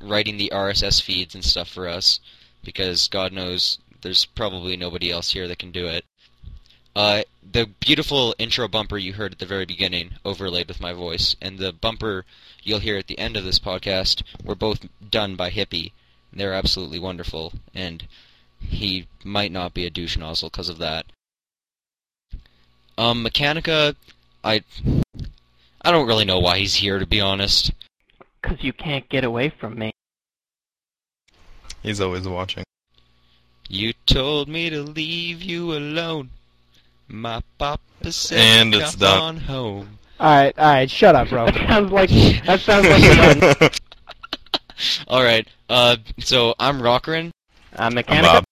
writing 0.00 0.36
the 0.36 0.50
RSS 0.54 1.02
feeds 1.02 1.34
and 1.34 1.44
stuff 1.44 1.68
for 1.68 1.88
us 1.88 2.20
because 2.64 3.08
God 3.08 3.32
knows 3.32 3.78
there's 4.02 4.24
probably 4.24 4.76
nobody 4.76 5.10
else 5.10 5.32
here 5.32 5.46
that 5.48 5.58
can 5.58 5.70
do 5.70 5.86
it. 5.86 6.04
Uh, 6.94 7.22
the 7.52 7.66
beautiful 7.80 8.34
intro 8.38 8.66
bumper 8.66 8.96
you 8.96 9.12
heard 9.12 9.32
at 9.32 9.38
the 9.38 9.44
very 9.44 9.66
beginning, 9.66 10.12
overlaid 10.24 10.66
with 10.66 10.80
my 10.80 10.94
voice, 10.94 11.36
and 11.42 11.58
the 11.58 11.72
bumper 11.72 12.24
you'll 12.62 12.78
hear 12.78 12.96
at 12.96 13.06
the 13.06 13.18
end 13.18 13.36
of 13.36 13.44
this 13.44 13.58
podcast 13.58 14.22
were 14.42 14.54
both 14.54 14.86
done 15.10 15.36
by 15.36 15.50
Hippie. 15.50 15.92
They're 16.32 16.54
absolutely 16.54 16.98
wonderful, 16.98 17.52
and 17.74 18.06
he 18.60 19.06
might 19.22 19.52
not 19.52 19.74
be 19.74 19.84
a 19.84 19.90
douche 19.90 20.16
nozzle 20.16 20.48
because 20.48 20.70
of 20.70 20.78
that. 20.78 21.04
Um, 22.98 23.24
Mechanica, 23.24 23.94
I, 24.42 24.62
I 25.82 25.90
don't 25.90 26.06
really 26.06 26.24
know 26.24 26.38
why 26.38 26.58
he's 26.58 26.74
here 26.74 26.98
to 26.98 27.06
be 27.06 27.20
honest. 27.20 27.72
Because 28.40 28.62
you 28.62 28.72
can't 28.72 29.08
get 29.08 29.24
away 29.24 29.48
from 29.50 29.78
me. 29.78 29.92
He's 31.82 32.00
always 32.00 32.26
watching. 32.26 32.64
You 33.68 33.92
told 34.06 34.48
me 34.48 34.70
to 34.70 34.82
leave 34.82 35.42
you 35.42 35.72
alone. 35.72 36.30
My 37.08 37.42
papa 37.58 37.80
said 38.12 38.38
And 38.38 38.72
to 38.72 38.80
it's 38.80 38.92
come 38.92 39.00
done. 39.00 39.20
on 39.22 39.36
home. 39.38 39.98
Alright, 40.18 40.58
alright, 40.58 40.90
shut 40.90 41.14
up, 41.14 41.28
bro. 41.28 41.46
That 41.50 41.68
sounds 41.68 41.92
like 41.92 42.10
that 42.46 42.60
sounds 42.60 43.60
like 43.60 43.80
All 45.08 45.22
right. 45.22 45.46
Uh, 45.68 45.96
so 46.18 46.54
I'm 46.58 46.80
Rockerin. 46.80 47.28
uh, 47.28 47.82
I'm 47.82 47.92
Mechanica. 47.92 48.16
I'm 48.18 48.22
Bob. 48.22 48.44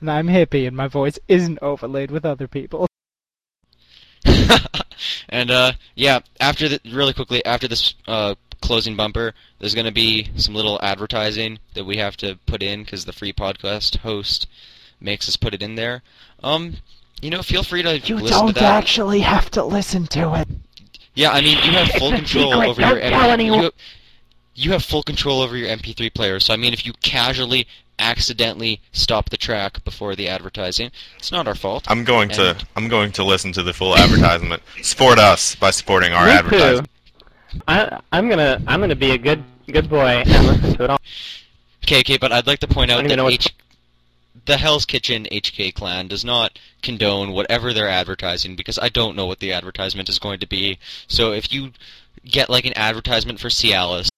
and 0.00 0.10
I'm 0.10 0.26
hippie, 0.26 0.66
and 0.66 0.76
my 0.76 0.88
voice 0.88 1.18
isn't 1.28 1.58
overlaid 1.62 2.10
with 2.10 2.24
other 2.24 2.48
people. 2.48 2.86
and 5.28 5.50
uh, 5.50 5.72
yeah, 5.94 6.20
after 6.40 6.68
the 6.68 6.80
really 6.92 7.12
quickly 7.12 7.44
after 7.44 7.66
this 7.68 7.94
uh, 8.06 8.34
closing 8.60 8.96
bumper, 8.96 9.34
there's 9.58 9.74
gonna 9.74 9.92
be 9.92 10.28
some 10.36 10.54
little 10.54 10.78
advertising 10.82 11.58
that 11.74 11.84
we 11.84 11.96
have 11.96 12.16
to 12.18 12.38
put 12.46 12.62
in 12.62 12.84
because 12.84 13.04
the 13.04 13.12
free 13.12 13.32
podcast 13.32 13.98
host 13.98 14.46
makes 15.00 15.28
us 15.28 15.36
put 15.36 15.54
it 15.54 15.62
in 15.62 15.74
there. 15.74 16.02
Um, 16.42 16.74
you 17.22 17.30
know, 17.30 17.42
feel 17.42 17.62
free 17.62 17.82
to 17.82 17.98
You 17.98 18.16
listen 18.16 18.30
don't 18.38 18.48
to 18.48 18.54
that. 18.54 18.62
actually 18.62 19.20
have 19.20 19.50
to 19.52 19.64
listen 19.64 20.06
to 20.08 20.34
it. 20.34 20.48
Yeah, 21.14 21.30
I 21.32 21.40
mean, 21.40 21.58
you 21.64 21.72
have 21.72 21.88
full 21.88 22.12
control 22.12 22.52
secret, 22.52 22.68
over 22.68 22.80
don't 22.80 22.90
your 22.90 23.00
MP- 23.00 23.62
you, 23.62 23.70
you 24.54 24.72
have 24.72 24.84
full 24.84 25.02
control 25.02 25.40
over 25.42 25.56
your 25.56 25.68
MP3 25.68 26.12
player. 26.14 26.40
So 26.40 26.54
I 26.54 26.56
mean, 26.56 26.72
if 26.72 26.86
you 26.86 26.92
casually, 27.02 27.66
accidentally 28.00 28.80
stop 28.92 29.30
the 29.30 29.36
track 29.36 29.84
before 29.84 30.16
the 30.16 30.28
advertising, 30.28 30.90
it's 31.18 31.30
not 31.30 31.46
our 31.46 31.54
fault. 31.54 31.84
I'm 31.88 32.04
going 32.04 32.28
to 32.30 32.56
I'm 32.76 32.88
going 32.88 33.12
to 33.12 33.24
listen 33.24 33.52
to 33.52 33.62
the 33.62 33.72
full 33.72 33.96
advertisement. 33.96 34.62
Support 34.82 35.18
us 35.18 35.54
by 35.54 35.70
supporting 35.70 36.12
our 36.12 36.26
Me 36.26 36.32
advertising. 36.32 36.84
too. 36.84 37.60
I, 37.68 38.00
I'm 38.12 38.28
gonna 38.28 38.60
I'm 38.66 38.80
gonna 38.80 38.96
be 38.96 39.10
a 39.12 39.18
good 39.18 39.44
good 39.66 39.88
boy 39.88 40.22
and 40.26 40.46
listen 40.46 40.74
to 40.76 40.84
it 40.84 40.90
all. 40.90 41.00
Okay, 41.84 42.00
okay, 42.00 42.18
but 42.18 42.32
I'd 42.32 42.46
like 42.46 42.60
to 42.60 42.68
point 42.68 42.90
out 42.90 43.02
that 43.02 43.12
even 43.12 43.26
H- 43.26 43.54
the 44.46 44.56
Hell's 44.56 44.84
Kitchen 44.86 45.26
HK 45.30 45.74
clan 45.74 46.08
does 46.08 46.24
not 46.24 46.58
condone 46.82 47.32
whatever 47.32 47.72
they're 47.72 47.88
advertising 47.88 48.56
because 48.56 48.78
I 48.78 48.88
don't 48.88 49.16
know 49.16 49.26
what 49.26 49.40
the 49.40 49.52
advertisement 49.52 50.08
is 50.08 50.18
going 50.18 50.40
to 50.40 50.46
be. 50.46 50.78
So 51.08 51.32
if 51.32 51.52
you 51.52 51.72
get 52.24 52.48
like 52.50 52.64
an 52.64 52.76
advertisement 52.76 53.40
for 53.40 53.48
Cialis 53.48 54.08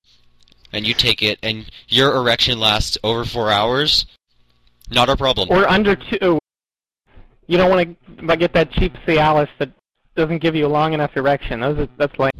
and 0.72 0.86
you 0.86 0.94
take 0.94 1.22
it 1.22 1.38
and 1.42 1.70
your 1.88 2.14
erection 2.16 2.58
lasts 2.58 2.98
over 3.02 3.24
four 3.24 3.50
hours, 3.50 4.06
not 4.90 5.08
a 5.08 5.16
problem. 5.16 5.48
Or 5.50 5.68
under 5.68 5.96
two. 5.96 6.38
You 7.46 7.58
don't 7.58 7.70
want 7.70 7.96
to 8.28 8.36
get 8.36 8.52
that 8.54 8.70
cheap 8.72 8.94
Cialis 9.06 9.48
that 9.58 9.70
doesn't 10.14 10.38
give 10.38 10.54
you 10.54 10.66
a 10.66 10.68
long 10.68 10.92
enough 10.92 11.16
erection. 11.16 11.60
Those 11.60 11.78
are, 11.80 11.88
that's 11.96 12.18
lame. 12.18 12.30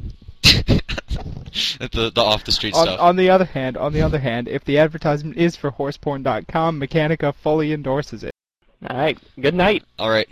the 0.43 2.11
the 2.15 2.21
off 2.21 2.45
the 2.45 2.53
street 2.53 2.75
On, 2.75 2.85
stuff. 2.85 3.01
on 3.01 3.17
the 3.17 3.29
other 3.31 3.45
hand, 3.45 3.77
on 3.77 3.93
the 3.93 4.03
other 4.03 4.19
hand, 4.19 4.49
if 4.49 4.65
the 4.65 4.79
advertisement 4.79 5.37
is 5.37 5.57
for 5.57 5.71
horseporn.com, 5.71 6.81
Mechanica 6.81 7.35
fully 7.35 7.73
endorses 7.73 8.25
it. 8.25 8.33
All 8.89 8.97
right. 8.97 9.19
Good 9.41 9.55
night. 9.55 9.85
All 9.99 10.11
right. 10.11 10.29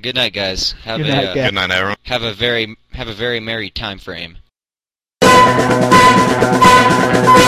Good 0.00 0.14
night, 0.14 0.32
guys. 0.32 0.72
Have 0.84 0.98
Good 0.98 1.08
a 1.08 1.12
night, 1.12 1.24
uh, 1.24 1.34
guys. 1.34 1.44
Good 1.48 1.54
night, 1.54 1.70
everyone. 1.70 1.96
have 2.04 2.22
a 2.22 2.32
very 2.32 2.76
have 2.92 3.08
a 3.08 3.14
very 3.14 3.40
merry 3.40 3.70
time 3.70 3.98
frame. 3.98 4.38
Thank 6.40 7.36
you. 7.36 7.41